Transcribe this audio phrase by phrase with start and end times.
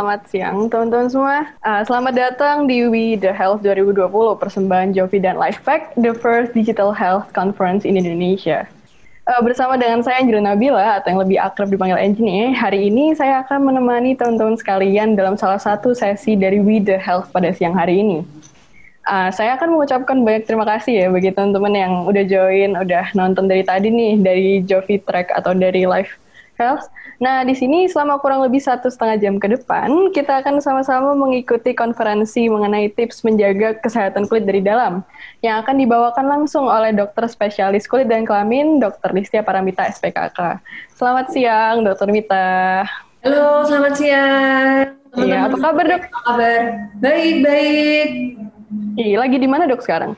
[0.00, 1.44] Selamat siang teman-teman semua.
[1.60, 4.08] Uh, selamat datang di We The Health 2020,
[4.40, 8.64] persembahan Jovi dan Lifepack, the first digital health conference in Indonesia.
[9.28, 13.44] Uh, bersama dengan saya Anjir Nabila, atau yang lebih akrab dipanggil Anjini, hari ini saya
[13.44, 18.00] akan menemani teman-teman sekalian dalam salah satu sesi dari We The Health pada siang hari
[18.00, 18.24] ini.
[19.04, 23.52] Uh, saya akan mengucapkan banyak terima kasih ya bagi teman-teman yang udah join, udah nonton
[23.52, 26.16] dari tadi nih, dari Jovi Track atau dari Live
[26.60, 26.92] Health.
[27.24, 31.72] Nah, di sini selama kurang lebih satu setengah jam ke depan, kita akan sama-sama mengikuti
[31.72, 35.00] konferensi mengenai tips menjaga kesehatan kulit dari dalam,
[35.40, 39.16] yang akan dibawakan langsung oleh dokter spesialis kulit dan kelamin, Dr.
[39.16, 40.60] Listia Paramita, SPKK.
[40.92, 42.12] Selamat siang, Dr.
[42.12, 42.84] Mita.
[43.24, 44.84] Halo, selamat siang.
[45.16, 46.02] Iya, apa kabar dok?
[46.06, 46.60] Apa kabar?
[47.00, 48.08] Baik, baik.
[49.00, 50.12] Iya, lagi di mana dok sekarang?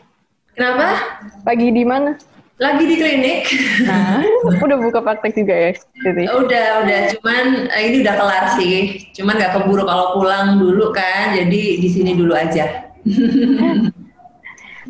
[0.53, 1.01] Kenapa?
[1.49, 2.19] Lagi di mana?
[2.63, 3.41] Lagi di klinik.
[3.83, 5.71] Nah, udah buka praktek juga ya?
[6.07, 6.31] Jadi.
[6.31, 7.01] Udah, udah.
[7.19, 9.03] Cuman eh, ini udah kelar sih.
[9.19, 11.35] Cuman nggak keburu kalau pulang dulu kan.
[11.35, 12.87] Jadi di sini dulu aja.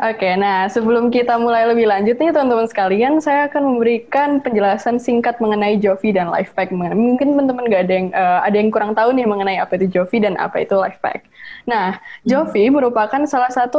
[0.03, 5.39] Oke, nah sebelum kita mulai lebih lanjut nih teman-teman sekalian, saya akan memberikan penjelasan singkat
[5.39, 6.75] mengenai Jovi dan Lifepack.
[6.75, 10.19] Mungkin teman-teman nggak ada yang uh, ada yang kurang tahu nih mengenai apa itu Jovi
[10.27, 11.23] dan apa itu Lifepack.
[11.71, 13.79] Nah, Jovi merupakan salah satu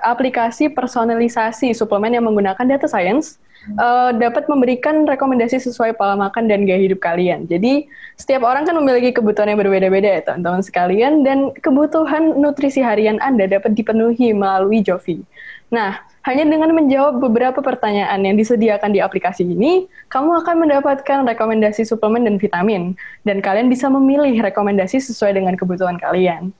[0.00, 3.36] aplikasi personalisasi suplemen yang menggunakan data science
[3.76, 7.44] uh, dapat memberikan rekomendasi sesuai pola makan dan gaya hidup kalian.
[7.44, 7.84] Jadi,
[8.16, 13.44] setiap orang kan memiliki kebutuhan yang berbeda-beda ya teman-teman sekalian dan kebutuhan nutrisi harian Anda
[13.44, 15.20] dapat dipenuhi melalui Jovi.
[15.68, 21.84] Nah, hanya dengan menjawab beberapa pertanyaan yang disediakan di aplikasi ini, kamu akan mendapatkan rekomendasi
[21.84, 22.96] suplemen dan vitamin,
[23.28, 26.56] dan kalian bisa memilih rekomendasi sesuai dengan kebutuhan kalian.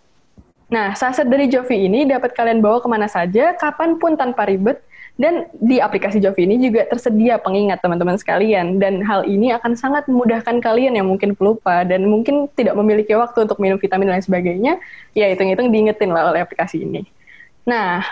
[0.68, 4.84] Nah, saset dari Jovi ini dapat kalian bawa ke mana saja, kapan pun tanpa ribet,
[5.16, 10.04] dan di aplikasi Jovi ini juga tersedia pengingat teman-teman sekalian, dan hal ini akan sangat
[10.12, 14.26] memudahkan kalian yang mungkin pelupa dan mungkin tidak memiliki waktu untuk minum vitamin dan lain
[14.28, 14.72] sebagainya,
[15.16, 17.08] ya hitung-hitung diingetin lah oleh aplikasi ini.
[17.64, 18.04] Nah,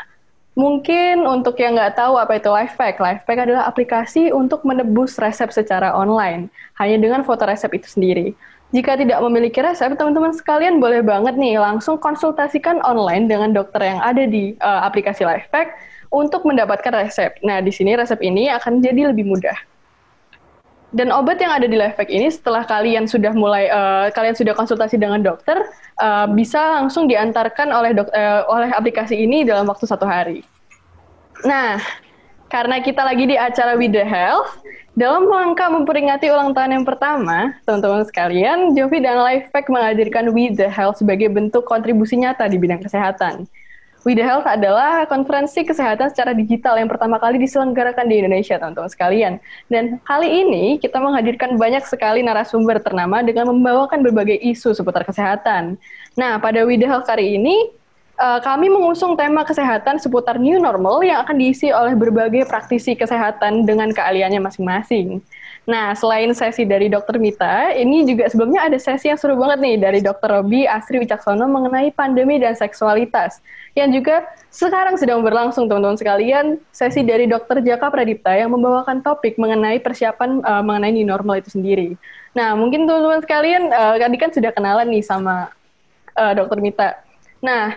[0.56, 5.92] Mungkin untuk yang nggak tahu apa itu Lifepack, Lifepack adalah aplikasi untuk menebus resep secara
[5.92, 6.48] online,
[6.80, 8.32] hanya dengan foto resep itu sendiri.
[8.72, 14.00] Jika tidak memiliki resep, teman-teman sekalian boleh banget nih langsung konsultasikan online dengan dokter yang
[14.00, 15.76] ada di uh, aplikasi Lifepack
[16.08, 17.36] untuk mendapatkan resep.
[17.44, 19.75] Nah, di sini resep ini akan jadi lebih mudah.
[20.96, 24.96] Dan obat yang ada di Lifepack ini setelah kalian sudah mulai uh, kalian sudah konsultasi
[24.96, 25.60] dengan dokter
[26.00, 30.40] uh, bisa langsung diantarkan oleh dok, uh, oleh aplikasi ini dalam waktu satu hari.
[31.44, 31.76] Nah,
[32.48, 34.56] karena kita lagi di acara With the Health,
[34.96, 40.72] dalam rangka memperingati ulang tahun yang pertama, teman-teman sekalian, Jovi dan Lifepack menghadirkan With the
[40.72, 43.44] Health sebagai bentuk kontribusi nyata di bidang kesehatan.
[44.14, 49.32] The Health adalah konferensi kesehatan secara digital yang pertama kali diselenggarakan di Indonesia, teman-teman sekalian.
[49.66, 55.74] Dan kali ini kita menghadirkan banyak sekali narasumber ternama dengan membawakan berbagai isu seputar kesehatan.
[56.14, 57.74] Nah, pada The Health kali ini,
[58.22, 63.66] uh, kami mengusung tema kesehatan seputar new normal yang akan diisi oleh berbagai praktisi kesehatan
[63.66, 65.18] dengan keahliannya masing-masing.
[65.66, 67.18] Nah, selain sesi dari Dr.
[67.18, 70.38] Mita, ini juga sebelumnya ada sesi yang seru banget nih dari Dr.
[70.38, 73.42] Robi Asri Wicaksono mengenai pandemi dan seksualitas.
[73.76, 74.16] Yang juga
[74.48, 77.60] sekarang sedang berlangsung, teman-teman sekalian, sesi dari Dr.
[77.60, 81.92] Jaka Pradipta yang membawakan topik mengenai persiapan uh, mengenai new normal itu sendiri.
[82.32, 85.53] Nah, mungkin teman-teman sekalian, uh, tadi kan sudah kenalan nih sama
[86.16, 86.65] uh, Dr.
[86.65, 86.97] Mita.
[87.44, 87.76] Nah,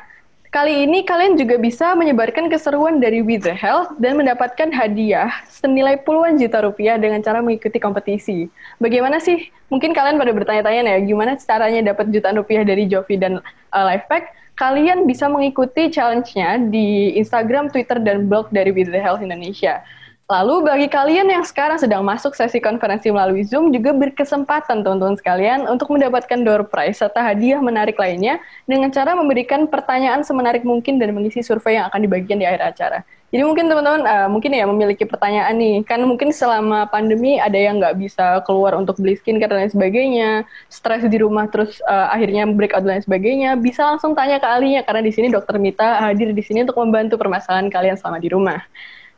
[0.49, 6.01] Kali ini kalian juga bisa menyebarkan keseruan dari With The Health dan mendapatkan hadiah senilai
[6.01, 8.49] puluhan juta rupiah dengan cara mengikuti kompetisi.
[8.81, 9.45] Bagaimana sih?
[9.69, 14.38] Mungkin kalian pada bertanya-tanya ya, gimana caranya dapat jutaan rupiah dari Jovi dan uh, Lifepack?
[14.59, 19.79] Kalian bisa mengikuti challenge-nya di Instagram, Twitter, dan blog dari With The Health Indonesia.
[20.29, 25.65] Lalu bagi kalian yang sekarang sedang masuk sesi konferensi melalui Zoom juga berkesempatan teman-teman sekalian
[25.65, 28.37] untuk mendapatkan door prize serta hadiah menarik lainnya
[28.69, 33.01] dengan cara memberikan pertanyaan semenarik mungkin dan mengisi survei yang akan dibagikan di akhir acara.
[33.33, 37.81] Jadi mungkin teman-teman uh, mungkin ya memiliki pertanyaan nih, kan mungkin selama pandemi ada yang
[37.81, 40.29] nggak bisa keluar untuk beli skincare dan lain sebagainya,
[40.69, 44.85] stres di rumah terus uh, akhirnya breakout dan lain sebagainya, bisa langsung tanya ke ahlinya
[44.85, 48.61] karena di sini Dokter Mita hadir di sini untuk membantu permasalahan kalian selama di rumah.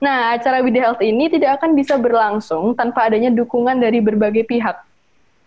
[0.02, 4.82] Nah, acara With Health ini tidak akan bisa berlangsung tanpa adanya dukungan dari berbagai pihak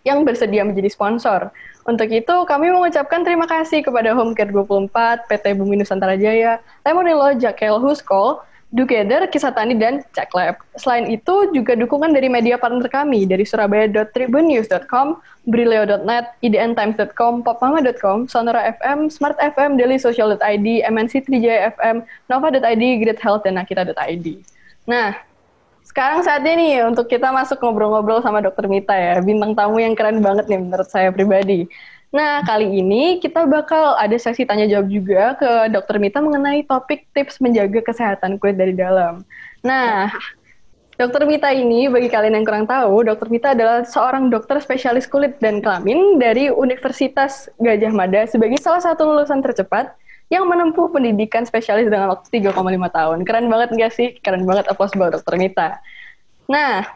[0.07, 1.51] yang bersedia menjadi sponsor.
[1.83, 7.83] Untuk itu, kami mengucapkan terima kasih kepada Homecare 24, PT Bumi Nusantara Jaya, Lemonilo, Jakel
[7.83, 8.39] Huskol,
[8.75, 10.03] Together, Kisah Tani, dan
[10.35, 10.59] Lab.
[10.75, 15.15] Selain itu, juga dukungan dari media partner kami dari surabaya.tribunnews.com,
[15.47, 23.55] brileo.net, idntimes.com, popmama.com, Sonora FM, Smart FM, dailysocial.id, MNC Trijaya FM, Nova.id, Great Health, dan
[23.55, 24.43] Nakita.id.
[24.83, 25.15] Nah,
[25.87, 30.19] sekarang saatnya nih untuk kita masuk ngobrol-ngobrol sama Dokter Mita ya, bintang tamu yang keren
[30.19, 31.71] banget nih menurut saya pribadi.
[32.13, 37.09] Nah, kali ini kita bakal ada sesi tanya jawab juga ke Dokter Mita mengenai topik
[37.11, 39.25] tips menjaga kesehatan kulit dari dalam.
[39.65, 40.13] Nah,
[40.95, 45.35] Dokter Mita ini, bagi kalian yang kurang tahu, Dokter Mita adalah seorang dokter spesialis kulit
[45.43, 49.91] dan kelamin dari Universitas Gajah Mada sebagai salah satu lulusan tercepat
[50.31, 52.55] yang menempuh pendidikan spesialis dengan waktu 3,5
[52.95, 53.17] tahun.
[53.27, 54.15] Keren banget nggak sih?
[54.23, 55.83] Keren banget aplaus buat Dokter Mita.
[56.47, 56.87] Nah,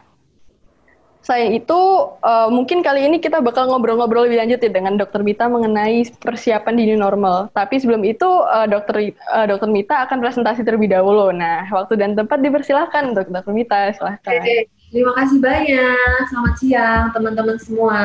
[1.30, 1.80] saya itu
[2.26, 6.74] uh, mungkin kali ini kita bakal ngobrol-ngobrol lebih lanjut ya dengan Dokter Mita mengenai persiapan
[6.74, 7.54] di new normal.
[7.54, 11.30] Tapi sebelum itu uh, Dokter uh, Dokter Mita akan presentasi terlebih dahulu.
[11.30, 14.42] Nah, waktu dan tempat dipersilahkan untuk Dokter Mita, silahkan.
[14.42, 16.18] Oke, terima kasih banyak.
[16.26, 18.02] Selamat siang teman-teman semua.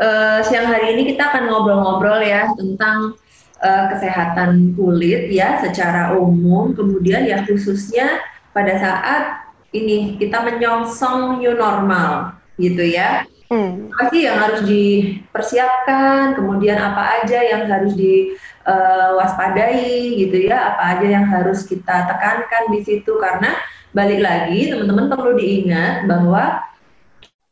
[0.00, 3.20] Uh, siang hari ini kita akan ngobrol-ngobrol ya tentang
[3.60, 8.24] uh, kesehatan kulit ya secara umum, kemudian ya khususnya
[8.56, 9.43] pada saat
[9.74, 13.26] ini kita menyongsong new normal gitu ya.
[13.52, 13.92] Hmm.
[13.92, 20.96] Apa sih yang harus dipersiapkan, kemudian apa aja yang harus diwaspadai uh, gitu ya, apa
[20.96, 23.52] aja yang harus kita tekankan di situ karena
[23.92, 26.64] balik lagi teman-teman perlu diingat bahwa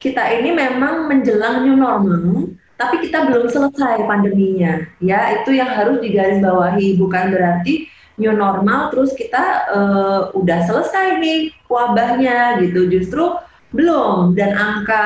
[0.01, 2.51] kita ini memang menjelang new normal,
[2.83, 7.87] tapi kita belum selesai pandeminya ya itu yang harus digarisbawahi bukan berarti
[8.21, 12.89] new normal terus kita uh, udah selesai nih wabahnya gitu.
[12.89, 13.37] Justru
[13.73, 14.37] belum.
[14.37, 15.05] Dan angka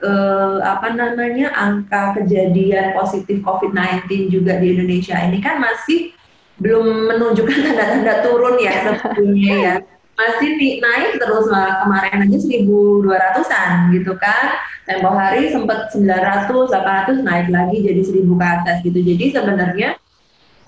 [0.00, 6.12] uh, apa namanya angka kejadian positif COVID-19 juga di Indonesia ini kan masih
[6.58, 9.74] belum menunjukkan tanda-tanda turun ya sebetulnya ya.
[10.18, 14.58] Masih naik terus kemarin aja 1200-an gitu kan.
[14.88, 18.98] Tempo hari sempat 900 800 naik lagi jadi 1000 ke atas gitu.
[19.04, 20.00] Jadi sebenarnya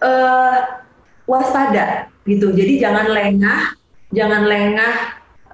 [0.05, 0.57] uh,
[1.31, 2.51] waspada gitu.
[2.51, 3.79] Jadi jangan lengah,
[4.11, 4.95] jangan lengah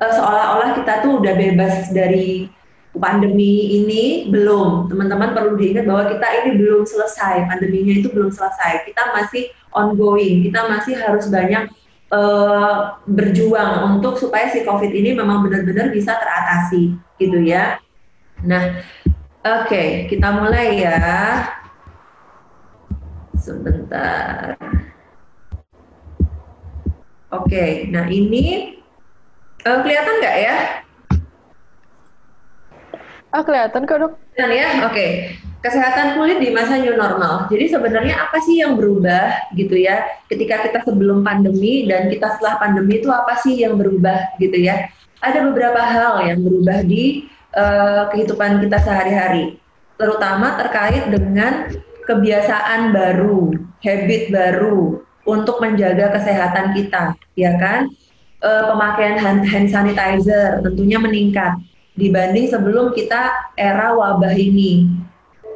[0.00, 2.48] uh, seolah-olah kita tuh udah bebas dari
[2.96, 4.88] pandemi ini belum.
[4.88, 8.88] Teman-teman perlu diingat bahwa kita ini belum selesai, pandeminya itu belum selesai.
[8.88, 11.68] Kita masih ongoing, kita masih harus banyak
[12.10, 17.76] uh, berjuang untuk supaya si COVID ini memang benar-benar bisa teratasi gitu ya.
[18.44, 18.80] Nah,
[19.44, 21.00] oke, okay, kita mulai ya.
[23.36, 24.56] Sebentar.
[27.42, 28.76] Oke, nah ini
[29.68, 30.56] uh, kelihatan nggak ya?
[33.34, 34.12] Ah, kelihatan kok dok.
[34.32, 35.06] Kelihatan ya, oke.
[35.60, 37.50] Kesehatan kulit di masa new normal.
[37.52, 40.06] Jadi sebenarnya apa sih yang berubah gitu ya?
[40.30, 44.88] Ketika kita sebelum pandemi dan kita setelah pandemi itu apa sih yang berubah gitu ya?
[45.20, 49.58] Ada beberapa hal yang berubah di uh, kehidupan kita sehari-hari,
[49.98, 51.72] terutama terkait dengan
[52.06, 57.90] kebiasaan baru, habit baru, untuk menjaga kesehatan kita, ya kan?
[58.38, 61.58] E, pemakaian hand, hand sanitizer tentunya meningkat
[61.98, 64.86] dibanding sebelum kita era wabah ini,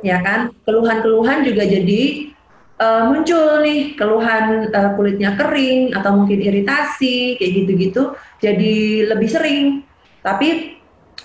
[0.02, 0.50] ya kan?
[0.66, 2.34] Keluhan-keluhan juga jadi
[2.76, 9.86] e, muncul nih, keluhan e, kulitnya kering atau mungkin iritasi kayak gitu-gitu, jadi lebih sering.
[10.20, 10.79] Tapi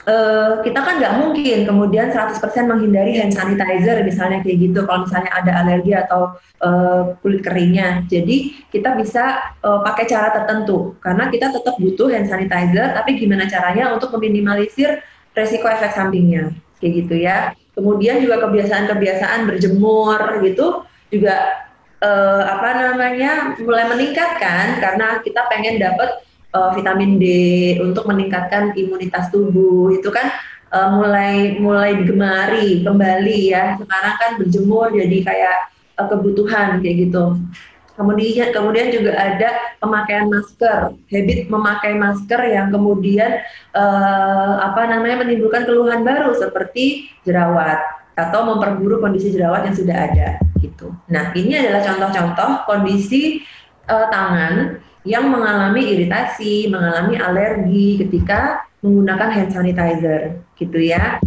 [0.05, 2.39] uh, kita kan nggak mungkin kemudian 100%
[2.69, 8.05] menghindari hand sanitizer misalnya kayak gitu kalau misalnya ada alergi atau uh, kulit keringnya.
[8.07, 13.49] Jadi kita bisa uh, pakai cara tertentu karena kita tetap butuh hand sanitizer tapi gimana
[13.49, 15.01] caranya untuk meminimalisir
[15.35, 17.37] resiko efek sampingnya kayak gitu ya.
[17.75, 21.65] Kemudian juga kebiasaan-kebiasaan berjemur gitu juga
[21.99, 26.23] uh, apa namanya mulai meningkat kan karena kita pengen dapat
[26.55, 27.25] uh, vitamin D
[27.83, 29.91] untuk meningkatkan imunitas tubuh.
[29.91, 30.31] Itu kan
[30.71, 33.75] uh, mulai mulai digemari kembali ya.
[33.75, 35.57] Sekarang kan berjemur jadi kayak
[35.99, 37.35] uh, kebutuhan kayak gitu.
[37.95, 40.99] Kemudian kemudian juga ada pemakaian masker.
[41.07, 43.39] Habit memakai masker yang kemudian
[43.71, 47.79] uh, apa namanya menimbulkan keluhan baru seperti jerawat
[48.15, 50.27] atau memperburuk kondisi jerawat yang sudah ada
[50.59, 50.91] gitu.
[51.11, 53.43] Nah ini adalah contoh-contoh kondisi
[53.87, 61.21] uh, tangan yang mengalami iritasi, mengalami alergi ketika menggunakan hand sanitizer, gitu ya.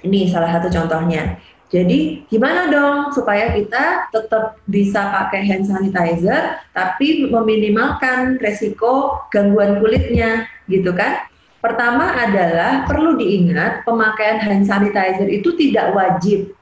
[0.00, 1.36] Ini salah satu contohnya.
[1.70, 10.50] Jadi gimana dong supaya kita tetap bisa pakai hand sanitizer tapi meminimalkan resiko gangguan kulitnya,
[10.66, 11.26] gitu kan?
[11.60, 16.54] Pertama adalah perlu diingat pemakaian hand sanitizer itu tidak wajib,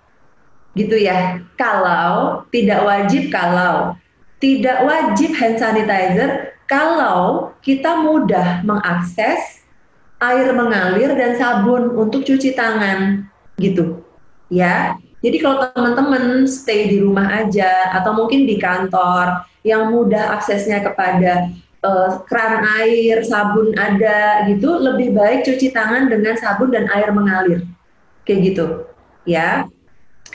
[0.76, 1.40] gitu ya.
[1.56, 3.96] Kalau tidak wajib kalau
[4.38, 9.66] tidak wajib hand sanitizer kalau kita mudah mengakses
[10.18, 13.26] air mengalir dan sabun untuk cuci tangan
[13.58, 14.02] gitu
[14.50, 20.78] ya jadi kalau teman-teman stay di rumah aja atau mungkin di kantor yang mudah aksesnya
[20.86, 21.50] kepada
[21.82, 27.66] uh, keran air, sabun ada gitu, lebih baik cuci tangan dengan sabun dan air mengalir.
[28.22, 28.66] Kayak gitu.
[29.26, 29.66] Ya.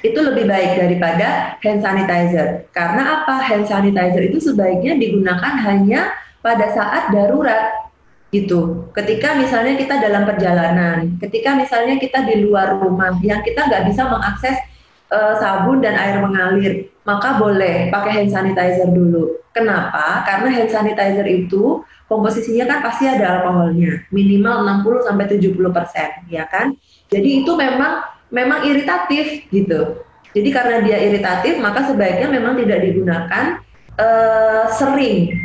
[0.04, 2.68] Itu lebih baik daripada hand sanitizer.
[2.76, 3.40] Karena apa?
[3.40, 6.12] Hand sanitizer itu sebaiknya digunakan hanya
[6.44, 7.88] pada saat darurat
[8.36, 8.92] gitu.
[8.92, 14.04] Ketika misalnya kita dalam perjalanan, ketika misalnya kita di luar rumah yang kita nggak bisa
[14.12, 14.60] mengakses
[15.08, 19.40] uh, sabun dan air mengalir, maka boleh pakai hand sanitizer dulu.
[19.56, 20.28] Kenapa?
[20.28, 26.44] Karena hand sanitizer itu komposisinya kan pasti ada alkoholnya, minimal 60 sampai 70 persen, ya
[26.52, 26.76] kan?
[27.08, 30.02] Jadi itu memang memang iritatif gitu.
[30.34, 33.62] Jadi karena dia iritatif, maka sebaiknya memang tidak digunakan
[34.02, 35.38] uh, sering,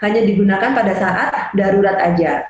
[0.00, 2.48] hanya digunakan pada saat darurat aja.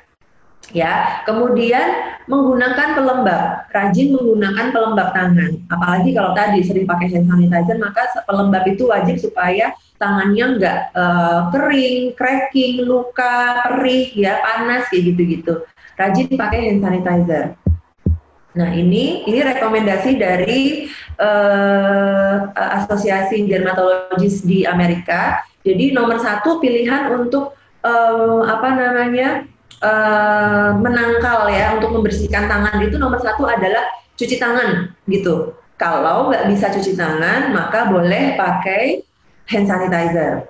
[0.71, 5.59] Ya, kemudian menggunakan pelembab, rajin menggunakan pelembab tangan.
[5.67, 11.51] Apalagi kalau tadi sering pakai hand sanitizer, maka pelembab itu wajib supaya tangannya nggak uh,
[11.51, 15.67] kering, cracking, luka, perih, ya panas kayak gitu-gitu.
[15.99, 17.59] Rajin pakai hand sanitizer.
[18.53, 20.85] Nah ini ini rekomendasi dari
[21.17, 25.41] uh, Asosiasi Dermatologis di Amerika.
[25.65, 29.47] Jadi nomor satu pilihan untuk um, apa namanya
[29.81, 35.57] uh, menangkal ya untuk membersihkan tangan itu nomor satu adalah cuci tangan gitu.
[35.81, 39.01] Kalau nggak bisa cuci tangan maka boleh pakai
[39.49, 40.45] hand sanitizer.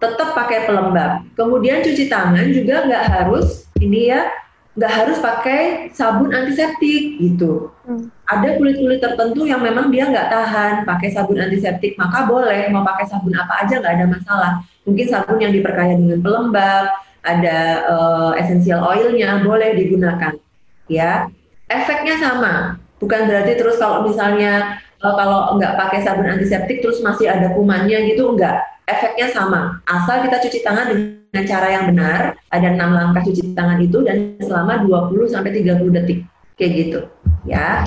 [0.00, 1.26] Tetap pakai pelembab.
[1.34, 4.30] Kemudian cuci tangan juga nggak harus ini ya
[4.78, 7.74] nggak harus pakai sabun antiseptik gitu.
[7.82, 8.06] Hmm.
[8.30, 13.10] Ada kulit-kulit tertentu yang memang dia nggak tahan pakai sabun antiseptik, maka boleh mau pakai
[13.10, 14.52] sabun apa aja nggak ada masalah.
[14.86, 16.86] Mungkin sabun yang diperkaya dengan pelembab,
[17.26, 17.58] ada
[17.90, 20.38] uh, essential oilnya boleh digunakan.
[20.86, 21.26] Ya,
[21.66, 22.78] efeknya sama.
[23.02, 28.14] Bukan berarti terus kalau misalnya uh, kalau nggak pakai sabun antiseptik terus masih ada kumannya
[28.14, 28.79] gitu, nggak.
[28.90, 29.78] Efeknya sama.
[29.86, 34.34] Asal kita cuci tangan dengan cara yang benar, ada enam langkah cuci tangan itu dan
[34.42, 36.26] selama 20 sampai 30 detik.
[36.58, 37.00] Kayak gitu,
[37.46, 37.86] ya.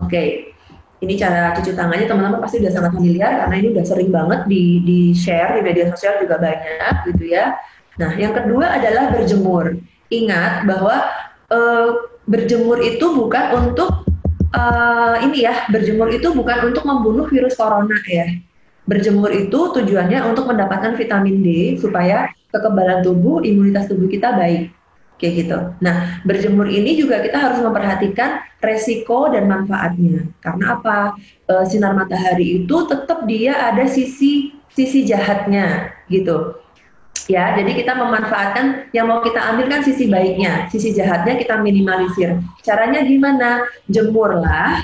[0.00, 0.08] Oke.
[0.08, 0.28] Okay.
[1.00, 4.84] Ini cara cuci tangannya teman-teman pasti udah sangat familiar karena ini udah sering banget di
[4.84, 7.56] di share di media sosial juga banyak gitu ya.
[7.96, 9.80] Nah, yang kedua adalah berjemur.
[10.12, 11.08] Ingat bahwa
[11.48, 11.88] uh,
[12.28, 14.04] berjemur itu bukan untuk
[14.52, 18.28] uh, ini ya, berjemur itu bukan untuk membunuh virus corona ya.
[18.88, 24.72] Berjemur itu tujuannya untuk mendapatkan vitamin D supaya kekebalan tubuh, imunitas tubuh kita baik.
[25.20, 25.58] Kayak gitu.
[25.84, 30.24] Nah, berjemur ini juga kita harus memperhatikan resiko dan manfaatnya.
[30.40, 31.12] Karena apa?
[31.44, 36.56] E, sinar matahari itu tetap dia ada sisi sisi jahatnya gitu.
[37.28, 42.40] Ya, jadi kita memanfaatkan yang mau kita ambil kan sisi baiknya, sisi jahatnya kita minimalisir.
[42.64, 43.68] Caranya gimana?
[43.92, 44.82] Jemurlah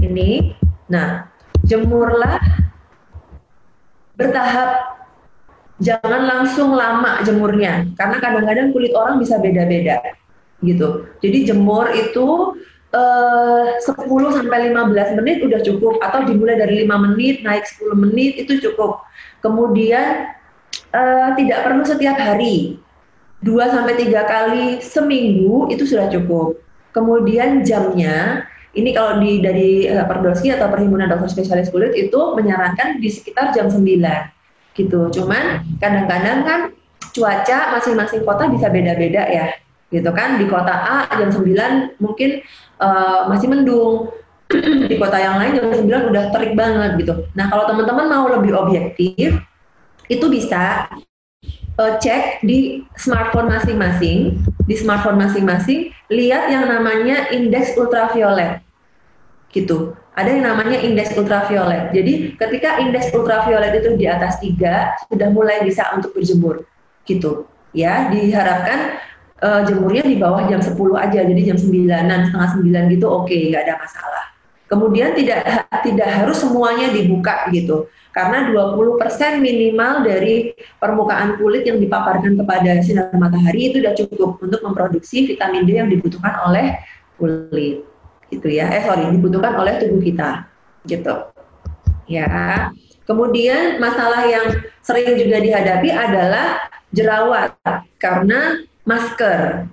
[0.00, 0.56] ini.
[0.88, 1.28] Nah,
[1.62, 2.40] jemurlah
[4.16, 4.96] bertahap
[5.76, 10.00] jangan langsung lama jemurnya karena kadang-kadang kulit orang bisa beda-beda
[10.64, 11.04] gitu.
[11.20, 12.56] Jadi jemur itu
[12.96, 18.40] eh, 10 sampai 15 menit udah cukup atau dimulai dari 5 menit naik 10 menit
[18.40, 19.04] itu cukup.
[19.44, 20.32] Kemudian
[20.96, 22.80] eh, tidak perlu setiap hari.
[23.44, 26.56] 2 sampai 3 kali seminggu itu sudah cukup.
[26.96, 33.00] Kemudian jamnya ini kalau di dari uh, Perdoski atau Perhimpunan Dokter Spesialis Kulit itu menyarankan
[33.00, 33.80] di sekitar jam 9
[34.76, 35.08] gitu.
[35.10, 36.60] Cuman kadang-kadang kan
[37.16, 39.56] cuaca masing-masing kota bisa beda-beda ya,
[39.88, 40.36] gitu kan.
[40.36, 42.44] Di kota A jam 9 mungkin
[42.78, 44.12] uh, masih mendung,
[44.86, 47.24] di kota yang lain jam 9 udah terik banget gitu.
[47.32, 49.40] Nah kalau teman-teman mau lebih objektif,
[50.12, 50.86] itu bisa
[51.80, 54.36] uh, cek di smartphone masing-masing,
[54.68, 58.62] di smartphone masing-masing, lihat yang namanya indeks ultraviolet,
[59.50, 61.92] gitu ada yang namanya indeks ultraviolet.
[61.92, 66.64] Jadi ketika indeks ultraviolet itu di atas tiga sudah mulai bisa untuk berjemur
[67.04, 67.44] gitu.
[67.76, 68.96] Ya, diharapkan
[69.44, 71.20] uh, jemurnya di bawah jam 10 aja.
[71.20, 72.50] Jadi jam 9-an, setengah
[72.88, 74.24] 9 gitu oke, okay, nggak ada masalah.
[74.66, 77.86] Kemudian tidak tidak harus semuanya dibuka gitu.
[78.16, 84.64] Karena 20% minimal dari permukaan kulit yang dipaparkan kepada sinar matahari itu sudah cukup untuk
[84.64, 86.80] memproduksi vitamin D yang dibutuhkan oleh
[87.20, 87.84] kulit
[88.30, 88.70] gitu ya.
[88.70, 90.46] Eh sorry dibutuhkan oleh tubuh kita.
[90.86, 91.14] Gitu.
[92.06, 92.70] Ya.
[93.06, 94.46] Kemudian masalah yang
[94.82, 97.54] sering juga dihadapi adalah jerawat.
[97.98, 99.66] Karena masker.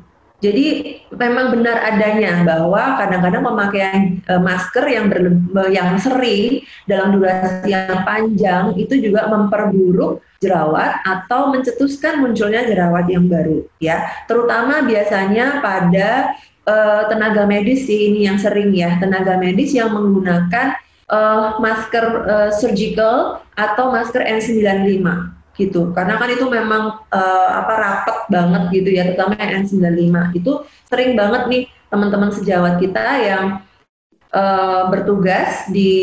[0.44, 5.08] Jadi memang benar adanya bahwa kadang-kadang pemakaian e, masker yang
[5.72, 13.32] yang sering dalam durasi yang panjang itu juga memperburuk jerawat atau mencetuskan munculnya jerawat yang
[13.32, 14.04] baru ya.
[14.28, 16.36] Terutama biasanya pada
[16.68, 18.98] uh, tenaga medis sih ini yang sering ya.
[19.00, 20.78] Tenaga medis yang menggunakan
[21.12, 25.08] uh, masker uh, surgical atau masker N95
[25.60, 25.94] gitu.
[25.94, 30.52] Karena kan itu memang uh, apa rapat banget gitu ya terutama N95 itu
[30.90, 33.62] sering banget nih teman-teman sejawat kita yang
[34.34, 35.94] uh, bertugas di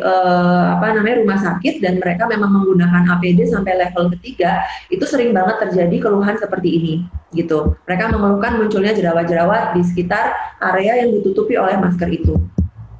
[0.00, 5.36] uh, apa namanya rumah sakit dan mereka memang menggunakan APD sampai level ketiga, itu sering
[5.36, 6.94] banget terjadi keluhan seperti ini
[7.36, 7.76] gitu.
[7.84, 10.32] Mereka mengeluhkan munculnya jerawat-jerawat di sekitar
[10.64, 12.34] area yang ditutupi oleh masker itu.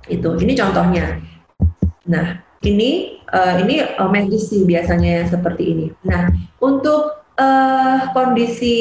[0.06, 0.36] Itu.
[0.36, 1.18] Ini contohnya.
[2.04, 5.86] Nah, ini uh, ini uh, medis sih biasanya yang seperti ini.
[6.04, 6.28] Nah,
[6.60, 8.76] untuk uh, kondisi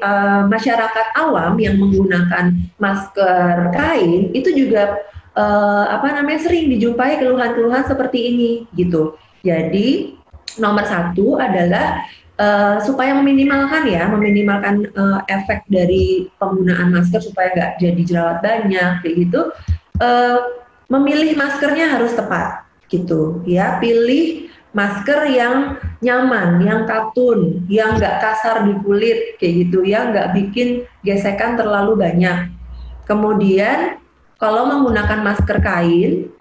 [0.00, 5.00] uh, masyarakat awam yang menggunakan masker kain itu juga
[5.40, 9.16] uh, apa namanya sering dijumpai keluhan-keluhan seperti ini gitu.
[9.40, 10.20] Jadi
[10.60, 12.04] nomor satu adalah
[12.36, 18.92] uh, supaya meminimalkan ya, meminimalkan uh, efek dari penggunaan masker supaya nggak jadi jerawat banyak
[19.00, 19.40] kayak gitu.
[20.00, 23.80] Uh, memilih maskernya harus tepat gitu ya.
[23.80, 30.36] Pilih masker yang nyaman, yang katun, yang nggak kasar di kulit kayak gitu ya, nggak
[30.36, 32.52] bikin gesekan terlalu banyak.
[33.08, 33.98] Kemudian
[34.40, 36.32] kalau menggunakan masker kain,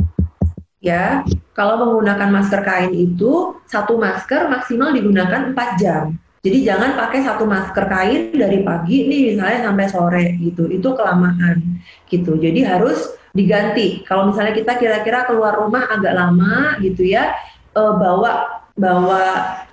[0.80, 6.16] ya kalau menggunakan masker kain itu satu masker maksimal digunakan 4 jam.
[6.40, 11.84] Jadi jangan pakai satu masker kain dari pagi nih misalnya sampai sore gitu, itu kelamaan
[12.08, 12.40] gitu.
[12.40, 14.08] Jadi harus diganti.
[14.08, 17.36] Kalau misalnya kita kira-kira keluar rumah agak lama gitu ya,
[17.76, 19.24] uh, bawa bawa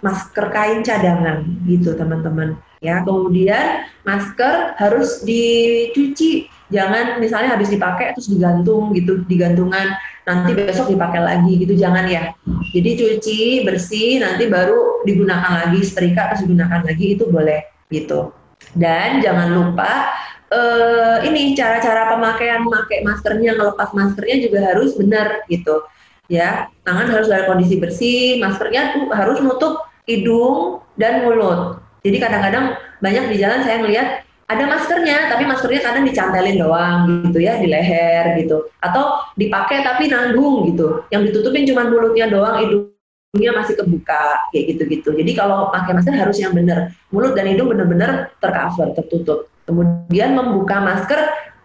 [0.02, 8.30] masker kain cadangan gitu teman-teman ya kemudian masker harus dicuci jangan misalnya habis dipakai terus
[8.30, 9.94] digantung gitu digantungan.
[10.26, 12.34] Nanti besok dipakai lagi gitu jangan ya.
[12.74, 17.62] Jadi cuci bersih nanti baru digunakan lagi setrika terus digunakan lagi itu boleh
[17.94, 18.34] gitu.
[18.74, 20.10] Dan jangan lupa
[20.50, 23.54] uh, ini cara-cara pemakaian memakai maskernya.
[23.54, 25.86] Ngelepas maskernya juga harus benar gitu
[26.26, 26.66] ya.
[26.82, 31.78] Tangan harus dalam kondisi bersih maskernya tuh harus nutup hidung dan mulut.
[32.02, 37.38] Jadi kadang-kadang banyak di jalan saya melihat ada maskernya tapi maskernya kadang dicantelin doang gitu
[37.42, 38.70] ya di leher gitu.
[38.78, 41.02] Atau dipakai tapi nanggung gitu.
[41.10, 45.10] Yang ditutupin cuma mulutnya doang hidungnya masih kebuka kayak gitu-gitu.
[45.18, 46.94] Jadi kalau pakai masker harus yang benar.
[47.10, 49.50] Mulut dan hidung benar-benar tercover tertutup.
[49.66, 51.20] Kemudian membuka masker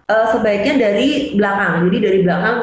[0.10, 1.86] uh, sebaiknya dari belakang.
[1.86, 2.56] Jadi dari belakang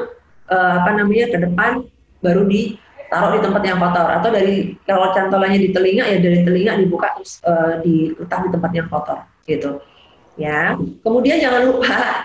[0.51, 1.87] uh, apa namanya ke depan
[2.19, 4.09] baru ditaruh di tempat yang kotor.
[4.19, 8.71] Atau dari kalau cantolannya di telinga ya dari telinga dibuka terus uh, diletak di tempat
[8.75, 9.79] yang kotor gitu
[10.39, 10.79] ya.
[11.03, 12.25] Kemudian jangan lupa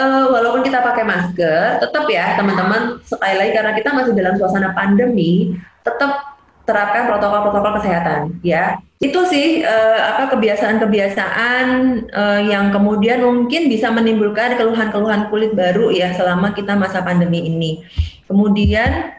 [0.00, 4.74] uh, walaupun kita pakai masker tetap ya teman-teman sekali lagi karena kita masih dalam suasana
[4.74, 5.54] pandemi
[5.84, 8.80] tetap terapkan protokol-protokol kesehatan ya.
[8.96, 11.66] Itu sih uh, apa kebiasaan-kebiasaan
[12.08, 17.84] uh, yang kemudian mungkin bisa menimbulkan keluhan-keluhan kulit baru ya selama kita masa pandemi ini.
[18.24, 19.12] Kemudian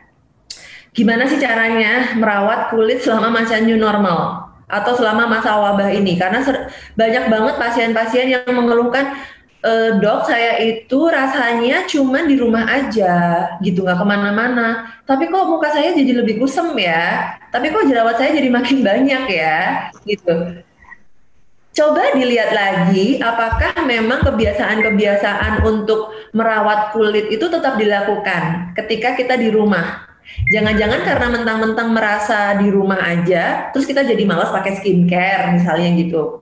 [0.89, 6.17] gimana sih caranya merawat kulit selama masa new normal atau selama masa wabah ini.
[6.17, 6.41] Karena
[6.97, 9.17] banyak banget pasien-pasien yang mengeluhkan
[9.65, 14.97] e, dok saya itu rasanya cuma di rumah aja gitu nggak ke mana-mana.
[15.05, 17.37] Tapi kok muka saya jadi lebih kusem ya?
[17.49, 19.89] Tapi kok jerawat saya jadi makin banyak ya?
[20.05, 20.65] Gitu.
[21.75, 29.51] Coba dilihat lagi apakah memang kebiasaan-kebiasaan untuk merawat kulit itu tetap dilakukan ketika kita di
[29.51, 30.07] rumah
[30.49, 36.41] Jangan-jangan karena mentang-mentang merasa di rumah aja, terus kita jadi malas pakai skincare misalnya gitu.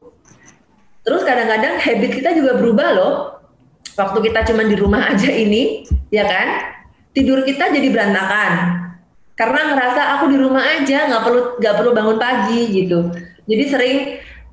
[1.03, 3.13] Terus kadang-kadang habit kita juga berubah loh.
[3.93, 6.47] Waktu kita cuma di rumah aja ini, ya kan?
[7.13, 8.81] Tidur kita jadi berantakan.
[9.33, 13.11] Karena ngerasa aku di rumah aja, nggak perlu nggak perlu bangun pagi gitu.
[13.43, 13.97] Jadi sering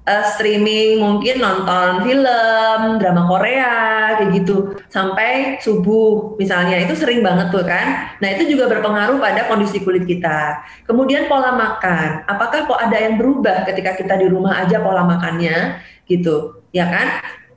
[0.07, 3.75] uh, streaming mungkin nonton film drama Korea
[4.21, 4.57] kayak gitu.
[4.89, 6.81] Sampai subuh misalnya.
[6.81, 8.17] Itu sering banget tuh kan?
[8.23, 10.61] Nah itu juga berpengaruh pada kondisi kulit kita.
[10.89, 12.25] Kemudian pola makan.
[12.27, 15.81] Apakah kok ada yang berubah ketika kita di rumah aja pola makannya?
[16.09, 16.65] Gitu.
[16.75, 17.09] Ya kan?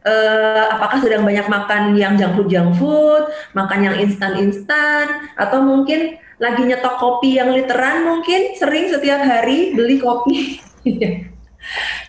[0.04, 3.24] Uh, apakah sedang banyak makan yang junk food junk food
[3.56, 9.72] makan yang instan instan atau mungkin lagi nyetok kopi yang literan mungkin sering setiap hari
[9.72, 10.60] beli kopi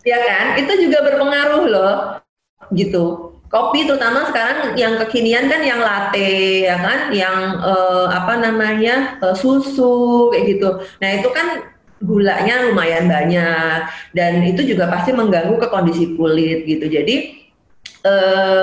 [0.02, 0.46] ya kan?
[0.60, 1.94] Itu juga berpengaruh loh
[2.72, 3.36] gitu.
[3.50, 6.98] Kopi terutama sekarang yang kekinian kan yang latte ya kan?
[7.14, 10.68] Yang uh, apa namanya uh, susu kayak gitu.
[10.98, 13.80] Nah itu kan gulanya lumayan banyak
[14.12, 16.84] dan itu juga pasti mengganggu ke kondisi kulit gitu.
[16.86, 17.44] Jadi
[18.04, 18.14] e,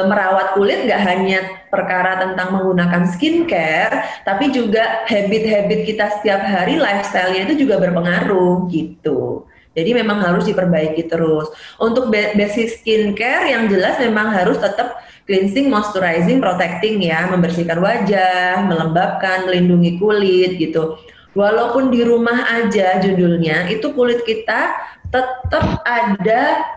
[0.06, 1.40] merawat kulit nggak hanya
[1.74, 9.50] perkara tentang menggunakan skincare, tapi juga habit-habit kita setiap hari, lifestyle-nya itu juga berpengaruh gitu.
[9.72, 11.48] Jadi memang harus diperbaiki terus.
[11.80, 19.48] Untuk basic skincare yang jelas memang harus tetap cleansing, moisturizing, protecting ya, membersihkan wajah, melembabkan,
[19.48, 21.00] melindungi kulit gitu.
[21.32, 24.76] Walaupun di rumah aja judulnya, itu kulit kita
[25.08, 26.68] tetap ada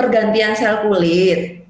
[0.00, 1.60] pergantian sel kulit.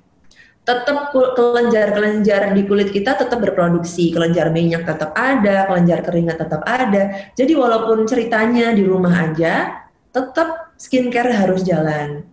[0.69, 7.33] tetap kelenjar-kelenjar di kulit kita tetap berproduksi, kelenjar minyak tetap ada, kelenjar keringat tetap ada.
[7.33, 12.25] Jadi walaupun ceritanya di rumah aja, tetap skincare harus jalan.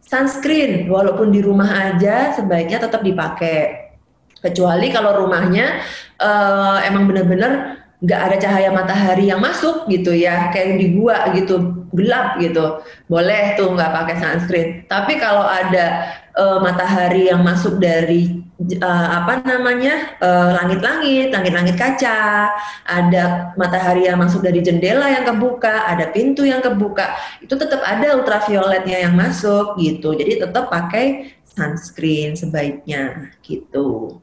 [0.00, 3.92] Sunscreen walaupun di rumah aja sebaiknya tetap dipakai.
[4.40, 5.84] Kecuali kalau rumahnya
[6.16, 11.84] uh, emang benar-benar nggak ada cahaya matahari yang masuk gitu ya kayak di gua gitu
[11.92, 12.80] gelap gitu
[13.12, 19.40] boleh tuh nggak pakai sunscreen tapi kalau ada uh, matahari yang masuk dari uh, apa
[19.42, 20.20] namanya
[20.60, 22.52] langit-langit uh, langit-langit kaca
[22.84, 28.14] ada matahari yang masuk dari jendela yang kebuka ada pintu yang kebuka itu tetap ada
[28.20, 30.12] ultravioletnya yang masuk gitu.
[30.12, 34.20] Jadi tetap pakai sunscreen sebaiknya gitu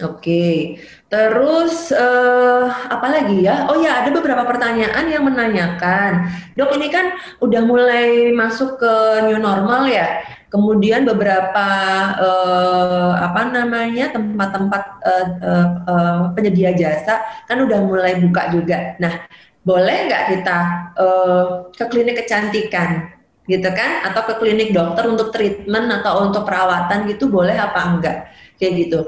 [0.00, 0.80] Oke,
[1.12, 3.68] terus uh, apa lagi ya?
[3.68, 7.12] Oh ya, ada beberapa pertanyaan yang menanyakan, dok ini kan
[7.44, 8.92] udah mulai masuk ke
[9.28, 10.24] new normal ya.
[10.48, 11.68] Kemudian beberapa
[12.16, 18.96] uh, apa namanya tempat-tempat uh, uh, uh, penyedia jasa kan udah mulai buka juga.
[18.96, 19.28] Nah,
[19.60, 20.58] boleh nggak kita
[20.96, 23.12] uh, ke klinik kecantikan
[23.44, 24.08] gitu kan?
[24.08, 28.18] Atau ke klinik dokter untuk treatment atau untuk perawatan gitu boleh apa enggak?
[28.56, 29.00] Kayak gitu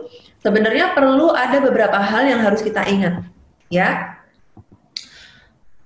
[0.44, 3.24] sebenarnya perlu ada beberapa hal yang harus kita ingat,
[3.72, 4.20] ya.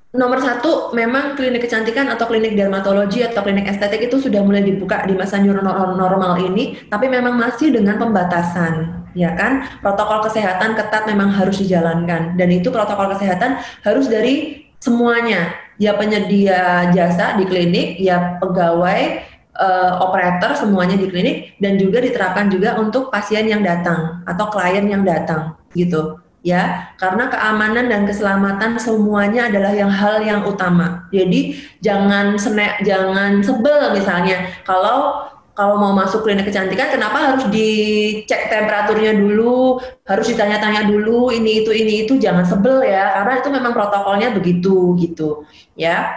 [0.08, 5.04] Nomor satu, memang klinik kecantikan atau klinik dermatologi atau klinik estetik itu sudah mulai dibuka
[5.04, 9.68] di masa new normal ini, tapi memang masih dengan pembatasan, ya kan?
[9.84, 16.88] Protokol kesehatan ketat memang harus dijalankan, dan itu protokol kesehatan harus dari semuanya, ya penyedia
[16.90, 19.22] jasa di klinik, ya pegawai,
[19.58, 24.86] uh, operator semuanya di klinik dan juga diterapkan juga untuk pasien yang datang atau klien
[24.86, 26.94] yang datang gitu ya.
[26.96, 31.10] Karena keamanan dan keselamatan semuanya adalah yang hal yang utama.
[31.10, 34.46] Jadi jangan senek jangan sebel misalnya.
[34.62, 41.66] Kalau kalau mau masuk klinik kecantikan kenapa harus dicek temperaturnya dulu harus ditanya-tanya dulu ini
[41.66, 43.18] itu ini itu jangan sebel ya.
[43.18, 45.42] Karena itu memang protokolnya begitu gitu
[45.74, 46.14] ya.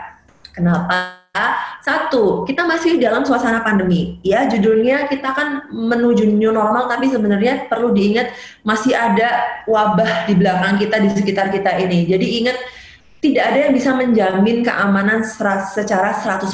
[0.54, 1.21] Kenapa
[1.80, 4.20] satu, kita masih dalam suasana pandemi.
[4.20, 8.36] Ya, judulnya kita kan menuju new normal, tapi sebenarnya perlu diingat
[8.68, 12.04] masih ada wabah di belakang kita, di sekitar kita ini.
[12.04, 12.58] Jadi ingat,
[13.24, 15.24] tidak ada yang bisa menjamin keamanan
[15.72, 16.52] secara 100%.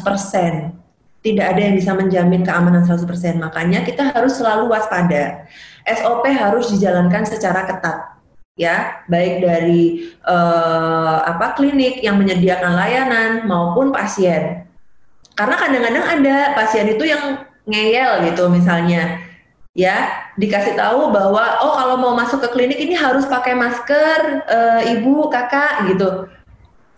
[1.25, 3.41] Tidak ada yang bisa menjamin keamanan 100%.
[3.41, 5.49] Makanya kita harus selalu waspada.
[5.89, 8.17] SOP harus dijalankan secara ketat
[8.57, 14.66] ya baik dari uh, apa klinik yang menyediakan layanan maupun pasien
[15.37, 19.21] karena kadang-kadang ada pasien itu yang ngeyel gitu misalnya.
[19.77, 24.59] Ya dikasih tahu bahwa oh kalau mau masuk ke klinik ini harus pakai masker e,
[24.97, 26.25] ibu kakak gitu.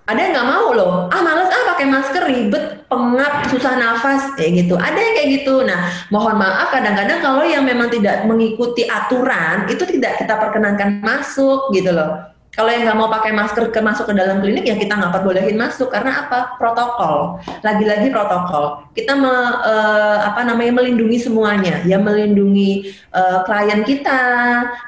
[0.08, 0.94] Ada yang nggak mau loh.
[1.12, 4.80] Ah males ah pakai masker ribet pengap susah nafas kayak gitu.
[4.80, 5.56] Ada yang kayak gitu.
[5.68, 11.76] Nah mohon maaf kadang-kadang kalau yang memang tidak mengikuti aturan itu tidak kita perkenankan masuk
[11.76, 14.92] gitu loh kalau yang nggak mau pakai masker ke masuk ke dalam klinik ya kita
[15.00, 16.60] nggak perbolehin masuk karena apa?
[16.60, 17.40] Protokol.
[17.64, 18.84] Lagi-lagi protokol.
[18.92, 19.32] Kita me,
[19.64, 24.24] uh, apa namanya melindungi semuanya, ya melindungi uh, klien kita,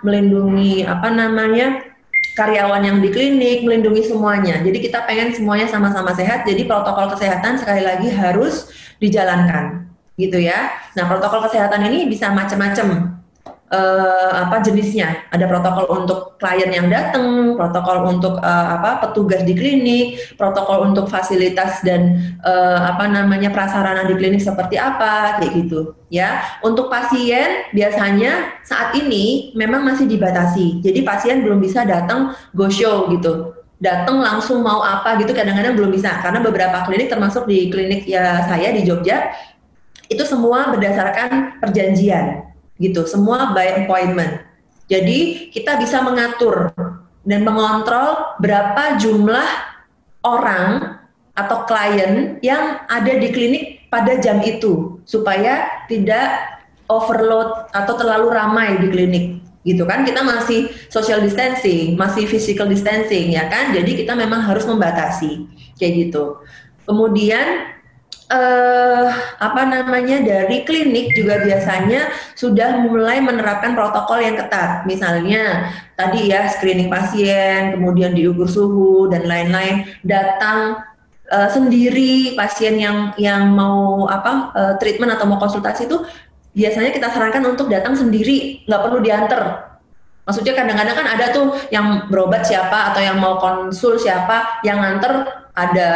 [0.03, 1.79] melindungi apa namanya
[2.35, 4.59] karyawan yang di klinik, melindungi semuanya.
[4.59, 6.43] Jadi kita pengen semuanya sama-sama sehat.
[6.43, 8.67] Jadi protokol kesehatan sekali lagi harus
[8.99, 9.87] dijalankan,
[10.19, 10.75] gitu ya.
[10.99, 13.15] Nah protokol kesehatan ini bisa macam-macam
[13.71, 15.25] uh, apa jenisnya.
[15.31, 21.07] Ada protokol untuk klien yang datang, protokol untuk uh, apa petugas di klinik, protokol untuk
[21.07, 26.43] fasilitas dan uh, apa namanya prasarana di klinik seperti apa kayak gitu ya.
[26.61, 30.83] Untuk pasien biasanya saat ini memang masih dibatasi.
[30.83, 35.89] Jadi pasien belum bisa datang go show gitu datang langsung mau apa gitu kadang-kadang belum
[35.89, 39.33] bisa karena beberapa klinik termasuk di klinik ya saya di Jogja
[40.05, 42.50] itu semua berdasarkan perjanjian
[42.81, 43.05] gitu.
[43.05, 44.41] Semua by appointment.
[44.89, 46.73] Jadi kita bisa mengatur
[47.23, 49.49] dan mengontrol berapa jumlah
[50.25, 50.99] orang
[51.31, 56.59] atau klien yang ada di klinik pada jam itu supaya tidak
[56.91, 59.25] overload atau terlalu ramai di klinik
[59.61, 64.65] gitu kan kita masih social distancing masih physical distancing ya kan jadi kita memang harus
[64.65, 65.45] membatasi
[65.77, 66.41] kayak gitu
[66.89, 67.77] kemudian
[68.31, 69.05] uh,
[69.37, 74.87] apa namanya dari klinik juga biasanya sudah mulai menerapkan protokol yang ketat.
[74.87, 79.85] Misalnya tadi ya screening pasien, kemudian diukur suhu dan lain-lain.
[80.01, 80.79] Datang
[81.27, 85.99] uh, sendiri pasien yang yang mau apa uh, treatment atau mau konsultasi itu
[86.55, 89.71] biasanya kita sarankan untuk datang sendiri, nggak perlu diantar.
[90.21, 95.40] Maksudnya kadang-kadang kan ada tuh yang berobat siapa atau yang mau konsul siapa, yang nganter
[95.51, 95.89] ada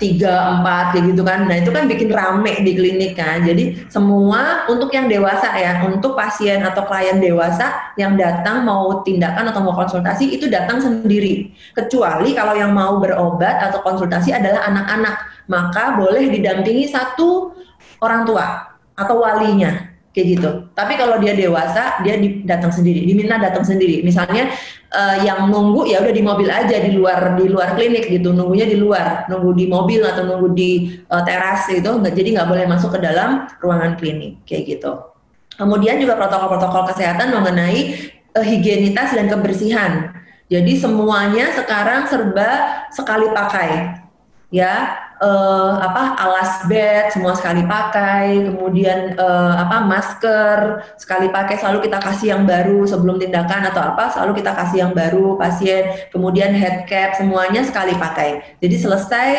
[0.00, 1.44] tiga empat gitu kan.
[1.44, 3.44] Nah itu kan bikin rame di klinik kan.
[3.44, 9.52] Jadi semua untuk yang dewasa ya untuk pasien atau klien dewasa yang datang mau tindakan
[9.52, 11.52] atau mau konsultasi itu datang sendiri.
[11.76, 15.16] Kecuali kalau yang mau berobat atau konsultasi adalah anak-anak.
[15.50, 17.52] Maka boleh didampingi satu
[18.00, 20.50] orang tua atau walinya kayak gitu.
[20.76, 24.04] Tapi kalau dia dewasa, dia datang sendiri, diminta datang sendiri.
[24.04, 24.52] Misalnya
[24.92, 28.68] uh, yang nunggu ya udah di mobil aja di luar di luar klinik gitu, nunggunya
[28.68, 32.64] di luar, nunggu di mobil atau nunggu di uh, teras gitu, nggak jadi nggak boleh
[32.68, 35.00] masuk ke dalam ruangan klinik kayak gitu.
[35.56, 37.96] Kemudian juga protokol-protokol kesehatan mengenai
[38.36, 40.12] uh, higienitas dan kebersihan.
[40.52, 43.96] Jadi semuanya sekarang serba sekali pakai,
[44.52, 50.58] ya uh, apa alas bed semua sekali pakai, kemudian uh, apa masker
[50.98, 54.92] sekali pakai selalu kita kasih yang baru sebelum tindakan atau apa selalu kita kasih yang
[54.92, 58.58] baru pasien, kemudian head cap semuanya sekali pakai.
[58.58, 59.30] Jadi selesai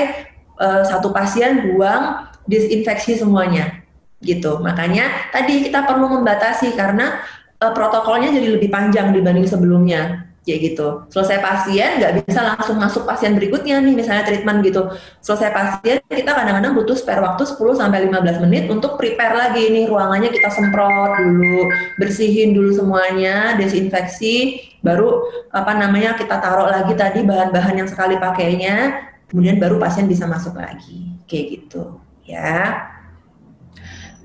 [0.58, 3.84] uh, satu pasien buang disinfeksi semuanya
[4.24, 4.64] gitu.
[4.64, 7.20] Makanya tadi kita perlu membatasi karena
[7.60, 10.88] uh, protokolnya jadi lebih panjang dibanding sebelumnya kayak gitu.
[11.08, 14.92] Selesai pasien nggak bisa langsung masuk pasien berikutnya nih misalnya treatment gitu.
[15.24, 19.88] Selesai pasien kita kadang-kadang butuh spare waktu 10 sampai 15 menit untuk prepare lagi nih
[19.88, 25.24] ruangannya kita semprot dulu, bersihin dulu semuanya, desinfeksi, baru
[25.56, 30.60] apa namanya kita taruh lagi tadi bahan-bahan yang sekali pakainya, kemudian baru pasien bisa masuk
[30.60, 31.16] lagi.
[31.24, 32.92] Kayak gitu, ya.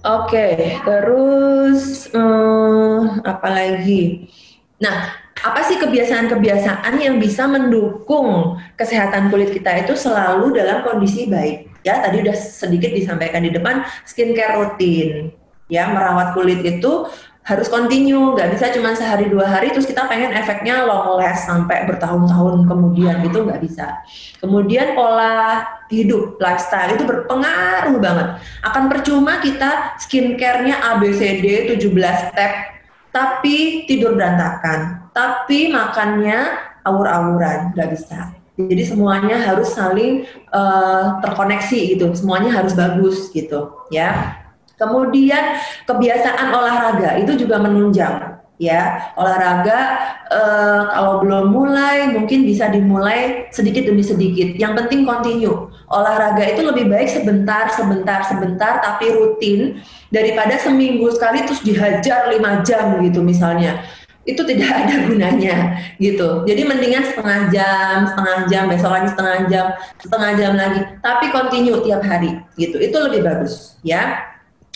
[0.06, 0.54] Oke, okay,
[0.86, 4.30] terus um, apa lagi?
[4.78, 5.10] Nah,
[5.44, 11.70] apa sih kebiasaan-kebiasaan yang bisa mendukung kesehatan kulit kita itu selalu dalam kondisi baik?
[11.86, 15.30] Ya, tadi udah sedikit disampaikan di depan skincare rutin.
[15.70, 17.06] Ya, merawat kulit itu
[17.48, 21.88] harus continue, nggak bisa cuma sehari dua hari terus kita pengen efeknya long last sampai
[21.88, 24.04] bertahun-tahun kemudian gitu nggak bisa.
[24.36, 28.28] Kemudian pola hidup, lifestyle itu berpengaruh banget.
[28.60, 31.88] Akan percuma kita skincare-nya ABCD 17
[32.28, 32.52] step
[33.08, 36.46] tapi tidur berantakan tapi makannya
[36.86, 38.38] awur-awuran, nggak bisa.
[38.54, 40.22] Jadi semuanya harus saling
[40.54, 44.38] uh, terkoneksi gitu, semuanya harus bagus gitu, ya.
[44.78, 45.58] Kemudian
[45.90, 49.10] kebiasaan olahraga itu juga menunjang, ya.
[49.18, 49.78] Olahraga
[50.30, 54.54] uh, kalau belum mulai mungkin bisa dimulai sedikit demi sedikit.
[54.54, 55.70] Yang penting continue.
[55.90, 59.82] Olahraga itu lebih baik sebentar, sebentar, sebentar, tapi rutin
[60.14, 63.82] daripada seminggu sekali terus dihajar lima jam gitu misalnya
[64.28, 65.56] itu tidak ada gunanya
[65.96, 66.44] gitu.
[66.44, 71.80] Jadi mendingan setengah jam, setengah jam, besok lagi setengah jam, setengah jam lagi, tapi continue
[71.80, 72.76] tiap hari gitu.
[72.76, 74.28] Itu lebih bagus ya.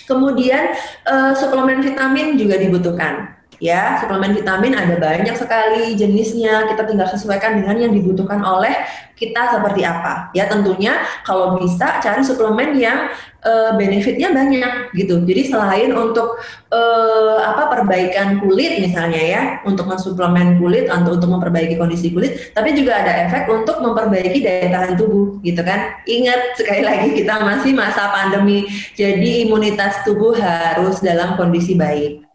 [0.08, 0.74] Kemudian
[1.06, 6.66] uh, suplemen vitamin juga dibutuhkan ya suplemen vitamin ada banyak sekali jenisnya.
[6.66, 8.74] Kita tinggal sesuaikan dengan yang dibutuhkan oleh
[9.14, 10.34] kita seperti apa.
[10.34, 13.14] Ya tentunya kalau bisa cari suplemen yang
[13.46, 15.22] uh, benefitnya banyak gitu.
[15.22, 16.42] Jadi selain untuk
[16.74, 22.74] uh, apa perbaikan kulit misalnya ya untuk mensuplemen kulit atau untuk memperbaiki kondisi kulit tapi
[22.74, 26.02] juga ada efek untuk memperbaiki daya tahan tubuh gitu kan.
[26.02, 28.66] Ingat sekali lagi kita masih masa pandemi.
[28.98, 32.31] Jadi imunitas tubuh harus dalam kondisi baik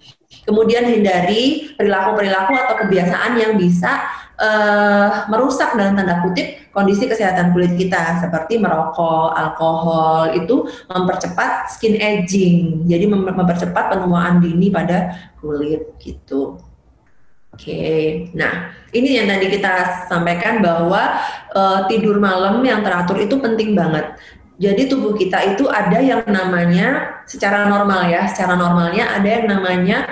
[0.47, 3.99] Kemudian hindari perilaku-perilaku atau kebiasaan yang bisa
[4.39, 11.99] uh, merusak dalam tanda kutip kondisi kesehatan kulit kita seperti merokok, alkohol itu mempercepat skin
[11.99, 12.87] aging.
[12.87, 15.11] Jadi mem mempercepat penuaan dini pada
[15.43, 16.61] kulit gitu.
[17.57, 18.03] Oke, okay.
[18.37, 21.17] nah ini yang tadi kita sampaikan bahwa
[21.57, 24.13] uh, tidur malam yang teratur itu penting banget.
[24.57, 30.05] Jadi tubuh kita itu ada yang namanya secara normal ya, secara normalnya ada yang namanya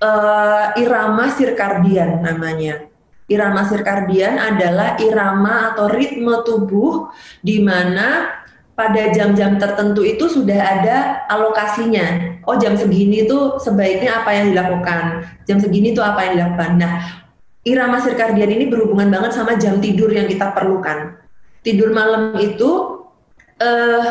[0.00, 2.88] uh, irama sirkadian namanya.
[3.30, 8.26] Irama sirkadian adalah irama atau ritme tubuh di mana
[8.74, 10.96] pada jam-jam tertentu itu sudah ada
[11.30, 12.40] alokasinya.
[12.48, 16.70] Oh jam segini itu sebaiknya apa yang dilakukan, jam segini itu apa yang dilakukan.
[16.80, 16.94] Nah,
[17.62, 21.20] irama sirkadian ini berhubungan banget sama jam tidur yang kita perlukan.
[21.60, 23.04] Tidur malam itu
[23.60, 24.08] uh,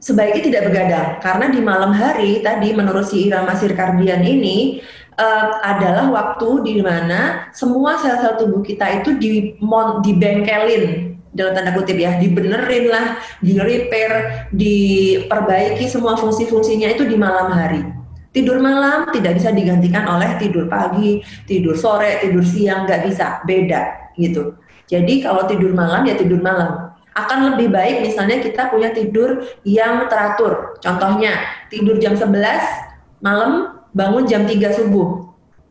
[0.00, 4.80] sebaiknya tidak begadang karena di malam hari tadi menurut si irama sirkadian ini
[5.20, 9.60] uh, adalah waktu di mana semua sel-sel tubuh kita itu di
[10.00, 14.10] dibengkelin dalam tanda kutip ya, dibenerin lah, di repair,
[14.50, 17.86] diperbaiki semua fungsi-fungsinya itu di malam hari.
[18.34, 24.14] Tidur malam tidak bisa digantikan oleh tidur pagi, tidur sore, tidur siang, nggak bisa, beda
[24.18, 24.58] gitu.
[24.90, 30.06] Jadi kalau tidur malam ya tidur malam akan lebih baik misalnya kita punya tidur yang
[30.10, 30.78] teratur.
[30.82, 35.30] Contohnya, tidur jam 11 malam bangun jam 3 subuh.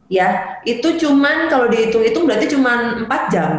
[0.10, 3.52] Ya, itu cuman kalau dihitung-hitung berarti cuman 4 jam.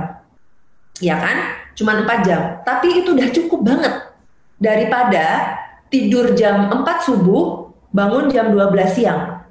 [1.00, 1.36] ya kan?
[1.72, 2.60] Cuma 4 jam.
[2.66, 3.94] Tapi itu udah cukup banget
[4.60, 5.56] daripada
[5.88, 9.46] tidur jam 4 subuh, bangun jam 12 siang.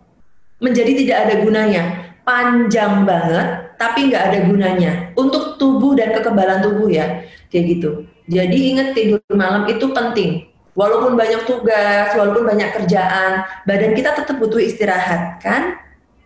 [0.61, 1.83] Menjadi tidak ada gunanya.
[2.27, 4.91] Panjang banget, tapi nggak ada gunanya.
[5.17, 8.05] Untuk tubuh dan kekebalan tubuh ya, kayak gitu.
[8.29, 10.48] Jadi ingat tidur malam itu penting.
[10.79, 15.75] Walaupun banyak tugas, walaupun banyak kerjaan, badan kita tetap butuh istirahat, kan?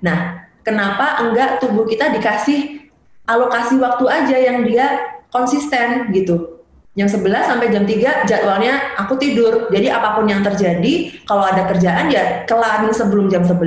[0.06, 2.86] Nah, kenapa enggak tubuh kita dikasih
[3.26, 6.62] alokasi waktu aja yang dia konsisten gitu.
[6.94, 9.74] Yang 11 sampai jam 3 jadwalnya aku tidur.
[9.74, 13.58] Jadi apa pun yang terjadi, kalau ada kerjaan ya kelarin sebelum jam 11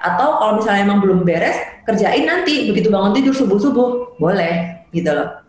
[0.00, 4.16] atau kalau misalnya emang belum beres, kerjain nanti begitu bangun tidur subuh-subuh.
[4.16, 5.44] Boleh gitu loh.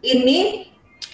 [0.00, 0.64] Ini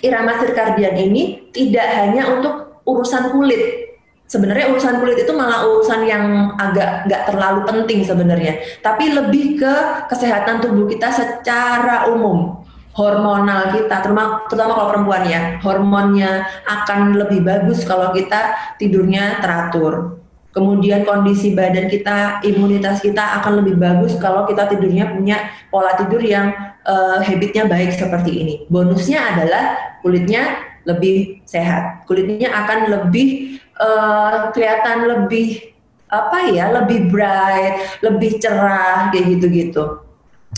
[0.06, 3.92] irama sirkadian ini tidak hanya untuk urusan kulit,
[4.30, 9.74] sebenarnya urusan kulit itu malah urusan yang agak nggak terlalu penting sebenarnya, tapi lebih ke
[10.08, 12.62] kesehatan tubuh kita secara umum
[12.96, 20.16] hormonal kita, terutama, terutama kalau perempuan ya, hormonnya akan lebih bagus kalau kita tidurnya teratur.
[20.56, 26.24] Kemudian kondisi badan kita, imunitas kita akan lebih bagus kalau kita tidurnya punya pola tidur
[26.24, 26.48] yang
[26.88, 28.54] uh, habitnya baik seperti ini.
[28.72, 35.74] Bonusnya adalah kulitnya lebih sehat, kulitnya akan lebih uh, kelihatan lebih
[36.06, 40.06] apa ya, lebih bright, lebih cerah kayak gitu-gitu.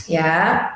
[0.05, 0.71] Ya,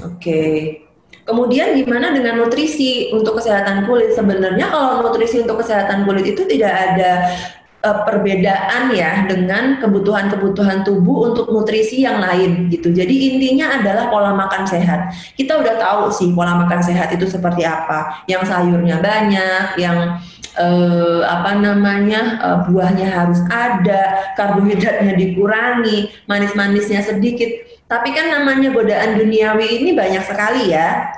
[0.00, 0.16] oke.
[0.18, 0.88] Okay.
[1.28, 4.16] Kemudian gimana dengan nutrisi untuk kesehatan kulit?
[4.16, 7.36] Sebenarnya kalau nutrisi untuk kesehatan kulit itu tidak ada
[7.84, 12.90] uh, perbedaan ya dengan kebutuhan-kebutuhan tubuh untuk nutrisi yang lain gitu.
[12.90, 15.14] Jadi intinya adalah pola makan sehat.
[15.38, 18.24] Kita udah tahu sih pola makan sehat itu seperti apa.
[18.26, 20.18] Yang sayurnya banyak, yang
[20.58, 27.48] uh, apa namanya uh, buahnya harus ada, karbohidratnya dikurangi, manis-manisnya sedikit.
[27.88, 31.08] Tapi kan namanya godaan duniawi ini banyak sekali ya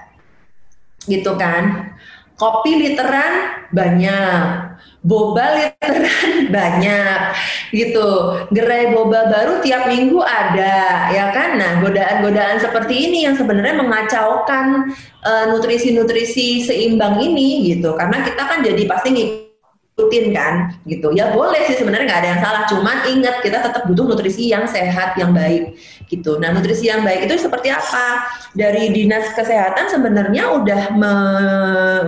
[1.08, 1.96] gitu kan.
[2.40, 4.40] Kopi literan banyak,
[5.04, 7.20] boba literan banyak
[7.68, 8.08] gitu.
[8.48, 11.60] Gerai boba baru tiap minggu ada, ya kan?
[11.60, 14.88] Nah, godaan-godaan seperti ini yang sebenarnya mengacaukan
[15.20, 17.92] uh, nutrisi-nutrisi seimbang ini gitu.
[17.92, 19.10] Karena kita kan jadi pasti
[20.00, 21.12] rutin kan gitu.
[21.12, 24.64] Ya boleh sih sebenarnya nggak ada yang salah cuman ingat kita tetap butuh nutrisi yang
[24.64, 25.76] sehat yang baik
[26.08, 26.40] gitu.
[26.40, 28.24] Nah nutrisi yang baik itu seperti apa?
[28.56, 31.12] Dari dinas kesehatan sebenarnya udah me,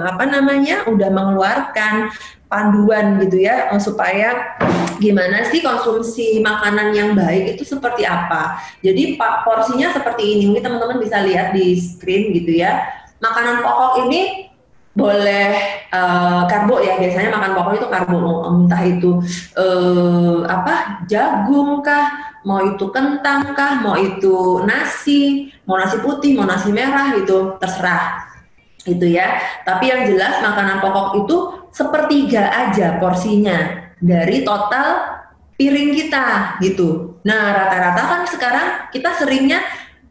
[0.08, 2.10] apa namanya udah mengeluarkan
[2.52, 4.58] panduan gitu ya supaya
[5.00, 8.60] gimana sih konsumsi makanan yang baik itu seperti apa.
[8.84, 10.52] Jadi porsinya seperti ini.
[10.52, 12.84] Mungkin teman-teman bisa lihat di screen gitu ya.
[13.24, 14.51] Makanan pokok ini
[14.92, 15.56] boleh
[15.88, 17.00] uh, karbo ya.
[17.00, 18.20] Biasanya makan pokok itu karbo.
[18.48, 19.10] Entah itu
[19.56, 26.44] uh, apa jagung kah mau itu kentang kah mau itu nasi mau nasi putih mau
[26.44, 28.28] nasi merah itu terserah.
[28.84, 29.40] Itu ya.
[29.64, 31.36] Tapi yang jelas makanan pokok itu
[31.72, 35.18] sepertiga aja porsinya dari total
[35.56, 37.16] piring kita gitu.
[37.22, 39.62] Nah rata-rata kan sekarang kita seringnya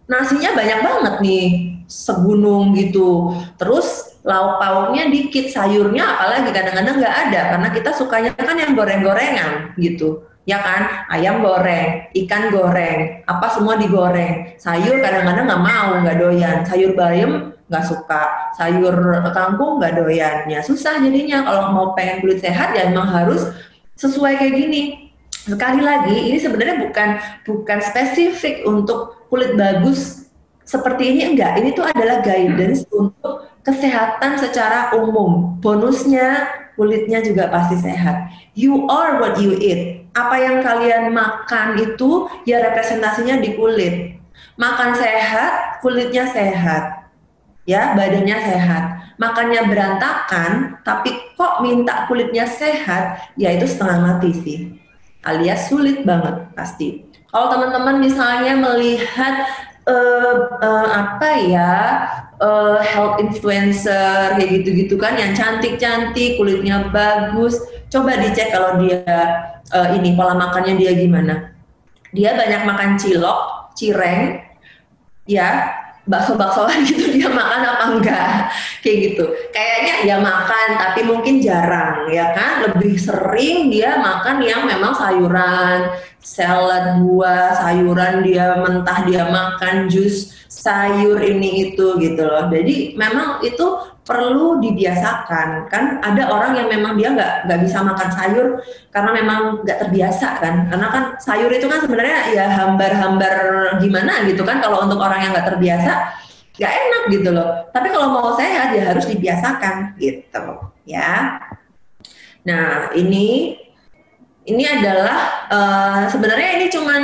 [0.08, 1.48] nasinya banyak banget nih
[1.91, 3.36] segunung gitu.
[3.60, 9.74] Terus lauk pauknya dikit, sayurnya apalagi kadang-kadang nggak ada karena kita sukanya kan yang goreng-gorengan
[9.78, 10.26] gitu.
[10.42, 14.58] Ya kan, ayam goreng, ikan goreng, apa semua digoreng.
[14.58, 16.58] Sayur kadang-kadang nggak mau, nggak doyan.
[16.66, 20.50] Sayur bayam nggak suka, sayur kangkung nggak doyan.
[20.50, 23.54] Ya susah jadinya kalau mau pengen kulit sehat ya emang harus
[24.02, 25.14] sesuai kayak gini.
[25.30, 27.10] Sekali lagi, ini sebenarnya bukan
[27.46, 30.26] bukan spesifik untuk kulit bagus
[30.66, 31.62] seperti ini enggak.
[31.62, 35.58] Ini tuh adalah guidance untuk kesehatan secara umum.
[35.62, 38.30] Bonusnya kulitnya juga pasti sehat.
[38.58, 40.06] You are what you eat.
[40.12, 44.19] Apa yang kalian makan itu ya representasinya di kulit.
[44.60, 47.08] Makan sehat, kulitnya sehat.
[47.63, 48.84] Ya, badannya sehat.
[49.21, 54.60] Makannya berantakan, tapi kok minta kulitnya sehat, ya itu setengah mati sih.
[55.21, 57.06] Alias sulit banget pasti.
[57.29, 59.46] Kalau teman-teman misalnya melihat
[59.88, 61.73] uh, uh, apa ya
[62.42, 67.58] uh, health influencer kayak gitu-gitu kan yang cantik-cantik kulitnya bagus.
[67.92, 69.04] Coba dicek kalau dia
[69.71, 71.56] uh, ini pola makannya dia gimana.
[72.12, 74.44] Dia banyak makan cilok cireng
[75.23, 75.79] ya
[76.12, 78.30] bakso-baksoan gitu dia makan apa enggak?
[78.84, 79.26] Kayak gitu.
[79.56, 82.68] Kayaknya ya makan tapi mungkin jarang ya kan?
[82.68, 90.36] Lebih sering dia makan yang memang sayuran salad buah sayuran dia mentah dia makan jus
[90.52, 92.52] sayur ini itu gitu loh.
[92.52, 98.10] Jadi memang itu perlu dibiasakan kan ada orang yang memang dia nggak nggak bisa makan
[98.10, 98.47] sayur
[98.89, 103.35] karena memang nggak terbiasa kan karena kan sayur itu kan sebenarnya ya hambar-hambar
[103.77, 106.17] gimana gitu kan kalau untuk orang yang nggak terbiasa
[106.62, 107.49] nggak enak gitu loh.
[107.73, 110.45] Tapi kalau mau sehat ya harus dibiasakan gitu
[110.85, 111.41] ya.
[112.45, 113.58] Nah ini
[114.45, 117.02] ini adalah uh, sebenarnya ini cuman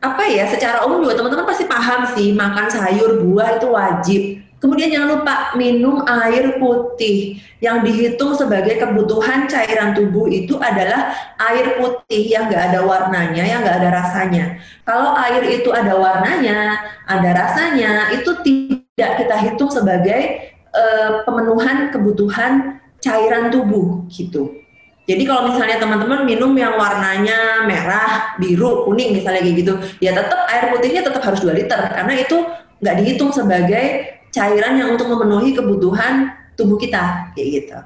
[0.00, 4.22] apa ya secara umum juga teman-teman pasti paham sih makan sayur buah itu wajib
[4.60, 11.16] Kemudian jangan lupa minum air putih yang dihitung sebagai kebutuhan cairan tubuh itu adalah
[11.48, 14.60] air putih yang nggak ada warnanya, yang nggak ada rasanya.
[14.84, 16.76] Kalau air itu ada warnanya,
[17.08, 24.60] ada rasanya, itu tidak kita hitung sebagai uh, pemenuhan kebutuhan cairan tubuh gitu.
[25.08, 30.44] Jadi kalau misalnya teman-teman minum yang warnanya merah, biru, kuning misalnya kayak gitu, ya tetap
[30.52, 32.36] air putihnya tetap harus 2 liter karena itu
[32.84, 37.78] nggak dihitung sebagai cairan yang untuk memenuhi kebutuhan tubuh kita kayak gitu.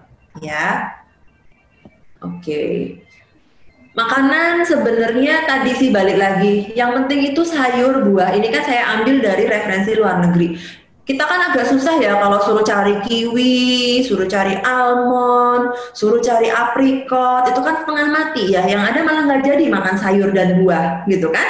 [0.45, 0.93] Ya.
[2.25, 2.97] Oke.
[3.95, 6.75] Makanan sebenarnya tadi sih balik lagi.
[6.75, 8.35] Yang penting itu sayur buah.
[8.35, 10.59] Ini kan saya ambil dari referensi luar negeri
[11.05, 17.45] kita kan agak susah ya kalau suruh cari kiwi, suruh cari almond, suruh cari aprikot,
[17.45, 18.65] itu kan setengah mati ya.
[18.65, 21.45] Yang ada malah nggak jadi makan sayur dan buah, gitu kan?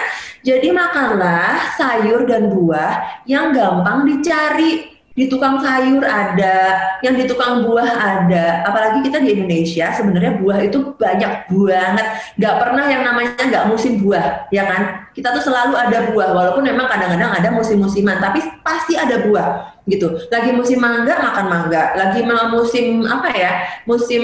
[0.45, 7.63] Jadi makanlah sayur dan buah yang gampang dicari di tukang sayur ada, yang di tukang
[7.63, 8.67] buah ada.
[8.67, 12.07] Apalagi kita di Indonesia sebenarnya buah itu banyak banget.
[12.35, 15.07] Gak pernah yang namanya nggak musim buah, ya kan?
[15.15, 20.19] Kita tuh selalu ada buah, walaupun memang kadang-kadang ada musim-musiman, tapi pasti ada buah gitu.
[20.35, 23.53] Lagi musim mangga makan mangga, lagi musim apa ya?
[23.87, 24.23] Musim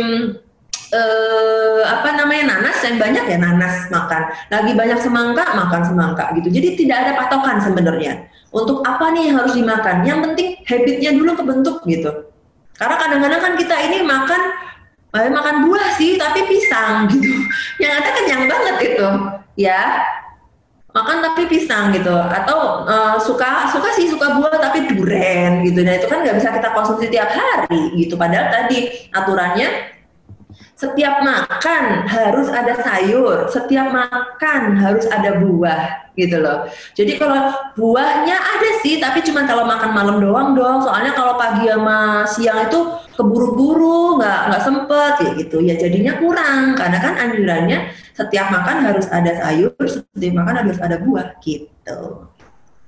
[0.90, 4.22] eh, apa namanya nanas yang banyak ya nanas makan.
[4.50, 6.50] Lagi banyak semangka makan semangka gitu.
[6.50, 9.96] Jadi tidak ada patokan sebenarnya untuk apa nih yang harus dimakan.
[10.02, 12.10] Yang penting habitnya dulu kebentuk gitu.
[12.74, 14.42] Karena kadang-kadang kan kita ini makan
[15.14, 17.28] eh, makan buah sih, tapi pisang gitu.
[17.82, 19.08] Yang ada kenyang banget itu,
[19.58, 19.80] ya.
[20.90, 25.86] Makan tapi pisang gitu, atau uh, suka suka sih suka buah tapi duren gitu.
[25.86, 28.18] Nah itu kan nggak bisa kita konsumsi tiap hari gitu.
[28.18, 29.99] Padahal tadi aturannya
[30.80, 36.64] setiap makan harus ada sayur, setiap makan harus ada buah gitu loh.
[36.96, 40.80] Jadi kalau buahnya ada sih, tapi cuma kalau makan malam doang dong.
[40.80, 45.56] Soalnya kalau pagi sama siang itu keburu-buru, nggak nggak sempet ya gitu.
[45.60, 50.96] Ya jadinya kurang karena kan anjurannya setiap makan harus ada sayur, setiap makan harus ada
[50.96, 52.24] buah gitu.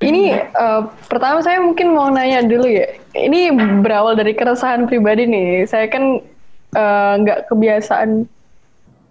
[0.02, 2.88] Ini uh, pertama saya mungkin mau nanya dulu ya.
[3.12, 3.52] Ini
[3.84, 5.68] berawal dari keresahan pribadi nih.
[5.68, 6.31] Saya kan
[6.72, 8.24] nggak uh, kebiasaan.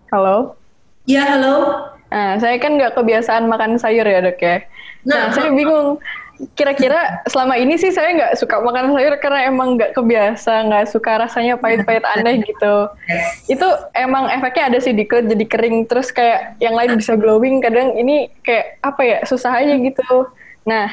[0.09, 0.57] Halo?
[1.05, 1.87] Ya halo.
[2.11, 4.65] Nah saya kan nggak kebiasaan makan sayur ya dok ya.
[5.05, 6.01] Nah, nah saya bingung.
[6.57, 11.21] Kira-kira selama ini sih saya nggak suka makan sayur karena emang nggak kebiasa nggak suka
[11.21, 12.89] rasanya pahit-pahit aneh gitu.
[13.45, 15.85] Itu emang efeknya ada sih di kulit jadi kering.
[15.85, 17.61] Terus kayak yang lain bisa glowing.
[17.61, 20.33] Kadang ini kayak apa ya susah aja gitu.
[20.65, 20.89] Nah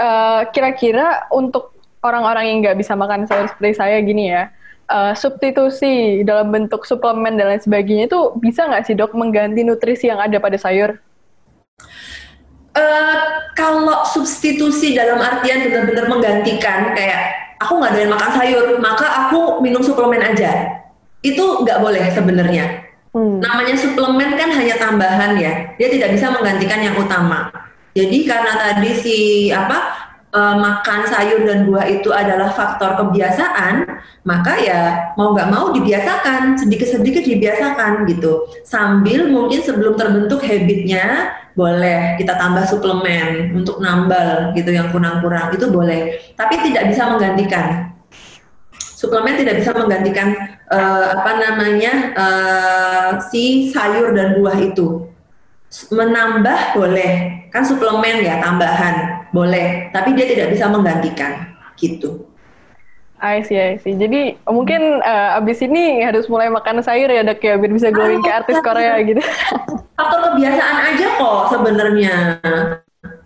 [0.00, 4.48] uh, kira-kira untuk orang-orang yang nggak bisa makan sayur seperti saya gini ya
[4.92, 10.12] uh, substitusi dalam bentuk suplemen dan lain sebagainya itu bisa nggak sih dok mengganti nutrisi
[10.12, 11.00] yang ada pada sayur?
[12.72, 13.24] Uh,
[13.56, 19.84] kalau substitusi dalam artian benar-benar menggantikan kayak aku nggak doyan makan sayur maka aku minum
[19.84, 20.80] suplemen aja
[21.22, 22.82] itu nggak boleh sebenarnya
[23.12, 23.44] hmm.
[23.44, 27.52] namanya suplemen kan hanya tambahan ya dia tidak bisa menggantikan yang utama
[27.92, 29.16] jadi karena tadi si
[29.52, 33.86] apa uh, makan sayur dan buah itu adalah faktor kebiasaan,
[34.24, 38.48] maka ya mau nggak mau dibiasakan, sedikit-sedikit dibiasakan gitu.
[38.64, 45.68] Sambil mungkin sebelum terbentuk habitnya, boleh kita tambah suplemen untuk nambal gitu yang kurang-kurang itu
[45.68, 47.92] boleh, tapi tidak bisa menggantikan.
[48.76, 50.32] Suplemen tidak bisa menggantikan
[50.70, 55.10] uh, apa namanya uh, si sayur dan buah itu.
[55.90, 62.32] Menambah boleh, kan suplemen ya tambahan boleh, tapi dia tidak bisa menggantikan gitu.
[63.22, 63.94] I see, I see.
[63.94, 68.18] Jadi mungkin uh, abis ini harus mulai makan sayur ya dok ya, biar bisa glowing
[68.18, 69.22] ke artis Korea gitu.
[70.00, 72.16] Faktor kebiasaan aja kok sebenarnya.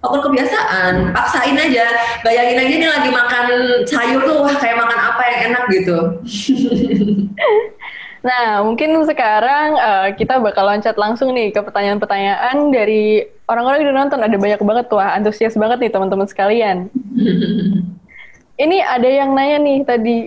[0.05, 1.87] Faktor kebiasaan, paksain aja.
[2.21, 3.47] Bayangin aja nih lagi makan
[3.89, 5.99] sayur tuh, wah kayak makan apa yang enak gitu.
[8.27, 13.99] Nah, mungkin sekarang uh, kita bakal loncat langsung nih ke pertanyaan-pertanyaan dari orang-orang yang udah
[14.03, 14.19] nonton.
[14.19, 16.91] Ada banyak banget tuh, antusias banget nih teman-teman sekalian.
[18.67, 20.19] Ini ada yang nanya nih tadi.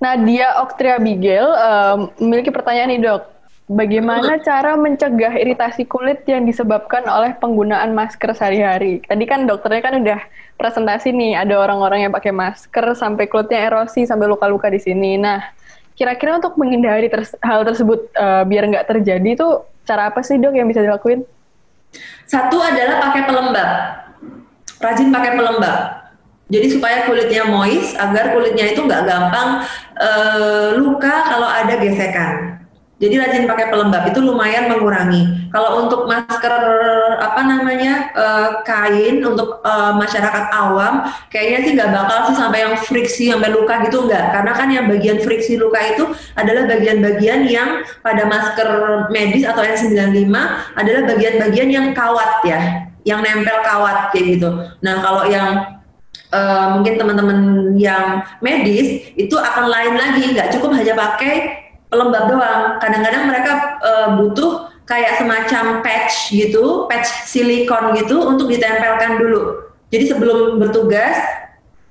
[0.00, 3.22] Nadia Oktria Bigel uh, memiliki pertanyaan nih dok.
[3.70, 8.98] Bagaimana cara mencegah iritasi kulit yang disebabkan oleh penggunaan masker sehari-hari?
[9.06, 10.20] Tadi kan dokternya kan udah
[10.58, 15.22] presentasi nih, ada orang-orang yang pakai masker sampai kulitnya erosi sampai luka-luka di sini.
[15.22, 15.38] Nah,
[15.94, 20.50] kira-kira untuk menghindari ter hal tersebut uh, biar nggak terjadi itu cara apa sih dok
[20.50, 21.22] yang bisa dilakuin?
[22.26, 23.70] Satu adalah pakai pelembab.
[24.82, 25.78] rajin pakai pelembab.
[26.50, 29.62] Jadi supaya kulitnya moist, agar kulitnya itu nggak gampang
[29.94, 32.49] uh, luka kalau ada gesekan.
[33.00, 35.48] Jadi rajin pakai pelembab itu lumayan mengurangi.
[35.48, 36.52] Kalau untuk masker
[37.16, 42.76] apa namanya uh, kain untuk uh, masyarakat awam, kayaknya sih nggak bakal sih sampai yang
[42.76, 44.36] friksi sampai luka gitu nggak.
[44.36, 48.68] Karena kan yang bagian friksi luka itu adalah bagian-bagian yang pada masker
[49.08, 50.28] medis atau N95
[50.76, 54.60] adalah bagian-bagian yang kawat ya, yang nempel kawat kayak gitu.
[54.84, 55.80] Nah kalau yang
[56.36, 57.38] uh, mungkin teman-teman
[57.80, 61.34] yang medis itu akan lain lagi, nggak cukup hanya pakai
[61.90, 62.62] pelembab doang.
[62.78, 69.70] Kadang-kadang mereka uh, butuh kayak semacam patch gitu, patch silikon gitu untuk ditempelkan dulu.
[69.90, 71.18] Jadi sebelum bertugas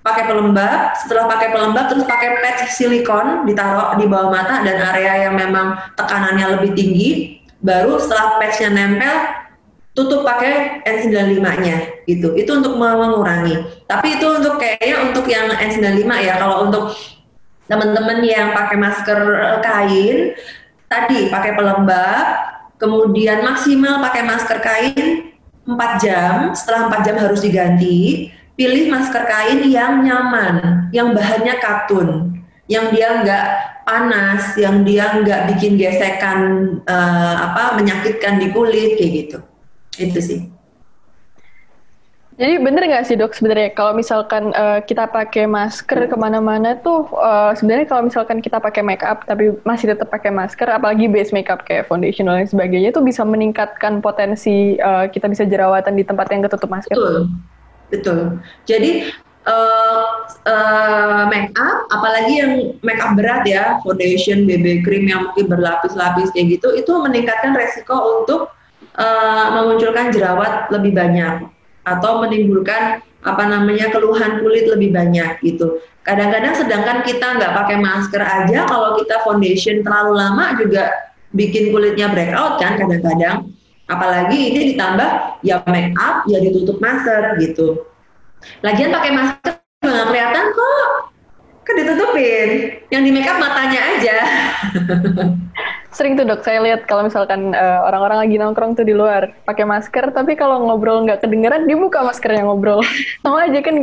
[0.04, 5.30] pakai pelembab, setelah pakai pelembab terus pakai patch silikon ditaruh di bawah mata dan area
[5.30, 7.10] yang memang tekanannya lebih tinggi,
[7.60, 9.16] baru setelah patchnya nempel
[9.96, 12.32] tutup pakai N95-nya gitu.
[12.40, 13.84] Itu untuk mengurangi.
[13.84, 16.40] Tapi itu untuk kayaknya untuk yang N95 ya.
[16.40, 16.96] Kalau untuk
[17.70, 20.18] teman-teman yang pakai masker eh, kain
[20.90, 22.26] tadi pakai pelembab
[22.82, 25.08] kemudian maksimal pakai masker kain
[25.70, 32.42] 4 jam setelah 4 jam harus diganti pilih masker kain yang nyaman yang bahannya katun
[32.66, 33.46] yang dia nggak
[33.86, 36.40] panas yang dia nggak bikin gesekan
[36.86, 39.38] uh, apa menyakitkan di kulit kayak gitu.
[39.98, 40.59] Itu sih
[42.40, 47.12] jadi bener nggak sih dok sebenarnya kalau misalkan uh, kita pakai masker ke mana-mana tuh
[47.12, 51.36] uh, sebenarnya kalau misalkan kita pakai make up tapi masih tetap pakai masker, apalagi base
[51.36, 56.08] makeup kayak foundation dan lain sebagainya itu bisa meningkatkan potensi uh, kita bisa jerawatan di
[56.08, 56.96] tempat yang ketutup masker.
[56.96, 57.16] Betul,
[57.92, 58.20] betul.
[58.64, 59.12] Jadi
[59.44, 60.08] uh,
[60.48, 62.52] uh, make up, apalagi yang
[62.88, 68.24] make up berat ya, foundation, BB cream yang mungkin berlapis-lapis kayak gitu, itu meningkatkan resiko
[68.24, 68.56] untuk
[68.96, 75.84] uh, memunculkan jerawat lebih banyak atau menimbulkan apa namanya keluhan kulit lebih banyak gitu.
[76.08, 80.90] Kadang-kadang sedangkan kita nggak pakai masker aja, kalau kita foundation terlalu lama juga
[81.36, 83.52] bikin kulitnya breakout kan kadang-kadang.
[83.90, 87.84] Apalagi ini ditambah ya make up ya ditutup masker gitu.
[88.64, 89.54] Lagian pakai masker
[89.84, 90.88] nggak kelihatan kok,
[91.68, 92.50] kan ditutupin.
[92.94, 94.18] Yang di make up matanya aja.
[95.90, 96.46] sering tuh dok.
[96.46, 100.62] Saya lihat kalau misalkan uh, orang-orang lagi nongkrong tuh di luar pakai masker tapi kalau
[100.70, 102.82] ngobrol nggak kedengeran dia buka maskernya ngobrol.
[103.26, 103.76] Sama aja kan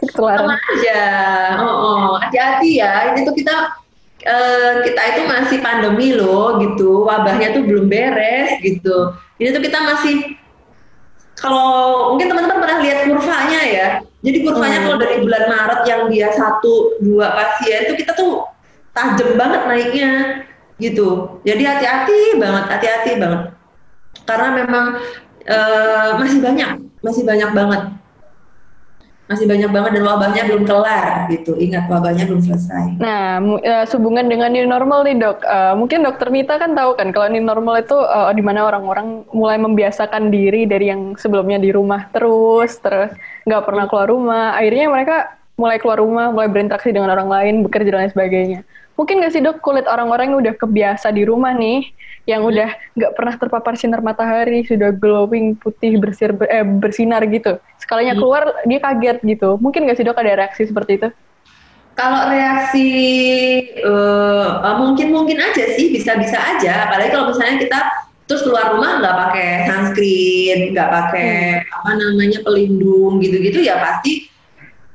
[0.00, 0.48] ketularan.
[0.48, 1.02] Sama aja.
[1.60, 2.10] Oh, oh.
[2.20, 3.12] hati-hati ya.
[3.12, 3.56] Ini tuh kita
[4.24, 7.04] uh, kita itu masih pandemi loh gitu.
[7.04, 9.12] Wabahnya tuh belum beres gitu.
[9.36, 10.40] Ini tuh kita masih
[11.36, 13.88] kalau mungkin teman-teman pernah lihat kurvanya ya.
[14.22, 14.84] Jadi kurvanya hmm.
[14.86, 18.46] kalau dari bulan Maret yang dia satu dua pasien itu kita tuh
[18.94, 20.10] tajam banget naiknya
[20.82, 21.38] gitu.
[21.46, 23.42] Jadi hati-hati banget, hati-hati banget.
[24.26, 24.86] Karena memang
[25.46, 26.70] uh, masih banyak,
[27.00, 27.82] masih banyak banget.
[29.30, 31.56] Masih banyak banget dan wabahnya belum kelar gitu.
[31.56, 33.00] Ingat wabahnya belum selesai.
[33.00, 37.14] Nah, uh, sehubungan dengan new normal nih dok, uh, mungkin dokter Mita kan tahu kan
[37.14, 41.72] kalau new normal itu uh, di mana orang-orang mulai membiasakan diri dari yang sebelumnya di
[41.72, 43.14] rumah terus, terus
[43.48, 44.46] nggak pernah keluar rumah.
[44.58, 45.16] Akhirnya mereka
[45.56, 48.60] mulai keluar rumah, mulai berinteraksi dengan orang lain, bekerja dan lain sebagainya
[49.02, 51.90] mungkin nggak sih dok kulit orang-orang yang udah kebiasa di rumah nih,
[52.30, 58.14] yang udah nggak pernah terpapar sinar matahari, sudah glowing putih bersir eh, bersinar gitu, sekalinya
[58.14, 58.22] hmm.
[58.22, 59.58] keluar dia kaget gitu.
[59.58, 61.08] Mungkin nggak sih dok ada reaksi seperti itu?
[61.98, 62.88] Kalau reaksi
[63.82, 67.80] uh, mungkin mungkin aja sih bisa-bisa aja, apalagi kalau misalnya kita
[68.30, 71.74] terus keluar rumah nggak pakai sunscreen, nggak pakai hmm.
[71.74, 74.30] apa namanya pelindung gitu-gitu ya pasti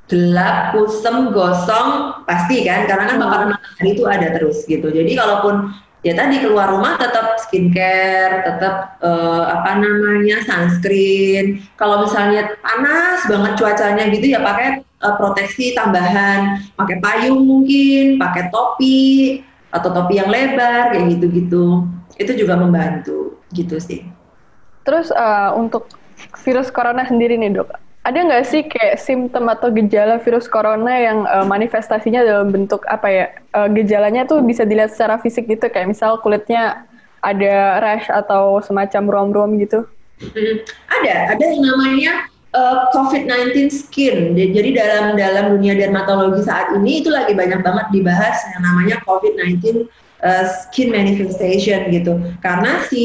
[0.07, 4.87] gelap, kusem, gosong pasti kan karena kan paparan matahari itu ada terus gitu.
[4.87, 5.75] Jadi kalaupun
[6.07, 11.59] ya tadi keluar rumah tetap skincare, tetap uh, apa namanya sunscreen.
[11.75, 18.47] Kalau misalnya panas banget cuacanya gitu ya pakai uh, proteksi tambahan, pakai payung mungkin, pakai
[18.47, 19.43] topi
[19.75, 21.83] atau topi yang lebar kayak gitu-gitu.
[22.15, 24.07] Itu juga membantu gitu sih.
[24.87, 25.91] Terus uh, untuk
[26.47, 27.75] virus corona sendiri nih dok,
[28.07, 33.07] ada nggak sih kayak simptom atau gejala virus corona yang uh, manifestasinya dalam bentuk apa
[33.11, 36.87] ya uh, gejalanya tuh bisa dilihat secara fisik gitu kayak misal kulitnya
[37.19, 39.83] ada rash atau semacam ruam-ruam gitu?
[40.23, 40.55] Hmm,
[40.87, 42.11] ada, ada yang namanya
[42.55, 44.39] uh, COVID-19 skin.
[44.39, 49.91] Jadi dalam dalam dunia dermatologi saat ini itu lagi banyak banget dibahas yang namanya COVID-19
[50.23, 52.15] uh, skin manifestation gitu.
[52.39, 53.03] Karena si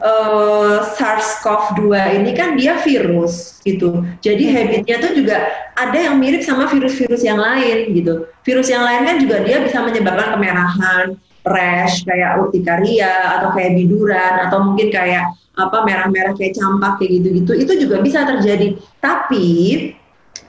[0.00, 4.04] uh, SARS-CoV-2 ini kan dia virus gitu.
[4.24, 8.26] Jadi habitnya tuh juga ada yang mirip sama virus-virus yang lain gitu.
[8.44, 11.06] Virus yang lain kan juga dia bisa menyebabkan kemerahan,
[11.44, 15.24] rash kayak urtikaria atau kayak biduran atau mungkin kayak
[15.56, 19.48] apa merah-merah kayak campak kayak gitu-gitu itu juga bisa terjadi tapi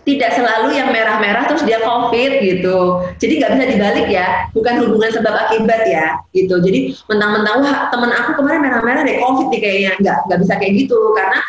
[0.02, 3.06] tidak selalu yang merah-merah terus dia COVID gitu.
[3.22, 6.58] Jadi nggak bisa dibalik ya, bukan hubungan sebab akibat ya gitu.
[6.58, 10.74] Jadi mentang-mentang wah teman aku kemarin merah-merah deh COVID nih kayaknya nggak nggak bisa kayak
[10.74, 11.40] gitu karena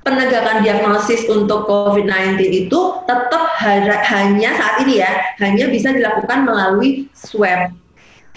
[0.00, 5.10] penegakan diagnosis untuk COVID-19 itu tetap hanya saat ini ya
[5.42, 7.74] hanya bisa dilakukan melalui swab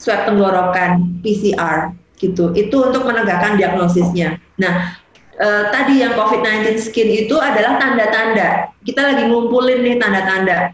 [0.02, 2.52] swab tenggorokan PCR gitu.
[2.56, 4.40] Itu untuk menegakkan diagnosisnya.
[4.58, 5.03] Nah,
[5.40, 8.70] uh, tadi yang COVID-19 skin itu adalah tanda-tanda.
[8.84, 10.74] Kita lagi ngumpulin nih tanda-tanda.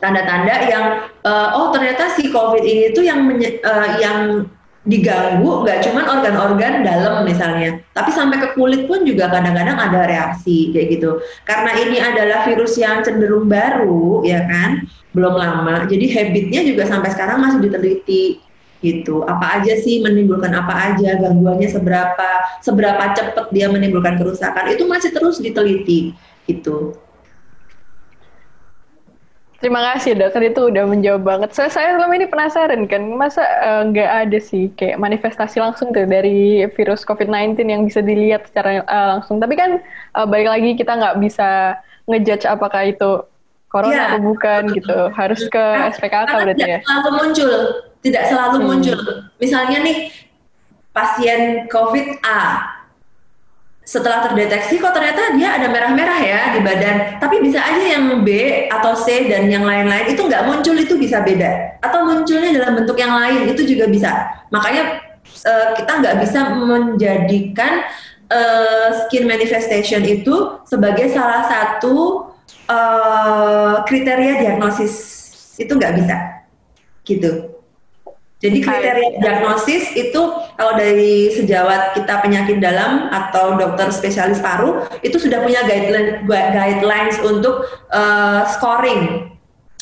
[0.00, 0.84] Tanda-tanda yang
[1.24, 3.24] uh, oh ternyata si COVID ini tuh yang
[3.64, 4.48] uh, yang
[4.84, 10.76] diganggu nggak cuma organ-organ dalam misalnya, tapi sampai ke kulit pun juga kadang-kadang ada reaksi
[10.76, 11.24] kayak gitu.
[11.48, 14.84] Karena ini adalah virus yang cenderung baru, ya kan,
[15.16, 15.88] belum lama.
[15.88, 18.44] Jadi habitnya juga sampai sekarang masih diteliti
[18.84, 19.24] gitu.
[19.24, 22.28] Apa aja sih menimbulkan apa aja, gangguannya seberapa,
[22.60, 26.12] seberapa cepat dia menimbulkan kerusakan, itu masih terus diteliti
[26.44, 26.92] gitu.
[29.64, 31.56] Terima kasih dokter itu udah menjawab banget.
[31.56, 35.88] Saya saya selama ini penasaran kan, masa eh, nggak uh, ada sih kayak manifestasi langsung
[35.88, 39.40] tuh dari virus COVID-19 yang bisa dilihat secara uh, langsung.
[39.40, 39.80] Tapi kan
[40.20, 43.24] uh, balik lagi kita nggak bisa ngejudge apakah itu
[43.72, 44.04] corona ya.
[44.12, 44.98] atau bukan gitu.
[45.16, 45.64] Harus ke
[45.96, 46.78] SPKK berarti ya.
[46.84, 47.52] Lalu muncul
[48.04, 48.66] tidak selalu hmm.
[48.68, 49.00] muncul.
[49.40, 50.12] Misalnya nih
[50.92, 52.70] pasien COVID A
[53.84, 58.64] setelah terdeteksi kok ternyata dia ada merah-merah ya di badan, tapi bisa aja yang B
[58.72, 62.96] atau C dan yang lain-lain itu nggak muncul itu bisa beda, atau munculnya dalam bentuk
[62.96, 64.40] yang lain itu juga bisa.
[64.48, 67.84] Makanya uh, kita nggak bisa menjadikan
[68.32, 72.32] uh, skin manifestation itu sebagai salah satu
[72.72, 74.96] uh, kriteria diagnosis
[75.60, 76.16] itu nggak bisa,
[77.04, 77.52] gitu.
[78.44, 80.20] Jadi kriteria diagnosis itu
[80.60, 87.16] kalau dari sejawat kita penyakit dalam atau dokter spesialis paru itu sudah punya guideline guidelines
[87.24, 89.32] untuk uh, scoring.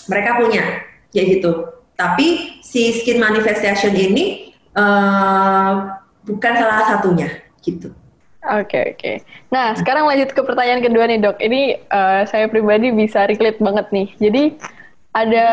[0.06, 0.62] Mereka punya
[1.10, 1.74] ya gitu.
[1.98, 7.90] Tapi si skin manifestation ini uh, bukan salah satunya gitu.
[8.46, 8.98] Oke okay, oke.
[8.98, 9.16] Okay.
[9.50, 11.42] Nah sekarang lanjut ke pertanyaan kedua nih dok.
[11.42, 14.08] Ini uh, saya pribadi bisa relate banget nih.
[14.22, 14.42] Jadi
[15.18, 15.46] ada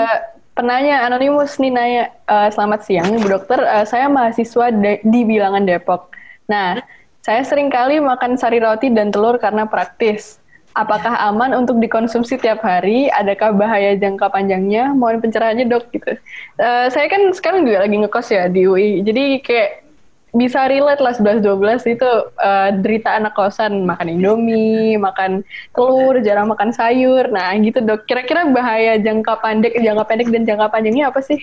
[0.60, 5.64] Penanya anonimus nih nanya, uh, selamat siang Bu Dokter, uh, saya mahasiswa de di Bilangan
[5.64, 6.12] Depok.
[6.51, 6.84] Nah,
[7.24, 10.43] saya sering kali makan sari roti dan telur karena praktis.
[10.76, 13.07] Apakah aman untuk dikonsumsi tiap hari?
[13.07, 14.91] Adakah bahaya jangka panjangnya?
[14.91, 16.20] Mohon pencerahannya dok gitu.
[16.60, 19.89] Uh, saya kan sekarang juga lagi ngekos ya di UI, jadi kayak
[20.34, 25.42] bisa relate lah 11-12 itu uh, derita anak kosan makan indomie, makan
[25.74, 27.28] telur, jarang makan sayur.
[27.34, 28.06] Nah gitu dok.
[28.06, 31.42] Kira-kira bahaya jangka pendek, jangka pendek dan jangka panjangnya apa sih?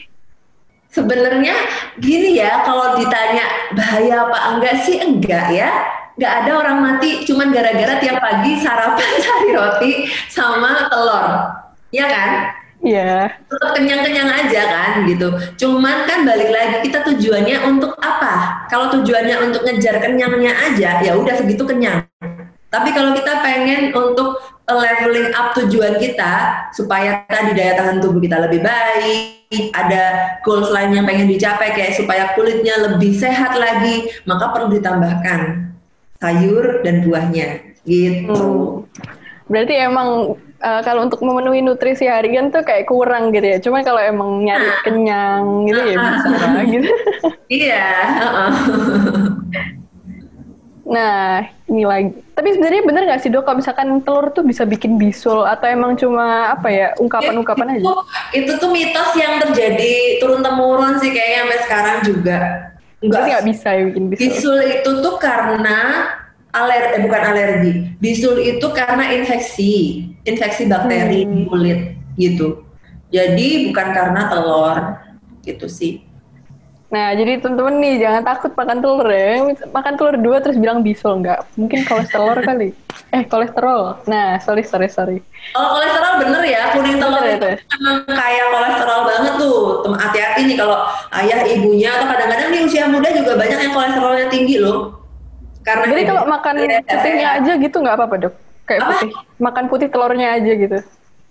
[0.91, 1.53] Sebenarnya
[2.01, 5.70] gini ya, kalau ditanya bahaya apa enggak sih enggak ya.
[6.16, 9.93] Enggak ada orang mati cuman gara-gara tiap pagi sarapan cari roti
[10.32, 11.26] sama telur.
[11.93, 12.55] Ya kan?
[12.84, 13.32] Iya.
[13.32, 13.48] Yeah.
[13.48, 15.28] Tetap kenyang-kenyang aja kan gitu.
[15.56, 18.66] Cuman kan balik lagi kita tujuannya untuk apa?
[18.68, 22.04] Kalau tujuannya untuk ngejar kenyangnya aja, ya udah segitu kenyang.
[22.66, 28.42] Tapi kalau kita pengen untuk leveling up tujuan kita supaya tadi daya tahan tubuh kita
[28.42, 34.50] lebih baik, ada goals lain yang pengen dicapai kayak supaya kulitnya lebih sehat lagi, maka
[34.50, 35.72] perlu ditambahkan
[36.18, 38.34] sayur dan buahnya gitu.
[38.34, 39.06] Hmm.
[39.46, 40.34] Berarti emang
[40.66, 43.58] uh, kalau untuk memenuhi nutrisi harian tuh kayak kurang gitu ya.
[43.62, 44.80] Cuma kalau emang nyari nah.
[44.82, 46.90] kenyang gitu ya bisa gitu.
[47.46, 47.86] Iya.
[50.86, 52.10] Nah, ini lagi.
[52.34, 55.94] Tapi sebenarnya bener nggak sih dok kalau misalkan telur tuh bisa bikin bisul atau emang
[55.94, 57.86] cuma apa ya ungkapan-ungkapan aja?
[58.34, 62.38] Itu tuh mitos yang terjadi turun temurun sih kayaknya sampai sekarang juga.
[62.98, 64.22] Enggak nggak bisa ya bikin bisul.
[64.26, 65.78] Bisul itu tuh karena
[66.64, 67.72] aler eh, bukan alergi.
[68.00, 71.32] Bisul itu karena infeksi, infeksi bakteri hmm.
[71.32, 71.80] di kulit
[72.16, 72.64] gitu.
[73.12, 74.78] Jadi bukan karena telur
[75.46, 76.07] gitu sih.
[76.86, 79.42] Nah, jadi teman-teman nih jangan takut makan telur ya.
[79.74, 81.42] Makan telur dua terus bilang bisul enggak.
[81.59, 82.70] Mungkin kolesterol kali.
[83.11, 84.07] Eh, kolesterol.
[84.07, 85.18] Nah, sorry, sorry, sorry.
[85.59, 86.70] Oh, kolesterol bener ya.
[86.78, 89.59] Kuning telur bener, itu emang kayak kolesterol banget tuh.
[89.98, 90.78] Hati-hati nih kalau
[91.11, 94.95] ayah ibunya atau kadang-kadang nih usia muda juga banyak yang kolesterolnya tinggi loh.
[95.66, 96.54] Karena Jadi kalau makan
[96.86, 98.34] putihnya aja gitu nggak apa-apa dok?
[98.70, 98.90] Kayak apa?
[98.94, 99.10] putih,
[99.42, 100.78] makan putih telurnya aja gitu.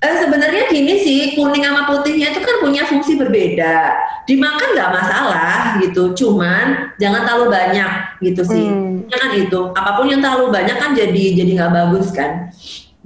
[0.03, 3.95] Eh, sebenarnya gini sih, kuning sama putihnya itu kan punya fungsi berbeda.
[4.27, 8.67] Dimakan nggak masalah gitu, cuman jangan terlalu banyak gitu sih.
[8.67, 9.07] Hmm.
[9.07, 12.51] Ya kan itu, apa pun yang terlalu banyak kan jadi jadi nggak bagus kan,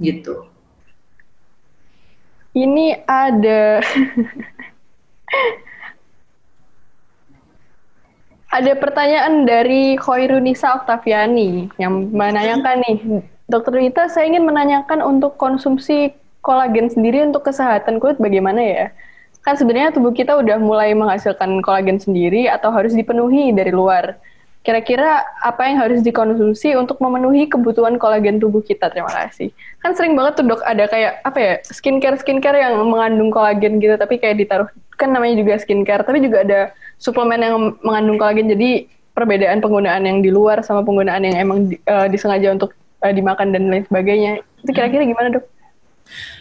[0.02, 0.50] gitu.
[2.50, 3.78] Ini ada
[8.50, 16.10] Ada pertanyaan dari Khairunisa Oktaviani yang menanyakan nih, Dokter Rita, saya ingin menanyakan untuk konsumsi
[16.42, 18.86] kolagen sendiri untuk kesehatan kulit bagaimana ya?
[19.46, 24.18] Kan sebenarnya tubuh kita udah mulai menghasilkan kolagen sendiri atau harus dipenuhi dari luar.
[24.66, 28.90] Kira-kira apa yang harus dikonsumsi untuk memenuhi kebutuhan kolagen tubuh kita?
[28.90, 29.54] Terima kasih.
[29.78, 33.94] Kan sering banget tuh dok ada kayak apa ya skincare skincare yang mengandung kolagen gitu,
[33.94, 34.66] tapi kayak ditaruh
[34.98, 36.60] kan namanya juga skincare, tapi juga ada
[37.00, 38.52] suplemen yang mengandung kolagen.
[38.52, 38.86] Jadi
[39.16, 43.50] perbedaan penggunaan yang di luar sama penggunaan yang emang di, uh, disengaja untuk uh, dimakan
[43.50, 44.44] dan lain sebagainya.
[44.60, 45.44] Itu kira-kira gimana dok?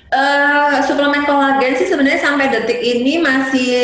[0.10, 3.78] Uh, suplemen kolagen sih sebenarnya sampai detik ini masih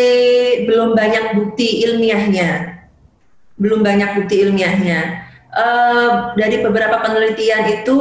[0.66, 2.76] belum banyak bukti ilmiahnya
[3.56, 5.24] belum banyak bukti ilmiahnya.
[5.56, 8.00] Uh, dari beberapa penelitian itu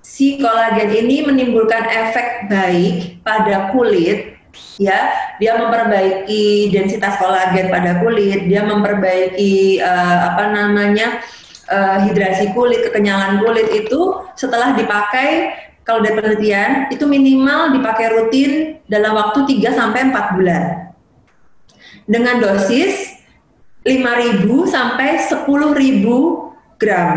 [0.00, 4.37] si kolagen ini menimbulkan efek baik pada kulit
[4.78, 5.10] ya
[5.42, 11.18] dia memperbaiki densitas kolagen pada kulit dia memperbaiki uh, apa namanya
[11.66, 18.52] uh, hidrasi kulit kekenyalan kulit itu setelah dipakai kalau dari penelitian itu minimal dipakai rutin
[18.86, 20.62] dalam waktu 3 sampai 4 bulan
[22.06, 23.18] dengan dosis
[23.82, 25.48] 5.000 sampai 10.000
[26.76, 27.12] gram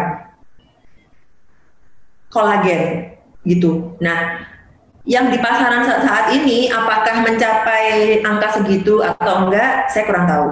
[2.32, 3.12] kolagen
[3.44, 3.98] gitu.
[4.00, 4.51] Nah,
[5.06, 10.47] yang di pasaran saat, saat ini apakah mencapai angka segitu atau enggak, saya kurang tahu.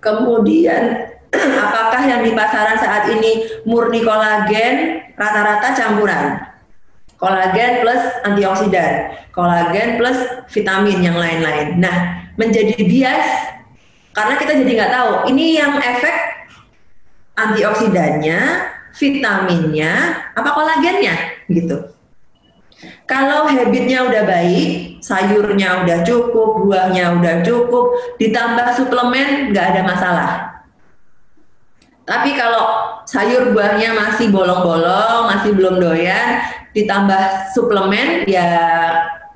[0.00, 1.08] Kemudian
[1.64, 6.24] apakah yang di pasaran saat ini murni kolagen rata-rata campuran?
[7.20, 10.16] Kolagen plus antioksidan, kolagen plus
[10.48, 11.76] vitamin yang lain-lain.
[11.76, 11.96] Nah,
[12.40, 13.28] menjadi bias
[14.16, 16.16] karena kita jadi nggak tahu ini yang efek
[17.36, 18.40] antioksidannya,
[18.96, 19.92] vitaminnya,
[20.32, 21.14] apa kolagennya
[21.52, 21.99] gitu.
[23.04, 30.30] Kalau habitnya udah baik, sayurnya udah cukup, buahnya udah cukup, ditambah suplemen nggak ada masalah.
[32.08, 36.40] Tapi kalau sayur buahnya masih bolong-bolong, masih belum doyan,
[36.72, 38.48] ditambah suplemen ya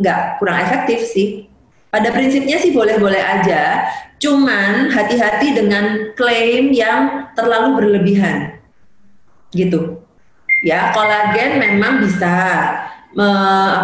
[0.00, 1.46] nggak kurang efektif sih.
[1.92, 3.86] Pada prinsipnya sih boleh-boleh aja,
[4.24, 8.56] Cuman hati-hati dengan klaim yang terlalu berlebihan.
[9.52, 10.00] Gitu.
[10.64, 12.32] Ya, kolagen memang bisa
[13.14, 13.28] me,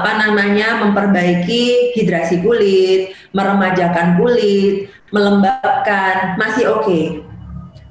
[0.02, 6.84] apa namanya memperbaiki hidrasi kulit, meremajakan kulit, melembabkan, masih oke.
[6.86, 7.04] Okay.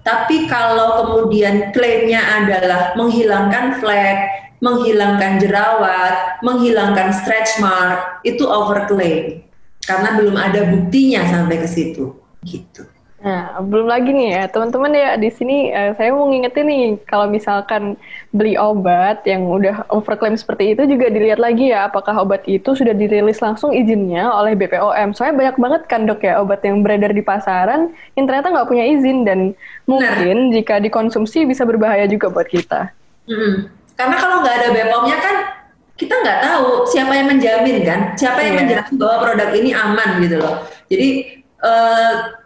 [0.03, 4.19] Tapi kalau kemudian klaimnya adalah menghilangkan flek,
[4.59, 9.43] menghilangkan jerawat, menghilangkan stretch mark, itu overclaim
[9.89, 12.13] karena belum ada buktinya sampai ke situ
[12.45, 12.83] gitu.
[13.19, 17.27] Nah, belum lagi nih ya, teman-teman ya di sini uh, saya mau ngingetin nih kalau
[17.27, 17.99] misalkan
[18.31, 22.95] beli obat yang udah overclaim seperti itu juga dilihat lagi ya apakah obat itu sudah
[22.95, 25.11] dirilis langsung izinnya oleh BPOM.
[25.11, 28.87] Soalnya banyak banget kan dok ya obat yang beredar di pasaran yang ternyata nggak punya
[28.87, 29.51] izin dan
[29.83, 30.51] mungkin nah.
[30.55, 32.95] jika dikonsumsi bisa berbahaya juga buat kita.
[33.27, 33.67] Hmm.
[33.99, 35.35] Karena kalau nggak ada BPOM-nya kan
[35.99, 38.59] kita nggak tahu siapa yang menjamin kan, siapa yang yeah.
[38.63, 40.63] menjelaskan bahwa produk ini aman gitu loh.
[40.87, 41.09] Jadi
[41.59, 42.38] uh,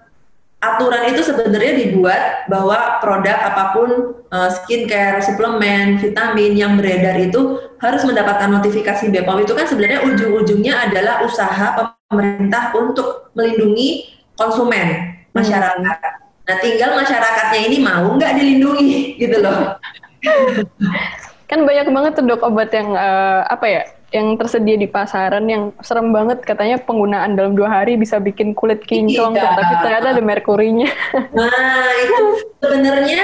[0.63, 3.89] aturan itu sebenarnya dibuat bahwa produk apa pun
[4.31, 10.87] uh, skincare, suplemen, vitamin yang beredar itu harus mendapatkan notifikasi BPOM itu kan sebenarnya ujung-ujungnya
[10.87, 11.75] adalah usaha
[12.07, 14.07] pemerintah untuk melindungi
[14.39, 15.99] konsumen masyarakat.
[15.99, 16.21] Hmm.
[16.43, 19.75] Nah, tinggal masyarakatnya ini mau nggak dilindungi gitu loh.
[21.51, 23.83] kan banyak banget tuh dok obat yang uh, apa ya
[24.13, 28.85] yang tersedia di pasaran yang serem banget katanya penggunaan dalam dua hari bisa bikin kulit
[28.85, 29.57] kinclong iya.
[29.57, 30.89] tapi ternyata ada merkurinya.
[31.33, 32.23] Nah itu
[32.61, 33.23] sebenarnya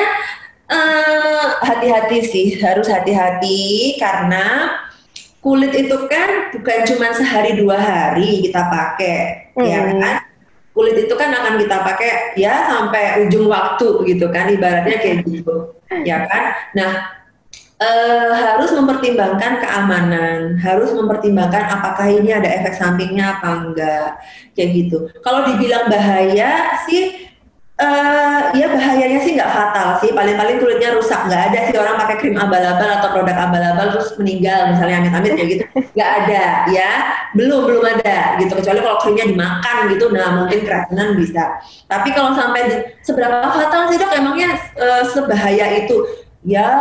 [0.66, 4.74] uh, hati-hati sih harus hati-hati karena
[5.46, 9.18] kulit itu kan bukan cuma sehari dua hari kita pakai
[9.56, 9.66] hmm.
[9.70, 10.16] ya kan
[10.74, 15.76] kulit itu kan akan kita pakai ya sampai ujung waktu gitu kan ibaratnya kayak gitu
[16.04, 17.19] ya kan nah
[17.80, 24.10] uh, harus mempertimbangkan keamanan, harus mempertimbangkan apakah ini ada efek sampingnya apa enggak,
[24.54, 24.98] kayak gitu.
[25.24, 27.32] Kalau dibilang bahaya sih,
[27.80, 32.16] uh, ya bahayanya sih nggak fatal sih, paling-paling kulitnya rusak, nggak ada sih orang pakai
[32.20, 35.64] krim abal-abal atau produk abal-abal terus meninggal misalnya amit-amit kayak gitu,
[35.96, 36.92] nggak ada ya,
[37.34, 38.54] belum belum ada gitu.
[38.60, 41.64] Kecuali kalau krimnya dimakan gitu, nah mungkin keracunan bisa.
[41.88, 46.28] Tapi kalau sampai seberapa fatal sih dok, emangnya uh, sebahaya itu?
[46.48, 46.72] Ya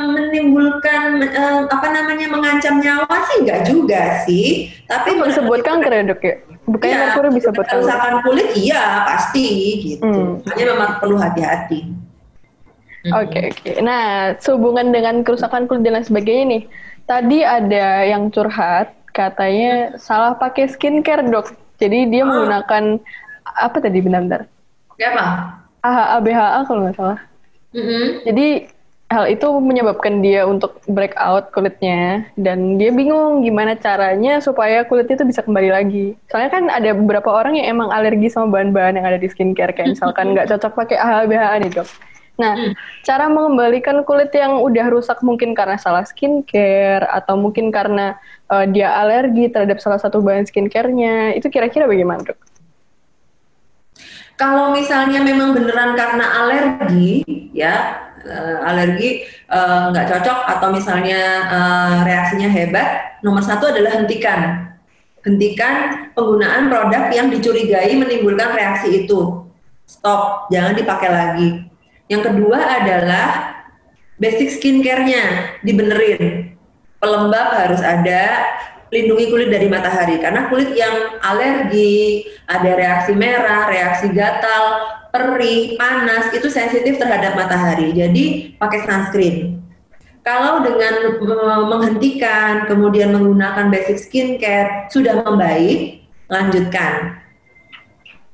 [0.00, 6.02] menimbulkan uh, apa namanya mengancam nyawa sih enggak juga sih tapi bisa buat kanker ya
[6.08, 9.46] dok ya bukannya ya, merkuri bisa kerusakan kulit iya pasti
[9.84, 10.48] gitu hmm.
[10.48, 12.00] hanya memang perlu hati-hati hmm.
[13.02, 13.58] Oke okay, oke.
[13.66, 13.74] Okay.
[13.82, 16.62] Nah, sehubungan dengan kerusakan kulit dan lain sebagainya nih.
[17.10, 21.50] Tadi ada yang curhat katanya salah pakai skincare dok.
[21.82, 22.30] Jadi dia oh.
[22.30, 23.02] menggunakan
[23.58, 24.46] apa tadi benar-benar?
[25.02, 25.26] apa?
[25.82, 27.18] AHA BHA kalau nggak salah.
[27.72, 28.04] Mm-hmm.
[28.28, 28.48] Jadi
[29.12, 35.28] hal itu menyebabkan dia untuk breakout kulitnya dan dia bingung gimana caranya supaya kulitnya itu
[35.28, 36.06] bisa kembali lagi.
[36.32, 39.92] Soalnya kan ada beberapa orang yang emang alergi sama bahan-bahan yang ada di skincare kayak
[40.00, 41.88] misalkan nggak cocok pakai AHA BHA nih dok.
[42.40, 42.72] Nah, hmm.
[43.04, 48.16] cara mengembalikan kulit yang udah rusak mungkin karena salah skincare atau mungkin karena
[48.48, 52.51] uh, dia alergi terhadap salah satu bahan skincare-nya, itu kira-kira bagaimana, Dok?
[54.36, 57.22] Kalau misalnya memang beneran karena alergi,
[57.54, 63.94] ya uh, alergi eh, nggak uh, cocok atau misalnya uh, reaksinya hebat, nomor satu adalah
[63.94, 64.72] hentikan,
[65.22, 69.46] hentikan penggunaan produk yang dicurigai menimbulkan reaksi itu.
[69.86, 71.48] Stop, jangan dipakai lagi.
[72.08, 73.26] Yang kedua adalah
[74.16, 76.54] basic skincare-nya dibenerin.
[77.02, 78.46] Pelembab harus ada,
[78.92, 86.28] lindungi kulit dari matahari karena kulit yang alergi, ada reaksi merah, reaksi gatal, perih, panas
[86.36, 87.96] itu sensitif terhadap matahari.
[87.96, 89.64] Jadi pakai sunscreen.
[90.22, 91.18] Kalau dengan
[91.66, 97.18] menghentikan kemudian menggunakan basic skincare sudah membaik, lanjutkan.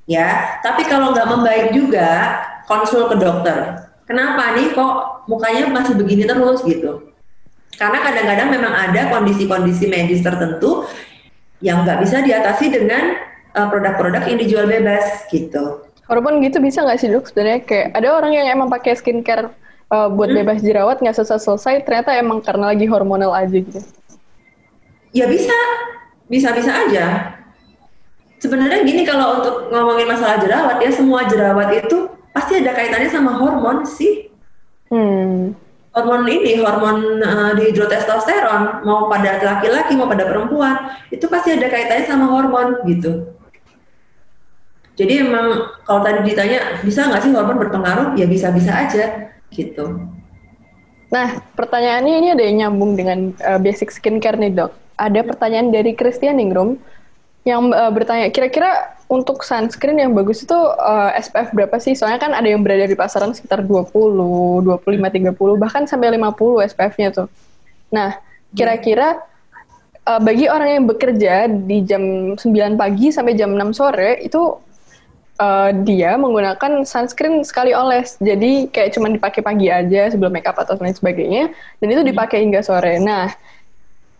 [0.05, 3.89] Ya, tapi kalau nggak membaik juga konsul ke dokter.
[4.05, 7.08] Kenapa nih kok mukanya masih begini terus gitu?
[7.77, 10.89] Karena kadang-kadang memang ada kondisi-kondisi medis tertentu
[11.61, 13.19] yang nggak bisa diatasi dengan
[13.55, 15.83] uh, produk-produk yang dijual bebas gitu.
[16.09, 19.53] Walaupun gitu bisa nggak sih dok sebenarnya kayak ada orang yang emang pakai skincare
[19.93, 20.39] uh, buat hmm.
[20.41, 23.81] bebas jerawat nggak selesai-selesai ternyata emang karena lagi hormonal aja gitu.
[25.13, 25.57] Ya bisa,
[26.29, 27.37] bisa-bisa aja.
[28.39, 33.35] Sebenarnya gini kalau untuk ngomongin masalah jerawat ya semua jerawat itu pasti ada kaitannya sama
[33.35, 34.31] hormon sih.
[34.89, 35.53] Hmm.
[35.99, 42.07] Hormon ini, hormon uh, dihidrotestosteron, mau pada laki-laki mau pada perempuan, itu pasti ada kaitannya
[42.07, 43.35] sama hormon gitu.
[44.95, 48.15] Jadi emang kalau tadi ditanya bisa nggak sih hormon berpengaruh?
[48.15, 50.07] Ya bisa-bisa aja gitu.
[51.11, 54.71] Nah, pertanyaannya ini ada yang nyambung dengan uh, basic skincare nih dok.
[55.03, 56.79] Ada pertanyaan dari Christian Ingrum
[57.47, 61.97] yang uh, bertanya, kira-kira untuk sunscreen yang bagus itu uh, eh, SPF berapa sih?
[61.97, 63.89] Soalnya kan ada yang berada di pasaran sekitar 20,
[64.65, 67.29] 25, 30, bahkan sampai 50 SPF-nya tuh.
[67.89, 68.21] Nah,
[68.53, 69.25] kira-kira
[70.05, 72.41] uh, bagi orang yang bekerja di jam 9
[72.77, 74.61] pagi sampai jam 6 sore itu
[75.41, 78.21] uh, dia menggunakan sunscreen sekali oles.
[78.21, 82.11] Jadi kayak cuma dipakai pagi aja sebelum makeup atau lain sebagainya dan itu hmm.
[82.13, 83.01] dipakai hingga sore.
[83.01, 83.33] Nah,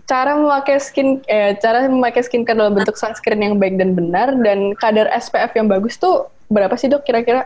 [0.09, 4.73] cara memakai skin eh, cara memakai skincare dalam bentuk sunscreen yang baik dan benar dan
[4.81, 7.45] kadar SPF yang bagus tuh berapa sih dok kira-kira?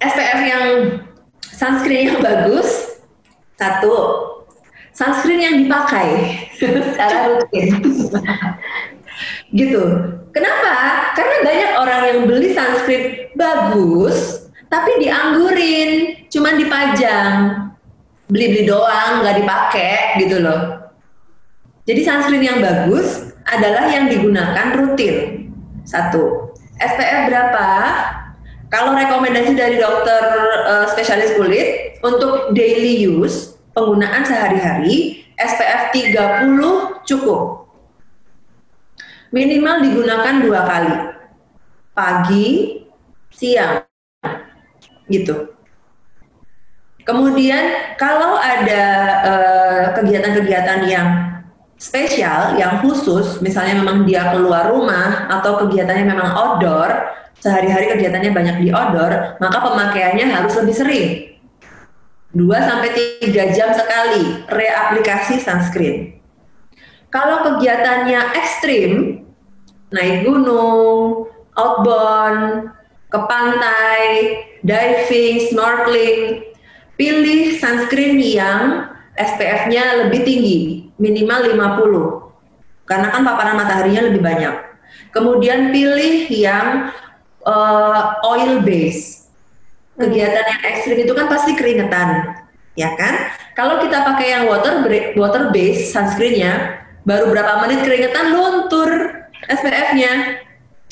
[0.00, 0.66] SPF yang
[1.44, 2.96] sunscreen yang bagus
[3.60, 3.92] satu
[4.96, 6.08] sunscreen yang dipakai
[6.96, 7.68] secara rutin
[9.52, 9.82] gitu.
[10.32, 10.72] Kenapa?
[11.16, 17.65] Karena banyak orang yang beli sunscreen bagus tapi dianggurin, cuman dipajang
[18.26, 20.90] beli-beli doang, nggak dipakai gitu loh.
[21.86, 25.48] Jadi sunscreen yang bagus adalah yang digunakan rutin.
[25.86, 26.50] Satu.
[26.82, 27.66] SPF berapa?
[28.66, 30.22] Kalau rekomendasi dari dokter
[30.66, 37.70] uh, spesialis kulit untuk daily use, penggunaan sehari-hari, SPF 30 cukup.
[39.30, 40.96] Minimal digunakan dua kali.
[41.94, 42.46] Pagi,
[43.30, 43.86] siang.
[45.06, 45.55] Gitu.
[47.06, 48.84] Kemudian kalau ada
[49.22, 51.08] eh, kegiatan-kegiatan uh, yang
[51.78, 56.90] spesial, yang khusus, misalnya memang dia keluar rumah atau kegiatannya memang outdoor,
[57.38, 61.06] sehari-hari kegiatannya banyak di outdoor, maka pemakaiannya harus lebih sering.
[62.34, 62.90] 2 sampai
[63.22, 66.18] 3 jam sekali reaplikasi sunscreen.
[67.14, 69.22] Kalau kegiatannya ekstrim,
[69.94, 72.74] naik gunung, outbound,
[73.14, 74.02] ke pantai,
[74.66, 76.42] diving, snorkeling,
[76.96, 80.58] pilih sunscreen yang SPF-nya lebih tinggi,
[81.00, 82.88] minimal 50.
[82.88, 84.54] Karena kan paparan mataharinya lebih banyak.
[85.12, 86.92] Kemudian pilih yang
[87.44, 89.28] uh, oil base.
[89.96, 92.36] Kegiatan yang ekstrim itu kan pasti keringetan,
[92.76, 93.32] ya kan?
[93.56, 94.84] Kalau kita pakai yang water
[95.16, 98.88] water base sunscreennya, baru berapa menit keringetan luntur
[99.48, 100.44] SPF-nya.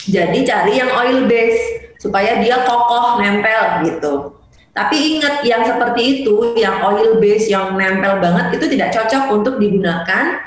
[0.08, 4.40] Jadi cari yang oil base supaya dia kokoh nempel gitu.
[4.74, 9.54] Tapi ingat yang seperti itu, yang oil base, yang nempel banget itu tidak cocok untuk
[9.62, 10.42] digunakan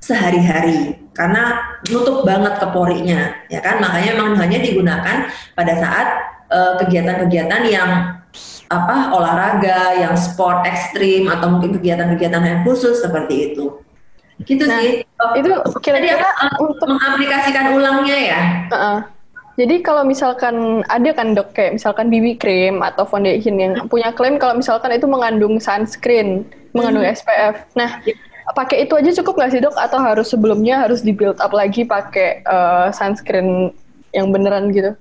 [0.00, 3.76] sehari-hari karena nutup banget ke porinya, ya kan?
[3.84, 6.08] Makanya memang hanya digunakan pada saat
[6.48, 7.90] eh, kegiatan-kegiatan uh, yang
[8.72, 13.76] apa olahraga, yang sport ekstrim atau mungkin kegiatan-kegiatan yang khusus seperti itu.
[14.40, 15.04] Gitu nah, sih.
[15.36, 15.52] Itu
[15.84, 18.40] kira-kira uh, untuk mengaplikasikan ulangnya ya.
[18.72, 19.15] Uh -uh
[19.56, 24.36] Jadi kalau misalkan ada kan dok kayak misalkan BB cream atau foundation yang punya klaim
[24.36, 26.44] kalau misalkan itu mengandung sunscreen,
[26.76, 27.16] mengandung Hmm.
[27.16, 27.64] SPF.
[27.72, 28.04] Nah,
[28.52, 29.72] pakai itu aja cukup nggak sih dok?
[29.80, 33.72] Atau harus sebelumnya harus di build up lagi pakai eh, sunscreen
[34.12, 34.92] yang beneran gitu?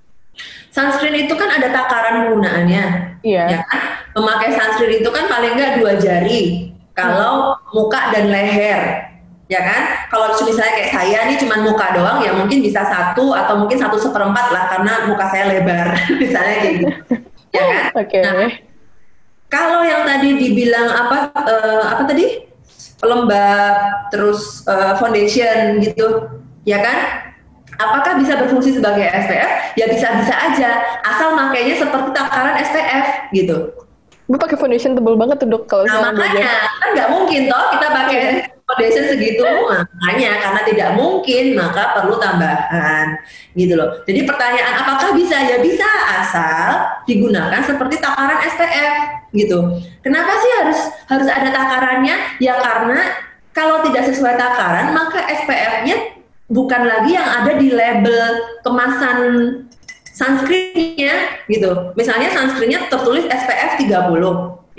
[0.71, 2.85] Sunscreen itu kan ada takaran penggunaannya.
[3.27, 3.45] Iya.
[3.47, 3.79] Ya kan?
[4.15, 6.71] Memakai sunscreen itu kan paling nggak dua jari.
[6.95, 9.03] Kalau muka dan leher,
[9.45, 9.81] ya kan?
[10.09, 13.97] Kalau misalnya kayak saya nih cuman muka doang, ya mungkin bisa satu atau mungkin satu
[14.01, 16.93] seperempat lah karena muka saya lebar, misalnya kayak gitu.
[17.53, 17.83] Ya kan?
[17.97, 18.19] Oke.
[18.21, 18.51] Nah,
[19.45, 22.49] Kalau yang tadi dibilang apa eh, apa tadi
[22.97, 26.27] pelembab terus eh, foundation gitu,
[26.65, 26.97] ya kan?
[27.75, 29.75] Apakah bisa berfungsi sebagai SPF?
[29.75, 30.69] Ya bisa-bisa aja,
[31.03, 33.57] asal makainya seperti takaran SPF gitu.
[34.25, 36.49] Gue pakai foundation tebel banget tuh dok kalau Nah makanya
[36.81, 38.19] kan nggak mungkin toh kita pakai
[38.65, 43.21] foundation segitu makanya karena tidak mungkin maka perlu tambahan
[43.53, 44.01] gitu loh.
[44.09, 45.85] Jadi pertanyaan apakah bisa ya bisa
[46.21, 48.93] asal digunakan seperti takaran SPF
[49.37, 49.59] gitu.
[50.01, 52.41] Kenapa sih harus harus ada takarannya?
[52.41, 52.99] Ya karena
[53.53, 56.17] kalau tidak sesuai takaran maka SPF-nya
[56.49, 59.19] bukan lagi yang ada di label kemasan
[60.15, 61.93] sunscreen-nya gitu.
[61.93, 63.93] Misalnya sunscreen-nya tertulis SPF 30,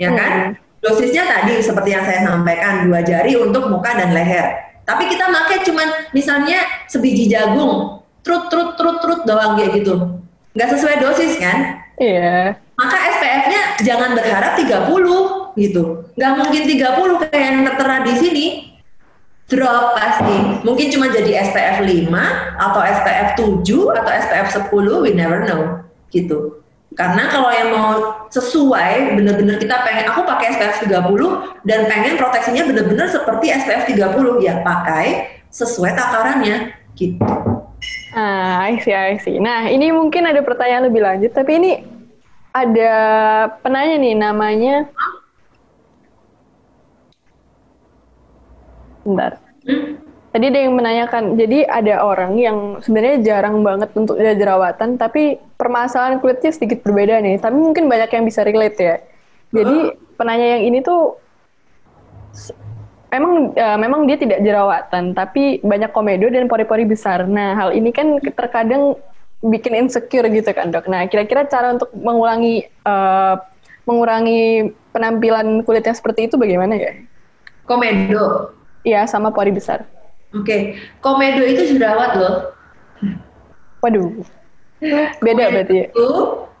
[0.01, 0.33] ya kan?
[0.57, 0.66] Hmm.
[0.87, 4.55] Dosisnya tadi seperti yang saya sampaikan, dua jari untuk muka dan leher.
[4.87, 10.23] Tapi kita pakai cuman misalnya sebiji jagung, trut trut trut trut doang kayak gitu.
[10.55, 11.83] Nggak sesuai dosis kan?
[11.99, 12.55] Iya.
[12.79, 15.83] Maka SPF-nya jangan berharap 30 gitu.
[16.15, 18.45] Nggak mungkin 30 kayak yang tertera di sini.
[19.47, 20.63] Drop pasti.
[20.63, 22.11] Mungkin cuma jadi SPF 5
[22.59, 25.83] atau SPF 7 atau SPF 10, we never know.
[26.11, 26.63] Gitu.
[26.97, 27.91] Karena kalau yang mau
[28.33, 34.41] sesuai, bener-bener kita pengen, aku pakai SPF 30 dan pengen proteksinya bener-bener seperti SPF 30,
[34.41, 36.73] ya pakai sesuai takarannya.
[36.97, 37.21] Gitu.
[38.17, 39.37] Ah, I see, I see.
[39.37, 41.71] Nah, ini mungkin ada pertanyaan lebih lanjut, tapi ini
[42.49, 42.93] ada
[43.61, 44.89] penanya nih namanya.
[49.05, 49.37] Bentar.
[49.69, 50.06] Hmm?
[50.37, 55.41] Tadi ada yang menanyakan, jadi ada orang yang sebenarnya jarang banget untuk dia jerawatan, tapi
[55.57, 57.41] permasalahan kulitnya sedikit berbeda nih.
[57.41, 59.01] Tapi mungkin banyak yang bisa relate ya.
[59.49, 61.17] Jadi penanya yang ini tuh
[63.09, 67.25] memang eh, memang dia tidak jerawatan, tapi banyak komedo dan pori-pori besar.
[67.25, 68.93] Nah, hal ini kan terkadang
[69.41, 70.85] bikin insecure gitu kan, Dok.
[70.85, 73.35] Nah, kira-kira cara untuk mengulangi eh,
[73.89, 76.93] mengurangi penampilan kulitnya seperti itu bagaimana ya?
[77.65, 78.53] Komedo.
[78.85, 79.96] Iya, sama pori besar.
[80.37, 82.35] Oke, komedo itu jerawat loh.
[83.81, 84.25] Waduh.
[85.23, 85.85] Beda berarti ya?
[85.89, 86.09] Itu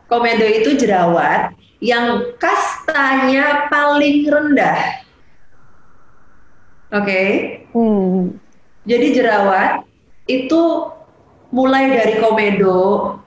[0.09, 1.53] komedo itu jerawat
[1.83, 5.05] yang kastanya paling rendah.
[6.87, 7.21] Oke,
[7.75, 8.39] Hmm.
[8.87, 9.83] jadi jerawat
[10.23, 10.87] itu
[11.51, 13.19] mulai dari komedo,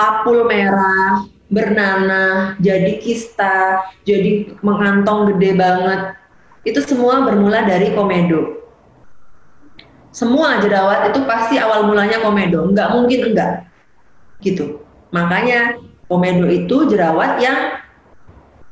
[0.00, 1.20] papul merah,
[1.52, 6.16] bernanah, jadi kista, jadi mengantong gede banget.
[6.64, 8.61] Itu semua bermula dari komedo.
[10.12, 13.64] Semua jerawat itu pasti awal mulanya komedo, nggak mungkin enggak.
[14.44, 14.84] Gitu.
[15.08, 17.80] Makanya komedo itu jerawat yang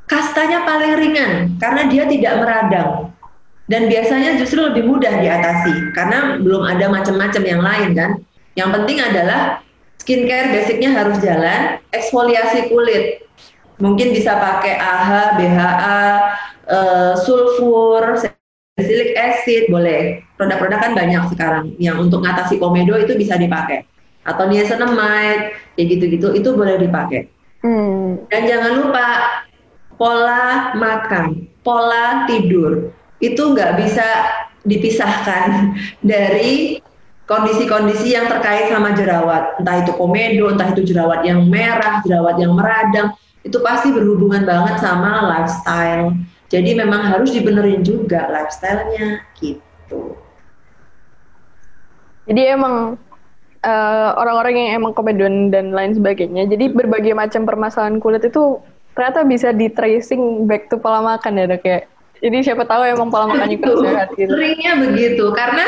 [0.04, 2.90] kastanya paling ringan karena dia tidak meradang.
[3.70, 8.10] Dan biasanya justru lebih mudah diatasi karena belum ada macam-macam yang lain kan.
[8.58, 9.62] Yang penting adalah
[10.02, 13.24] skincare basicnya harus jalan, eksfoliasi kulit.
[13.78, 16.02] Mungkin bisa pakai AHA, BHA,
[16.66, 20.20] eh, sulfur, salicylic acid, boleh.
[20.40, 23.84] Produk-produk kan banyak sekarang yang untuk ngatasi komedo itu bisa dipakai.
[24.24, 27.28] Atau niacinamide, kayak gitu-gitu, itu boleh dipakai.
[27.60, 28.24] Hmm.
[28.32, 29.06] Dan jangan lupa
[30.00, 32.88] pola makan, pola tidur
[33.20, 34.06] itu nggak bisa
[34.64, 36.80] dipisahkan dari
[37.28, 39.60] kondisi-kondisi yang terkait sama jerawat.
[39.60, 43.12] Entah itu komedo, entah itu jerawat yang merah, jerawat yang meradang,
[43.44, 46.16] itu pasti berhubungan banget sama lifestyle.
[46.50, 50.18] Jadi memang harus dibenerin juga lifestyle-nya gitu.
[52.30, 52.94] Jadi emang
[53.66, 56.46] eh, orang-orang yang emang komedian dan lain sebagainya.
[56.46, 58.62] Jadi berbagai macam permasalahan kulit itu
[58.94, 61.82] ternyata bisa di tracing back to pola makan ya dok ya.
[62.22, 64.30] Jadi siapa tahu emang pola makannya kurang sehat gitu.
[64.30, 65.66] Seringnya begitu karena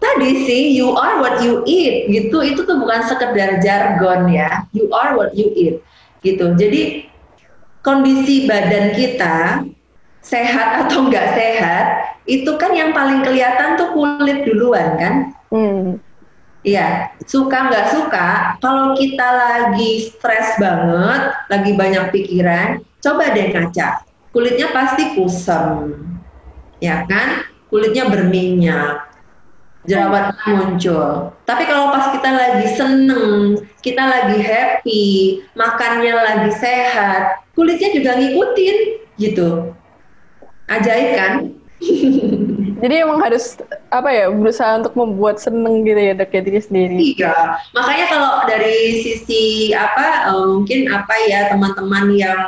[0.00, 4.88] tadi sih you are what you eat gitu itu tuh bukan sekedar jargon ya you
[4.96, 5.84] are what you eat
[6.24, 7.04] gitu jadi
[7.84, 9.68] kondisi badan kita
[10.24, 11.86] sehat atau nggak sehat
[12.24, 15.14] itu kan yang paling kelihatan tuh kulit duluan kan
[15.50, 15.98] Hmm.
[16.60, 18.28] Iya, suka nggak suka,
[18.60, 24.04] kalau kita lagi stres banget, lagi banyak pikiran, coba deh ngaca.
[24.30, 25.96] Kulitnya pasti kusam,
[26.78, 27.48] ya kan?
[27.72, 29.08] Kulitnya berminyak,
[29.88, 31.32] jerawat muncul.
[31.48, 35.04] Tapi kalau pas kita lagi seneng, kita lagi happy,
[35.56, 38.76] makannya lagi sehat, kulitnya juga ngikutin
[39.16, 39.72] gitu.
[40.68, 41.32] Ajaib kan?
[42.80, 43.60] Jadi emang harus
[43.92, 46.96] apa ya berusaha untuk membuat seneng gitu ya dok ya diri sendiri.
[47.14, 52.40] Iya, makanya kalau dari sisi apa uh, mungkin apa ya teman-teman yang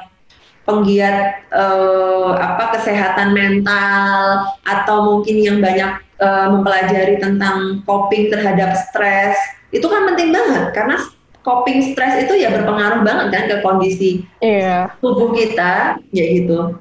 [0.64, 9.34] penggiat uh, apa kesehatan mental atau mungkin yang banyak uh, mempelajari tentang coping terhadap stres
[9.74, 10.96] itu kan penting banget karena
[11.42, 14.94] coping stres itu ya berpengaruh banget kan ke kondisi iya.
[15.02, 16.78] tubuh kita ya gitu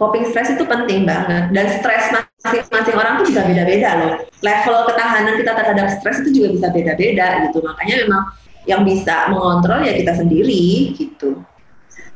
[0.00, 2.08] coping stres itu penting banget dan stres
[2.44, 4.12] masing-masing orang tuh bisa beda-beda loh.
[4.42, 7.58] Level ketahanan kita terhadap stres itu juga bisa beda-beda gitu.
[7.62, 8.22] Makanya memang
[8.68, 11.42] yang bisa mengontrol ya kita sendiri gitu.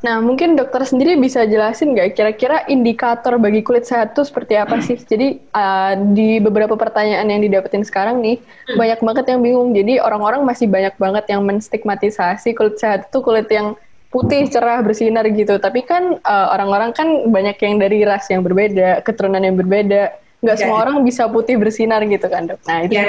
[0.02, 4.82] Nah, mungkin dokter sendiri bisa jelasin nggak kira-kira indikator bagi kulit sehat itu seperti apa
[4.82, 4.98] sih?
[4.98, 8.78] Jadi uh, di beberapa pertanyaan yang didapetin sekarang nih, hmm.
[8.78, 9.70] banyak banget yang bingung.
[9.70, 13.78] Jadi orang-orang masih banyak banget yang menstigmatisasi kulit sehat itu kulit yang
[14.12, 15.56] putih cerah bersinar gitu.
[15.56, 20.12] Tapi kan uh, orang-orang kan banyak yang dari ras yang berbeda keturunan yang berbeda.
[20.44, 22.60] Nggak ya, semua orang bisa putih bersinar gitu kan dok?
[22.68, 23.08] Nah itu ya,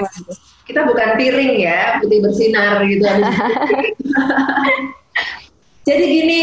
[0.63, 3.03] kita bukan piring ya putih bersinar gitu.
[5.83, 6.41] Jadi gini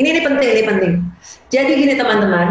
[0.00, 0.92] ini ini penting ini penting.
[1.52, 2.48] Jadi gini teman-teman.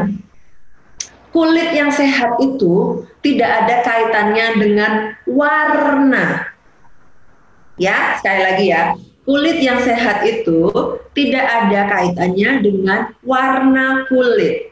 [1.33, 4.91] Kulit yang sehat itu tidak ada kaitannya dengan
[5.29, 6.49] warna.
[7.77, 8.97] Ya sekali lagi ya
[9.27, 10.71] kulit yang sehat itu
[11.11, 14.71] tidak ada kaitannya dengan warna kulit.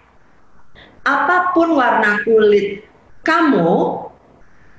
[1.03, 2.87] Apa pun warna kulit
[3.27, 3.99] kamu,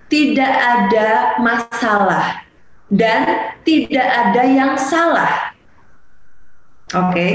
[0.09, 2.41] tidak ada masalah
[2.89, 5.55] dan tidak ada yang salah.
[6.97, 7.12] Oke.
[7.12, 7.35] Okay?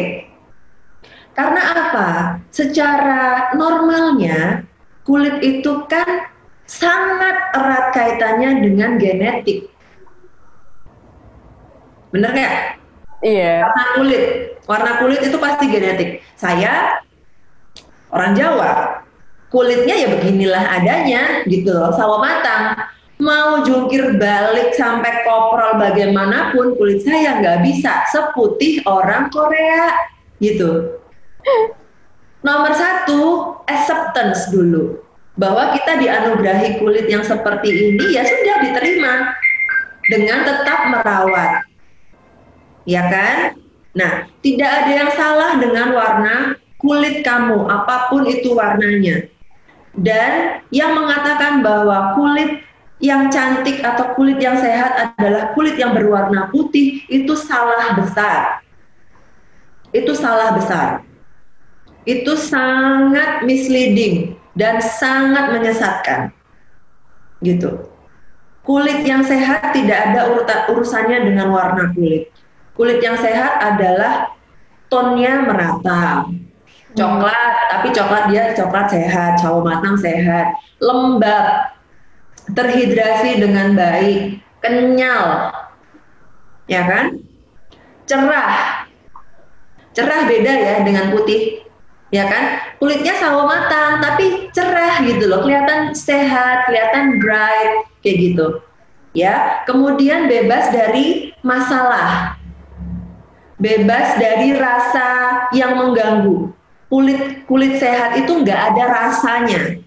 [1.31, 2.09] Karena apa?
[2.51, 4.67] Secara normalnya
[5.07, 6.27] kulit itu kan
[6.67, 9.70] sangat erat kaitannya dengan genetik.
[12.11, 12.55] Bener nggak?
[13.23, 13.63] Iya.
[13.63, 14.23] Warna kulit,
[14.67, 16.19] warna kulit itu pasti genetik.
[16.35, 16.99] Saya
[18.11, 19.01] orang Jawa,
[19.53, 22.75] kulitnya ya beginilah adanya gitu loh, sawo matang.
[23.21, 29.93] Mau jungkir balik sampai koprol bagaimanapun, kulit saya nggak bisa seputih orang Korea
[30.41, 30.97] gitu.
[32.41, 34.97] Nomor satu, acceptance dulu.
[35.37, 39.13] Bahwa kita dianugerahi kulit yang seperti ini ya sudah diterima
[40.09, 41.70] dengan tetap merawat
[42.85, 43.37] ya kan?
[43.91, 46.35] Nah, tidak ada yang salah dengan warna
[46.79, 49.27] kulit kamu, apa pun itu warnanya.
[49.91, 52.63] Dan yang mengatakan bahwa kulit
[53.03, 58.63] yang cantik atau kulit yang sehat adalah kulit yang berwarna putih, itu salah besar.
[59.91, 60.89] Itu salah besar.
[62.07, 66.31] Itu sangat misleading dan sangat menyesatkan.
[67.43, 67.91] Gitu.
[68.63, 70.31] Kulit yang sehat tidak ada
[70.71, 72.31] urusannya dengan warna kulit
[72.75, 74.31] kulit yang sehat adalah
[74.91, 76.27] tonnya merata.
[76.91, 81.71] Coklat, tapi coklat dia coklat sehat, sawo matang sehat, lembab,
[82.51, 85.55] terhidrasi dengan baik, kenyal,
[86.67, 87.15] ya kan?
[88.03, 88.83] Cerah,
[89.95, 91.63] cerah beda ya dengan putih,
[92.11, 92.75] ya kan?
[92.75, 98.59] Kulitnya sawo matang, tapi cerah gitu loh, kelihatan sehat, kelihatan bright, kayak gitu.
[99.15, 102.35] Ya, kemudian bebas dari masalah
[103.61, 105.07] bebas dari rasa
[105.53, 106.49] yang mengganggu.
[106.91, 109.79] Kulit kulit sehat itu nggak ada rasanya.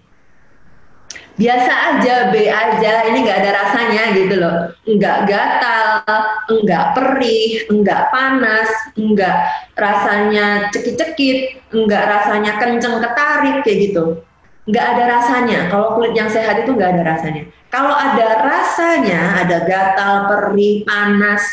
[1.35, 4.71] Biasa aja, B aja, ini nggak ada rasanya gitu loh.
[4.87, 5.99] Nggak gatal,
[6.47, 9.35] nggak perih, nggak panas, nggak
[9.75, 14.23] rasanya cekit-cekit, nggak rasanya kenceng ketarik kayak gitu.
[14.71, 15.59] Nggak ada rasanya.
[15.67, 17.43] Kalau kulit yang sehat itu nggak ada rasanya.
[17.67, 21.43] Kalau ada rasanya, ada gatal, perih, panas,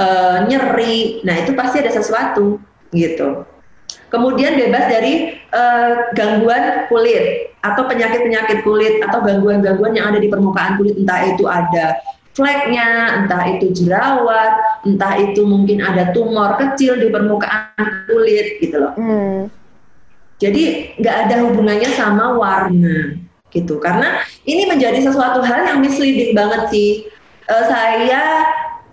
[0.00, 1.20] uh, nyeri.
[1.22, 2.56] Nah, itu pasti ada sesuatu
[2.96, 3.44] gitu.
[4.10, 10.74] Kemudian bebas dari uh, gangguan kulit atau penyakit-penyakit kulit atau gangguan-gangguan yang ada di permukaan
[10.80, 12.02] kulit entah itu ada
[12.34, 18.92] fleknya, entah itu jerawat, entah itu mungkin ada tumor kecil di permukaan kulit gitu loh.
[18.98, 19.46] Hmm.
[20.42, 23.20] Jadi nggak ada hubungannya sama warna
[23.54, 23.78] gitu.
[23.78, 26.90] Karena ini menjadi sesuatu hal yang misleading banget sih.
[27.50, 28.46] Uh, saya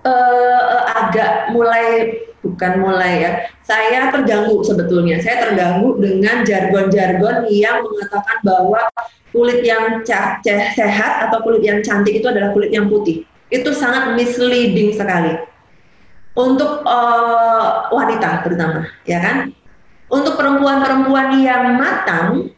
[0.03, 0.61] uh,
[1.07, 2.13] agak mulai
[2.43, 3.31] bukan mulai ya.
[3.65, 5.19] Saya terganggu sebetulnya.
[5.19, 8.81] Saya terganggu dengan jargon-jargon yang mengatakan bahwa
[9.35, 10.01] kulit yang
[10.75, 13.27] sehat atau kulit yang cantik itu adalah kulit yang putih.
[13.51, 15.35] Itu sangat misleading sekali.
[16.38, 19.49] Untuk uh, wanita terutama, ya kan?
[20.07, 22.53] Untuk perempuan-perempuan yang matang,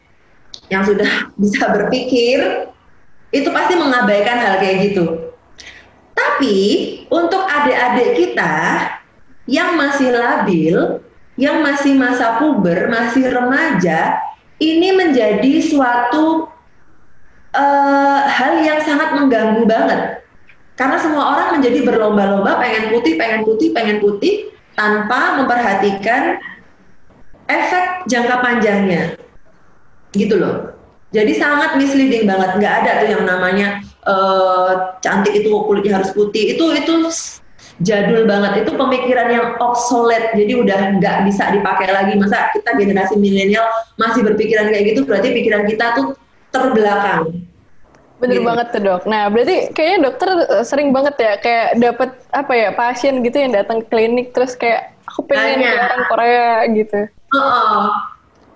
[0.68, 1.08] yang sudah
[1.42, 2.68] bisa berpikir,
[3.30, 5.29] itu pasti mengabaikan hal kayak gitu.
[6.20, 6.56] Tapi
[7.08, 8.56] untuk adik-adik kita
[9.48, 10.76] yang masih labil,
[11.40, 14.20] yang masih masa puber, masih remaja,
[14.60, 16.52] ini menjadi suatu
[17.56, 20.20] uh, hal yang sangat mengganggu banget.
[20.76, 26.40] Karena semua orang menjadi berlomba-lomba pengen putih, pengen putih, pengen putih tanpa memperhatikan
[27.48, 29.16] efek jangka panjangnya.
[30.12, 30.72] Gitu loh.
[31.12, 32.56] Jadi sangat misleading banget.
[32.60, 36.58] Nggak ada tuh yang namanya uh, cantik itu kulitnya harus putih.
[36.58, 37.06] Itu itu
[37.80, 38.66] jadul banget.
[38.66, 40.34] Itu pemikiran yang obsolete.
[40.34, 42.18] Jadi udah nggak bisa dipakai lagi.
[42.18, 43.66] Masa kita generasi milenial
[43.96, 45.06] masih berpikiran kayak gitu?
[45.06, 46.06] Berarti pikiran kita tuh
[46.50, 47.46] terbelakang.
[48.20, 48.46] Bener gitu.
[48.46, 49.02] banget tuh dok.
[49.08, 53.56] Nah berarti kayaknya dokter eh, sering banget ya kayak dapat apa ya pasien gitu yang
[53.56, 57.00] datang ke klinik terus kayak aku pengen datang Korea gitu.
[57.32, 57.84] Oh, oh.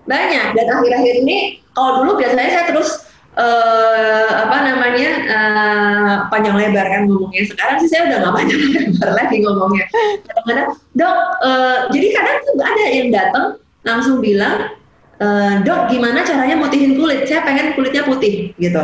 [0.04, 0.52] banyak.
[0.52, 3.08] Dan akhir-akhir ini kalau dulu biasanya saya terus
[3.38, 7.44] uh, apa namanya uh, panjang lebar kan ngomongnya.
[7.46, 9.86] Sekarang sih saya udah nggak panjang lebar lagi ngomongnya.
[10.26, 13.46] Kadang-kadang dok, uh, jadi kadang tuh ada yang datang
[13.84, 14.74] langsung bilang,
[15.20, 17.26] uh, dok gimana caranya mutihin kulit?
[17.26, 18.82] Saya pengen kulitnya putih gitu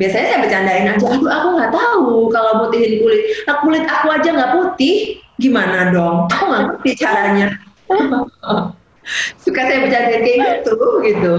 [0.00, 4.28] biasanya saya bercandain aja aduh aku nggak tahu kalau mutihin kulit nah, kulit aku aja
[4.32, 4.96] nggak putih
[5.36, 7.46] gimana dong aku nggak ngerti caranya
[9.42, 11.34] suka saya bercandain kayak gitu gitu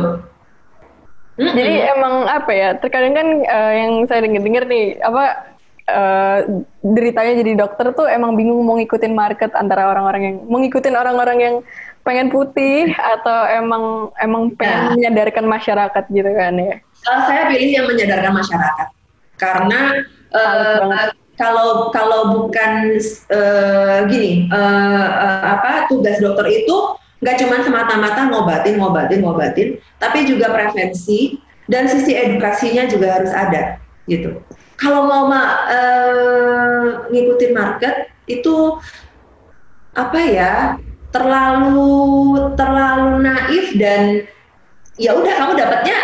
[1.37, 5.23] jadi emang apa ya terkadang kan uh, yang saya dengar-dengar nih apa
[5.89, 6.39] uh,
[6.85, 11.37] deritanya jadi dokter tuh emang bingung mau ngikutin market antara orang-orang yang mau ngikutin orang-orang
[11.41, 11.55] yang
[12.03, 14.89] pengen putih atau emang emang pengen ya.
[14.91, 16.75] menyadarkan masyarakat gitu kan ya?
[17.07, 18.87] Uh, saya pilih yang menyadarkan masyarakat.
[19.39, 19.81] Karena
[20.35, 22.99] uh, kalau kalau bukan
[23.33, 26.77] uh, gini uh, uh, apa tugas dokter itu
[27.23, 29.67] nggak cuma semata-mata ngobatin ngobatin ngobatin
[29.97, 31.39] tapi juga prevensi
[31.71, 33.79] dan sisi edukasinya juga harus ada
[34.11, 34.43] gitu.
[34.75, 38.75] Kalau mau uh, ngikutin market itu
[39.95, 40.53] apa ya
[41.13, 44.25] terlalu terlalu naif dan
[44.99, 45.97] ya udah kamu dapatnya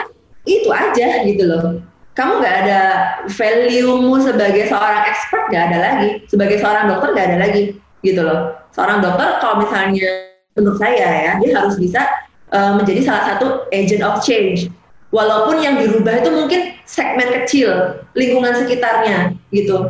[0.48, 1.84] itu aja gitu loh.
[2.16, 2.82] Kamu nggak ada
[3.28, 6.10] value-mu sebagai seorang expert nggak ada lagi.
[6.32, 7.64] Sebagai seorang dokter nggak ada lagi
[8.06, 8.56] gitu loh.
[8.72, 10.29] Seorang dokter kalau misalnya
[10.60, 12.04] menurut saya ya dia harus bisa
[12.52, 14.68] uh, menjadi salah satu agent of change.
[15.10, 19.90] Walaupun yang dirubah itu mungkin segmen kecil lingkungan sekitarnya gitu.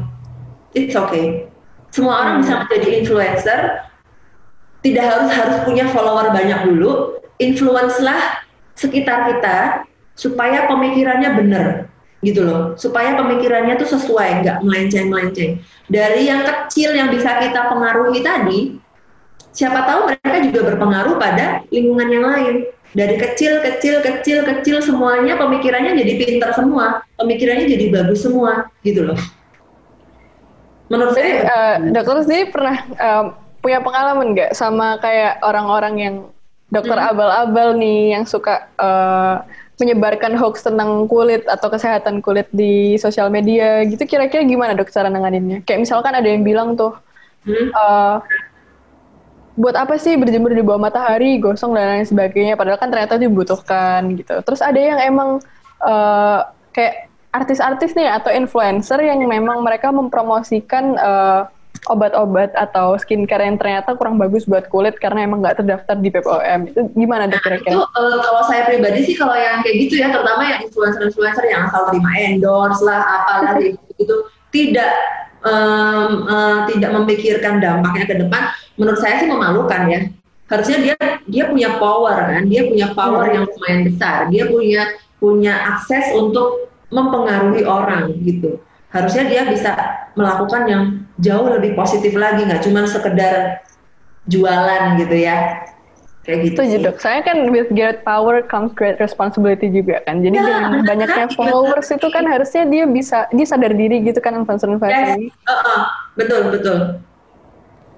[0.78, 1.50] It's okay.
[1.92, 3.60] Semua orang bisa menjadi influencer.
[4.80, 7.20] Tidak harus harus punya follower banyak dulu.
[7.42, 8.40] Influence lah
[8.80, 9.84] sekitar kita
[10.16, 11.68] supaya pemikirannya benar
[12.24, 12.80] gitu loh.
[12.80, 15.60] Supaya pemikirannya tuh sesuai nggak melenceng melenceng
[15.92, 18.80] dari yang kecil yang bisa kita pengaruhi tadi
[19.60, 22.56] siapa tahu mereka juga berpengaruh pada lingkungan yang lain
[22.96, 29.12] dari kecil kecil kecil kecil semuanya pemikirannya jadi pinter semua pemikirannya jadi bagus semua gitu
[29.12, 29.20] loh
[30.88, 33.26] menurut saya uh, dokter sendiri pernah uh,
[33.60, 36.16] punya pengalaman nggak sama kayak orang-orang yang
[36.72, 37.10] dokter hmm.
[37.12, 39.44] abal-abal nih yang suka uh,
[39.80, 45.08] menyebarkan hoax tentang kulit atau kesehatan kulit di sosial media gitu kira-kira gimana dok cara
[45.08, 45.64] nanganinnya?
[45.64, 47.00] Kayak misalkan ada yang bilang tuh
[47.48, 47.72] hmm?
[47.72, 48.20] uh,
[49.60, 52.56] buat apa sih berjemur di bawah matahari, gosong dan lain sebagainya.
[52.56, 54.40] Padahal kan ternyata dibutuhkan gitu.
[54.48, 55.44] Terus ada yang emang
[55.84, 61.52] uh, kayak artis-artis nih atau influencer yang memang mereka mempromosikan uh,
[61.92, 66.60] obat-obat atau skincare yang ternyata kurang bagus buat kulit karena emang nggak terdaftar di BPOM
[66.68, 67.76] itu gimana deh kira-kira?
[67.78, 71.68] Itu uh, kalau saya pribadi sih kalau yang kayak gitu ya terutama yang influencer-influencer yang
[71.68, 74.16] asal terima endorse lah apalah gitu
[74.50, 74.92] tidak
[75.44, 78.42] um, uh, tidak memikirkan dampaknya ke depan
[78.80, 80.02] menurut saya sih memalukan ya.
[80.50, 80.96] Harusnya dia
[81.30, 83.34] dia punya power kan dia punya power hmm.
[83.36, 84.18] yang lumayan besar.
[84.34, 84.82] Dia punya
[85.20, 88.58] punya akses untuk mempengaruhi orang gitu.
[88.90, 89.72] Harusnya dia bisa
[90.18, 90.84] melakukan yang
[91.22, 93.62] jauh lebih positif lagi nggak cuma sekedar
[94.26, 95.66] jualan gitu ya
[96.30, 100.22] kayak gitu Setuju dok, saya kan with great power comes great responsibility juga kan.
[100.22, 104.38] Jadi ya, dengan banyaknya followers itu kan harusnya dia bisa dia sadar diri gitu kan
[104.38, 105.34] influencer-influencer yes.
[105.50, 105.82] uh -uh.
[106.14, 106.78] betul betul.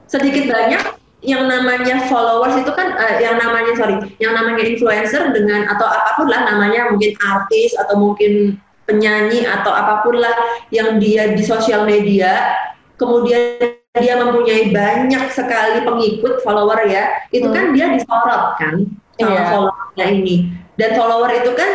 [0.08, 0.82] Sedikit banyak
[1.22, 6.16] yang namanya followers itu kan uh, yang namanya sorry, yang namanya influencer dengan atau apa
[6.16, 8.56] pun lah namanya mungkin artis atau mungkin
[8.88, 10.34] penyanyi atau apa pun lah
[10.72, 12.56] yang dia di sosial media
[12.98, 17.56] kemudian dia mempunyai banyak sekali pengikut follower ya, itu kan hmm.
[17.60, 18.76] kan dia disorot kan
[19.20, 19.48] sama yeah.
[19.52, 20.36] followernya ini.
[20.80, 21.72] Dan follower itu kan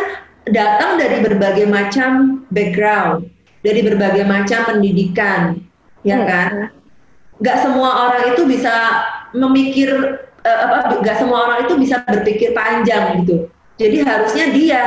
[0.48, 3.28] datang dari berbagai macam background,
[3.60, 5.60] dari berbagai macam pendidikan,
[6.08, 6.24] ya hmm.
[6.24, 6.52] kan?
[7.44, 9.04] Gak semua orang itu bisa
[9.36, 9.92] memikir
[10.40, 10.96] uh, apa?
[11.04, 13.52] Gak semua orang itu bisa berpikir panjang gitu.
[13.76, 14.84] Jadi harusnya dia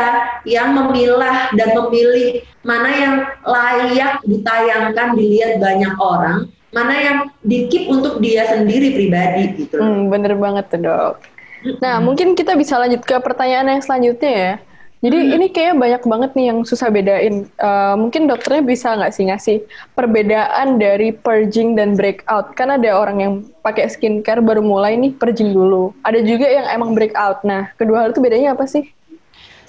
[0.49, 3.15] yang memilah dan memilih mana yang
[3.45, 9.81] layak ditayangkan dilihat banyak orang, mana yang dikip untuk dia sendiri pribadi gitu.
[9.81, 11.13] Hmm, bener banget tuh dok.
[11.83, 14.53] Nah mungkin kita bisa lanjut ke pertanyaan yang selanjutnya ya.
[14.99, 15.35] Jadi hmm.
[15.39, 17.47] ini kayak banyak banget nih yang susah bedain.
[17.55, 19.57] Uh, mungkin dokternya bisa nggak sih ngasih
[19.95, 22.51] perbedaan dari purging dan breakout?
[22.59, 23.33] Kan ada orang yang
[23.63, 25.95] pakai skincare baru mulai nih purging dulu.
[26.03, 27.47] Ada juga yang emang breakout.
[27.47, 28.91] Nah, kedua hal itu bedanya apa sih?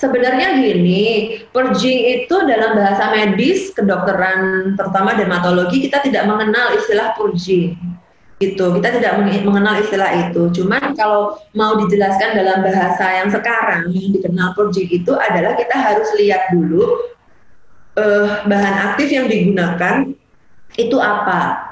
[0.01, 7.77] Sebenarnya gini, purging itu dalam bahasa medis, kedokteran, terutama dermatologi, kita tidak mengenal istilah purging.
[8.41, 10.49] Gitu kita tidak mengenal istilah itu.
[10.57, 16.09] Cuman kalau mau dijelaskan dalam bahasa yang sekarang yang dikenal purging itu adalah kita harus
[16.17, 17.13] lihat dulu
[18.01, 20.17] uh, bahan aktif yang digunakan
[20.81, 21.70] itu apa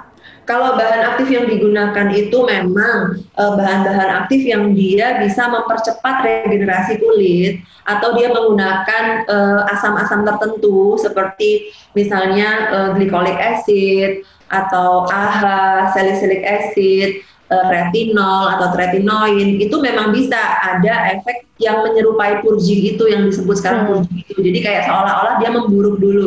[0.48, 6.96] kalau bahan aktif yang digunakan itu memang bahan bahan-bahan aktif yang dia bisa mempercepat regenerasi
[6.96, 9.28] kulit atau dia menggunakan
[9.68, 19.56] asam-asam uh, tertentu seperti misalnya uh, glycolic acid atau AHA, salicylic acid, retinol atau tretinoin
[19.56, 23.88] itu memang bisa ada efek yang menyerupai purging itu yang disebut sekarang hmm.
[23.88, 24.40] purging itu.
[24.40, 26.26] Jadi kayak seolah-olah dia memburuk dulu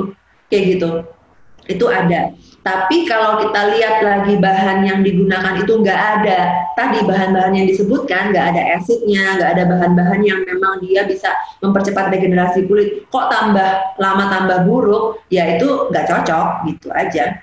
[0.49, 1.06] kayak gitu.
[1.69, 2.33] Itu ada.
[2.61, 8.29] Tapi kalau kita lihat lagi bahan yang digunakan itu nggak ada tadi bahan-bahan yang disebutkan,
[8.29, 11.33] nggak ada asidnya, nggak ada bahan-bahan yang memang dia bisa
[11.65, 13.09] mempercepat regenerasi kulit.
[13.09, 15.25] Kok tambah lama tambah buruk?
[15.33, 17.41] Ya itu nggak cocok gitu aja.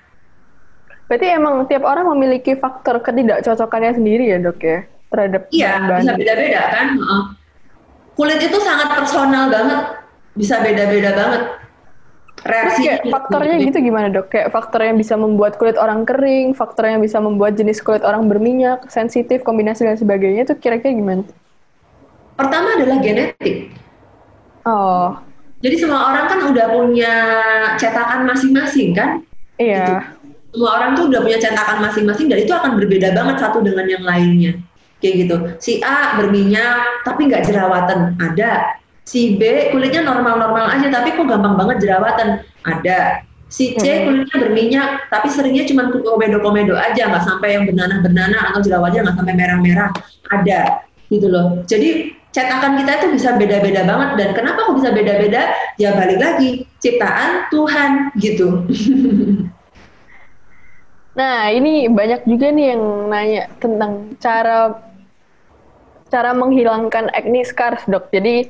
[1.10, 6.12] Berarti emang tiap orang memiliki faktor ketidakcocokannya sendiri ya dok ya terhadap Iya bahan bisa
[6.14, 6.86] beda-beda kan.
[8.14, 9.98] Kulit itu sangat personal banget,
[10.38, 11.42] bisa beda-beda banget.
[12.46, 14.30] Reaksi kayak faktornya gitu gimana dok?
[14.30, 18.30] Kayak faktor yang bisa membuat kulit orang kering, faktor yang bisa membuat jenis kulit orang
[18.30, 21.22] berminyak, sensitif, kombinasi dan sebagainya itu kira-kira gimana?
[22.38, 23.74] Pertama adalah genetik.
[24.62, 25.18] Oh.
[25.58, 27.12] Jadi semua orang kan udah punya
[27.82, 29.26] cetakan masing-masing kan?
[29.58, 29.82] Iya.
[29.82, 33.86] Gitu semua orang tuh udah punya cetakan masing-masing dan itu akan berbeda banget satu dengan
[33.86, 34.52] yang lainnya
[34.98, 41.16] kayak gitu si A berminyak tapi nggak jerawatan ada si B kulitnya normal-normal aja tapi
[41.16, 42.44] kok gampang banget jerawatan.
[42.68, 43.24] Ada.
[43.48, 44.04] Si C hmm.
[44.04, 49.34] kulitnya berminyak tapi seringnya cuma komedo-komedo aja nggak sampai yang benana-benana atau jerawatnya nggak sampai
[49.34, 49.88] merah-merah.
[50.28, 51.64] Ada gitu loh.
[51.64, 55.56] Jadi cetakan kita itu bisa beda-beda banget dan kenapa kok bisa beda-beda?
[55.80, 58.48] Ya balik lagi ciptaan Tuhan gitu.
[61.18, 64.70] Nah, ini banyak juga nih yang nanya tentang cara
[66.06, 68.06] cara menghilangkan acne scars, Dok.
[68.14, 68.46] Jadi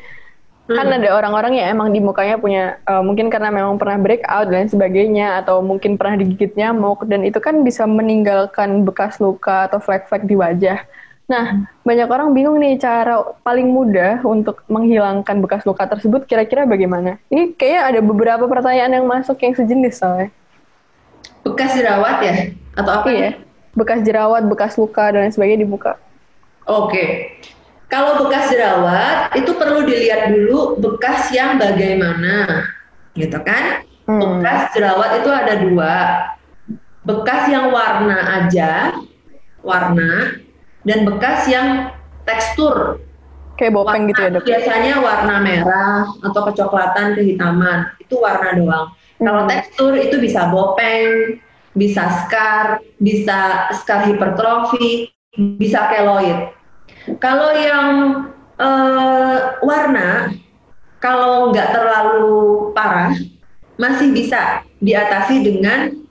[0.68, 0.76] hmm.
[0.76, 4.68] kan ada orang-orang yang emang di mukanya punya uh, mungkin karena memang pernah breakout dan
[4.68, 10.28] sebagainya atau mungkin pernah digigit nyamuk dan itu kan bisa meninggalkan bekas luka atau flek-flek
[10.28, 10.84] di wajah.
[11.28, 11.84] Nah, hmm.
[11.84, 17.20] banyak orang bingung nih cara paling mudah untuk menghilangkan bekas luka tersebut kira-kira bagaimana?
[17.28, 20.32] Ini kayak ada beberapa pertanyaan yang masuk yang sejenis soalnya.
[21.44, 22.34] Bekas jerawat ya?
[22.76, 23.30] Atau apa ya?
[23.76, 26.00] Bekas jerawat, bekas luka, dan lain sebagainya di muka.
[26.64, 26.92] Oke.
[26.92, 27.08] Okay.
[27.88, 32.68] Kalau bekas jerawat, itu perlu dilihat dulu bekas yang bagaimana.
[33.16, 33.88] Gitu kan?
[34.04, 34.20] Hmm.
[34.20, 35.94] Bekas jerawat itu ada dua.
[37.08, 38.92] Bekas yang warna aja,
[39.64, 40.36] warna,
[40.84, 41.96] dan bekas yang
[42.28, 43.00] tekstur.
[43.56, 44.42] Kayak bopeng warna, gitu ya dok?
[44.44, 45.98] Biasanya warna merah
[46.28, 47.96] atau kecoklatan kehitaman.
[48.04, 48.86] Itu warna doang.
[49.16, 49.50] Kalau hmm.
[49.50, 51.40] tekstur itu bisa bopeng,
[51.72, 55.08] bisa scar, bisa scar hipertrofi,
[55.56, 56.57] bisa keloid.
[57.18, 57.90] Kalau yang
[58.60, 60.32] uh, warna,
[61.00, 63.14] kalau nggak terlalu parah,
[63.78, 66.04] masih bisa diatasi dengan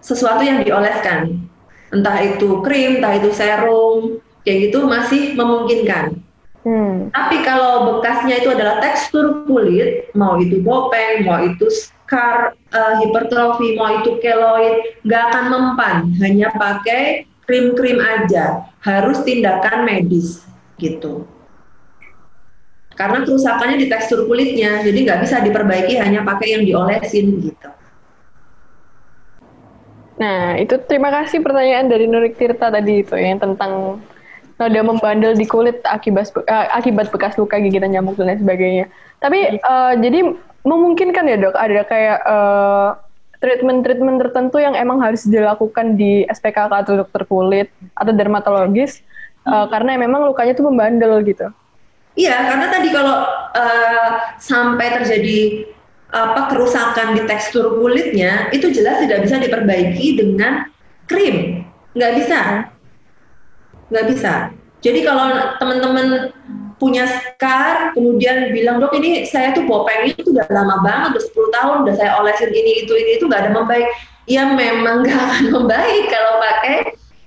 [0.00, 1.44] sesuatu yang dioleskan.
[1.92, 6.18] Entah itu krim, entah itu serum, kayak gitu masih memungkinkan.
[6.64, 7.12] Hmm.
[7.12, 11.68] Tapi kalau bekasnya itu adalah tekstur kulit, mau itu bopeng, mau itu
[12.14, 19.84] scar uh, hipertrofi mau itu keloid nggak akan mempan hanya pakai krim-krim aja harus tindakan
[19.88, 20.44] medis
[20.80, 21.28] gitu.
[22.94, 27.68] Karena kerusakannya di tekstur kulitnya jadi nggak bisa diperbaiki hanya pakai yang diolesin gitu.
[30.14, 33.98] Nah itu terima kasih pertanyaan dari Nurik Tirta tadi itu yang tentang
[34.54, 38.86] noda membandel di kulit akibat uh, akibat bekas luka gigitan nyamuk dan lain sebagainya.
[39.18, 42.94] Tapi uh, jadi memungkinkan ya dok ada kayak uh,
[43.44, 49.04] treatment-treatment tertentu yang emang harus dilakukan di SPKK atau dokter kulit atau dermatologis
[49.44, 51.52] uh, karena memang lukanya tuh membandel gitu.
[52.16, 53.16] Iya, karena tadi kalau
[53.52, 54.08] uh,
[54.40, 55.68] sampai terjadi
[56.14, 60.70] apa kerusakan di tekstur kulitnya itu jelas tidak bisa diperbaiki dengan
[61.10, 62.70] krim, nggak bisa,
[63.90, 64.54] nggak bisa.
[64.78, 66.30] Jadi kalau teman-teman
[66.84, 71.56] punya scar, kemudian bilang dok ini saya tuh bopeng itu udah lama banget, udah 10
[71.56, 73.88] tahun, udah saya olesin ini itu ini itu nggak ada membaik.
[74.28, 76.76] Ya memang nggak akan membaik kalau pakai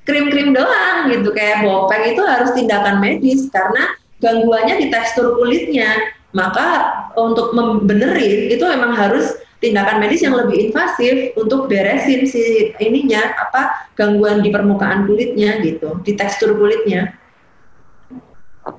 [0.05, 6.13] krim-krim doang gitu kayak bopeng itu harus tindakan medis karena gangguannya di tekstur kulitnya.
[6.37, 13.33] Maka untuk membenerin itu memang harus tindakan medis yang lebih invasif untuk beresin si ininya
[13.41, 17.17] apa gangguan di permukaan kulitnya gitu, di tekstur kulitnya.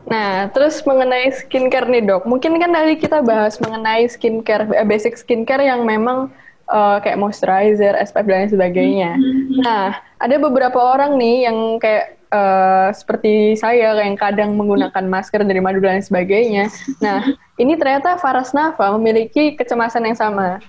[0.09, 5.17] Nah, terus mengenai skincare nih dok, mungkin kan tadi kita bahas mengenai skincare, eh, basic
[5.17, 6.33] skincare yang memang
[6.69, 9.13] uh, kayak moisturizer, SPF dan sebagainya.
[9.17, 9.61] Mm-hmm.
[9.65, 15.61] Nah, ada beberapa orang nih yang kayak uh, seperti saya yang kadang menggunakan masker dari
[15.61, 16.69] madu dan sebagainya.
[17.05, 17.25] Nah,
[17.57, 20.61] ini ternyata Faras Nafa memiliki kecemasan yang sama.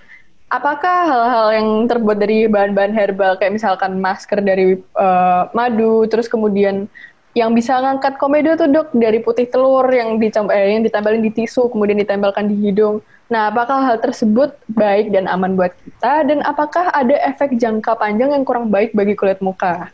[0.49, 6.89] Apakah hal-hal yang terbuat dari bahan-bahan herbal kayak misalkan masker dari uh, madu, terus kemudian
[7.37, 11.31] yang bisa ngangkat komedo tuh dok dari putih telur yang ditambah eh, yang ditempelin di
[11.31, 13.05] tisu kemudian ditempelkan di hidung.
[13.29, 18.33] Nah, apakah hal tersebut baik dan aman buat kita dan apakah ada efek jangka panjang
[18.33, 19.93] yang kurang baik bagi kulit muka?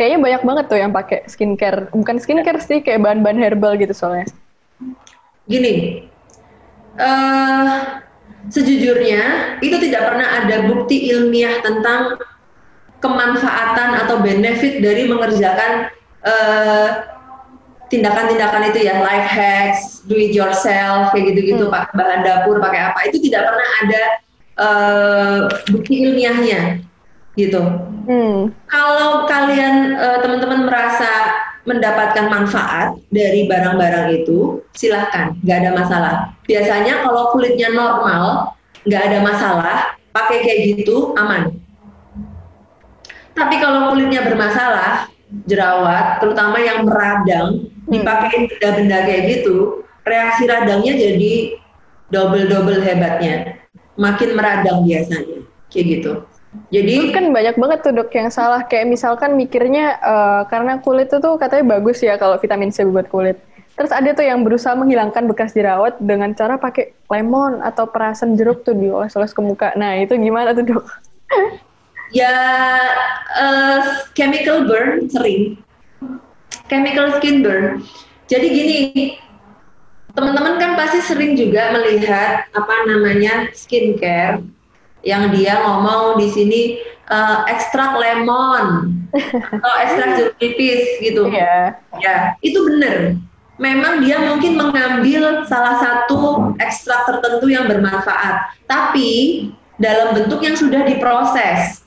[0.00, 4.24] Kayaknya banyak banget tuh yang pakai skincare, bukan skincare sih kayak bahan-bahan herbal gitu soalnya.
[5.44, 6.08] Gini,
[6.96, 8.00] uh,
[8.48, 9.22] sejujurnya
[9.60, 12.16] itu tidak pernah ada bukti ilmiah tentang
[13.04, 15.92] kemanfaatan atau benefit dari mengerjakan
[16.24, 16.88] eh,
[17.94, 21.74] tindakan-tindakan itu ya life hacks, do it yourself kayak gitu-gitu, hmm.
[21.74, 24.02] pakai bahan dapur, pakai apa itu tidak pernah ada
[24.58, 25.38] uh,
[25.70, 26.82] bukti ilmiahnya
[27.38, 27.62] gitu.
[28.10, 28.50] Hmm.
[28.66, 36.14] Kalau kalian uh, teman-teman merasa mendapatkan manfaat dari barang-barang itu, silahkan, nggak ada masalah.
[36.44, 38.52] Biasanya kalau kulitnya normal,
[38.84, 39.76] nggak ada masalah,
[40.12, 41.56] pakai kayak gitu aman.
[43.34, 45.13] Tapi kalau kulitnya bermasalah,
[45.44, 47.90] jerawat, terutama yang meradang, hmm.
[47.90, 51.32] dipakai benda-benda kayak gitu, reaksi radangnya jadi
[52.12, 53.58] double-double hebatnya.
[53.94, 56.12] Makin meradang biasanya, kayak gitu.
[56.70, 61.18] Jadi kan banyak banget tuh dok yang salah kayak misalkan mikirnya uh, karena kulit itu
[61.18, 63.42] tuh katanya bagus ya kalau vitamin C buat kulit.
[63.74, 68.62] Terus ada tuh yang berusaha menghilangkan bekas jerawat dengan cara pakai lemon atau perasan jeruk
[68.62, 69.74] tuh dioles-oles ke muka.
[69.74, 70.86] Nah itu gimana tuh dok?
[72.14, 72.34] ya
[73.36, 75.58] uh, chemical burn sering.
[76.70, 77.84] Chemical skin burn.
[78.30, 78.78] Jadi gini
[80.14, 84.46] teman-teman kan pasti sering juga melihat apa namanya skincare
[85.04, 86.60] yang dia ngomong di sini
[87.12, 91.28] uh, ekstrak lemon atau ekstrak jeruk nipis gitu.
[91.28, 91.76] Yeah.
[92.00, 93.18] ya itu benar
[93.60, 98.54] memang dia mungkin mengambil salah satu ekstrak tertentu yang bermanfaat.
[98.64, 101.83] Tapi dalam bentuk yang sudah diproses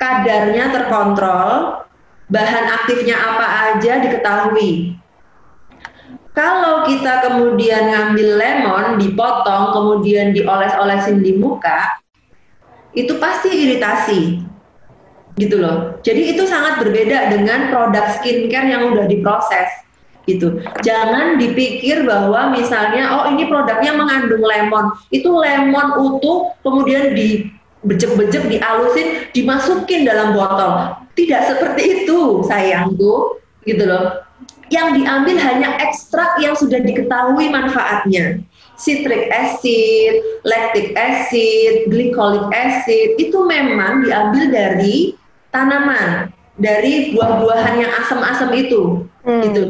[0.00, 1.84] kadarnya terkontrol,
[2.32, 4.96] bahan aktifnya apa aja diketahui.
[6.32, 12.00] Kalau kita kemudian ngambil lemon, dipotong, kemudian dioles-olesin di muka,
[12.96, 14.20] itu pasti iritasi.
[15.36, 16.00] Gitu loh.
[16.00, 19.68] Jadi itu sangat berbeda dengan produk skincare yang udah diproses
[20.28, 20.62] gitu.
[20.86, 24.94] Jangan dipikir bahwa misalnya oh ini produknya mengandung lemon.
[25.10, 27.50] Itu lemon utuh kemudian di
[27.84, 31.00] bejek-bejek dialusin dimasukin dalam botol.
[31.16, 34.24] Tidak seperti itu sayangku gitu loh.
[34.70, 38.38] Yang diambil hanya ekstrak yang sudah diketahui manfaatnya.
[38.78, 45.18] Citric acid, lactic acid, glycolic acid itu memang diambil dari
[45.52, 49.42] tanaman, dari buah-buahan yang asam-asam itu, hmm.
[49.44, 49.62] gitu.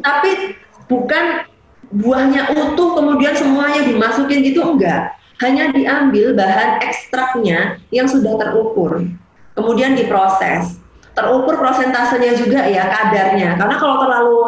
[0.00, 0.56] Tapi
[0.88, 1.44] bukan
[1.92, 5.14] buahnya utuh kemudian semuanya dimasukin gitu enggak
[5.44, 9.04] hanya diambil bahan ekstraknya yang sudah terukur,
[9.52, 10.80] kemudian diproses.
[11.14, 14.40] Terukur prosentasenya juga ya kadarnya, karena kalau terlalu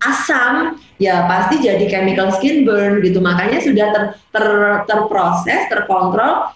[0.00, 3.20] asam ya pasti jadi chemical skin burn gitu.
[3.20, 4.02] Makanya sudah ter,
[4.32, 4.46] ter,
[4.88, 6.48] terproses, terkontrol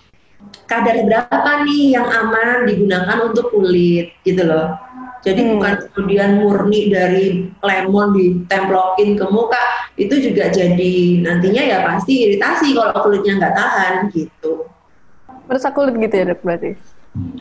[0.65, 4.73] kadar berapa nih yang aman digunakan untuk kulit gitu loh.
[5.27, 5.51] Jadi hmm.
[5.59, 9.62] bukan kemudian murni dari lemon ditemplokin ke muka,
[9.99, 10.95] itu juga jadi
[11.27, 14.66] nantinya ya pasti iritasi kalau kulitnya nggak tahan gitu.
[15.51, 16.70] Merusak kulit gitu ya dok berarti?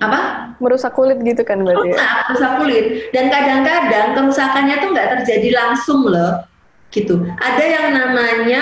[0.01, 0.19] Apa?
[0.57, 1.93] Merusak kulit gitu kan berarti?
[1.93, 2.23] Merusak, ya?
[2.25, 2.85] merusak kulit.
[3.13, 6.33] Dan kadang-kadang kerusakannya tuh nggak terjadi langsung loh,
[6.89, 7.21] gitu.
[7.37, 8.61] Ada yang namanya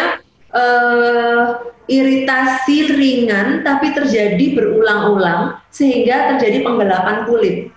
[0.51, 7.69] uh, iritasi ringan tapi terjadi berulang-ulang sehingga terjadi penggelapan kulit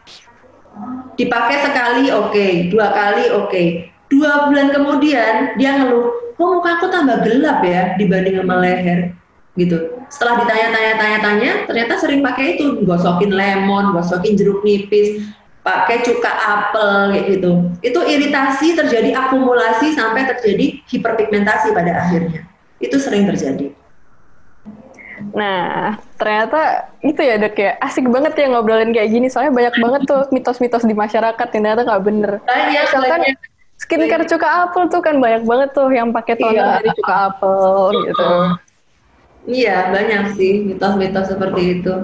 [1.18, 2.52] dipakai sekali oke, okay.
[2.70, 3.50] dua kali oke.
[3.50, 3.66] Okay.
[4.08, 9.12] Dua bulan kemudian dia ngeluh, kok muka aku tambah gelap ya dibanding sama leher
[9.58, 9.76] gitu.
[10.08, 15.28] Setelah ditanya-tanya-tanya-tanya, ternyata sering pakai itu, gosokin lemon, gosokin jeruk nipis,
[15.60, 17.68] pakai cuka apel gitu.
[17.84, 22.48] Itu iritasi terjadi akumulasi sampai terjadi hiperpigmentasi pada akhirnya.
[22.80, 23.74] Itu sering terjadi.
[25.34, 26.60] Nah, ternyata
[27.00, 29.26] itu ya dok ya, asik banget ya ngobrolin kayak gini.
[29.30, 32.30] Soalnya banyak banget tuh mitos-mitos di masyarakat yang ternyata nggak bener.
[32.42, 33.36] Banyak, Misalkan banyak.
[33.78, 36.74] skincare cuka apel tuh kan banyak banget tuh yang pakai toner Iya.
[36.82, 37.58] dari cuka apel
[38.10, 38.26] gitu.
[39.48, 41.94] Iya, banyak sih mitos-mitos seperti itu.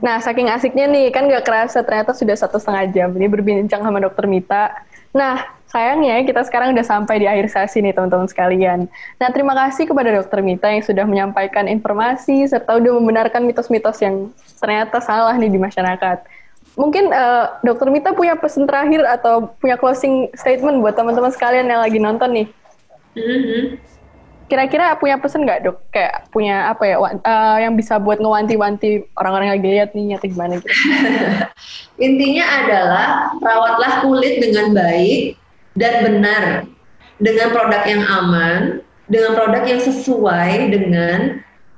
[0.00, 4.00] Nah, saking asiknya nih, kan gak kerasa ternyata sudah satu setengah jam ini berbincang sama
[4.00, 4.72] dokter Mita.
[5.12, 5.44] Nah,
[5.74, 8.86] sayangnya kita sekarang udah sampai di akhir sesi nih teman-teman sekalian.
[9.18, 14.30] Nah, terima kasih kepada dokter Mita yang sudah menyampaikan informasi serta udah membenarkan mitos-mitos yang
[14.62, 16.22] ternyata salah nih di masyarakat.
[16.78, 21.82] Mungkin eh, dokter Mita punya pesan terakhir atau punya closing statement buat teman-teman sekalian yang
[21.82, 22.46] lagi nonton nih.
[23.18, 23.62] Mhm.
[24.44, 25.76] Kira-kira punya pesan nggak dok?
[25.90, 30.26] Kayak punya apa ya, eh, yang bisa buat ngewanti-wanti orang-orang yang lagi lihat nih atau
[30.30, 30.70] gimana gitu?
[32.06, 33.06] Intinya adalah
[33.42, 35.42] rawatlah kulit dengan baik
[35.74, 36.42] dan benar
[37.18, 38.60] dengan produk yang aman,
[39.06, 41.18] dengan produk yang sesuai dengan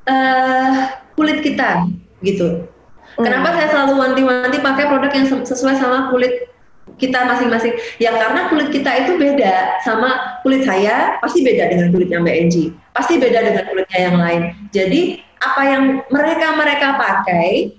[0.07, 0.73] eh,
[1.17, 1.89] kulit kita
[2.25, 2.69] gitu.
[3.17, 6.53] Kenapa saya selalu wanti-wanti pakai produk yang se- sesuai sama kulit
[7.01, 7.73] kita masing-masing?
[7.97, 12.65] Ya karena kulit kita itu beda sama kulit saya, pasti beda dengan kulitnya Mbak Enji,
[12.93, 14.43] pasti beda dengan kulitnya yang lain.
[14.69, 15.83] Jadi apa yang
[16.13, 17.73] mereka-mereka pakai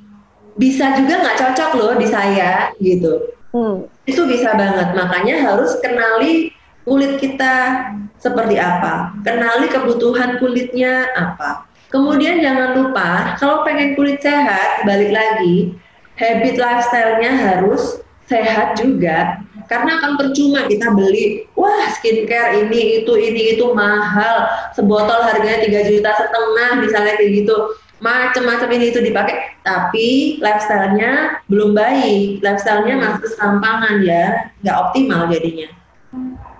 [0.57, 3.36] bisa juga nggak cocok loh di saya gitu.
[3.57, 3.89] Hmm.
[4.05, 4.93] Itu bisa banget.
[4.93, 6.53] Makanya harus kenali
[6.85, 7.89] kulit kita
[8.21, 11.65] seperti apa, kenali kebutuhan kulitnya apa.
[11.91, 15.75] Kemudian jangan lupa kalau pengen kulit sehat, balik lagi
[16.17, 19.41] habit lifestyle-nya harus sehat juga.
[19.67, 25.91] Karena akan percuma kita beli, wah skincare ini itu ini itu mahal, sebotol harganya 3
[25.91, 33.27] juta setengah misalnya kayak gitu macam-macam ini itu dipakai tapi lifestyle-nya belum baik lifestyle-nya masih
[33.33, 35.69] serampangan ya nggak optimal jadinya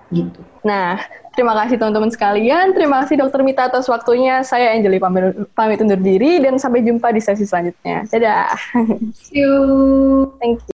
[0.09, 0.99] gitu Nah,
[1.31, 2.75] terima kasih teman-teman sekalian.
[2.75, 4.43] Terima kasih Dokter Mita atas waktunya.
[4.43, 8.03] Saya Anjeli pamit, pamit undur diri dan sampai jumpa di sesi selanjutnya.
[8.11, 8.51] Dadah.
[9.15, 9.55] see you
[10.43, 10.65] Thank you.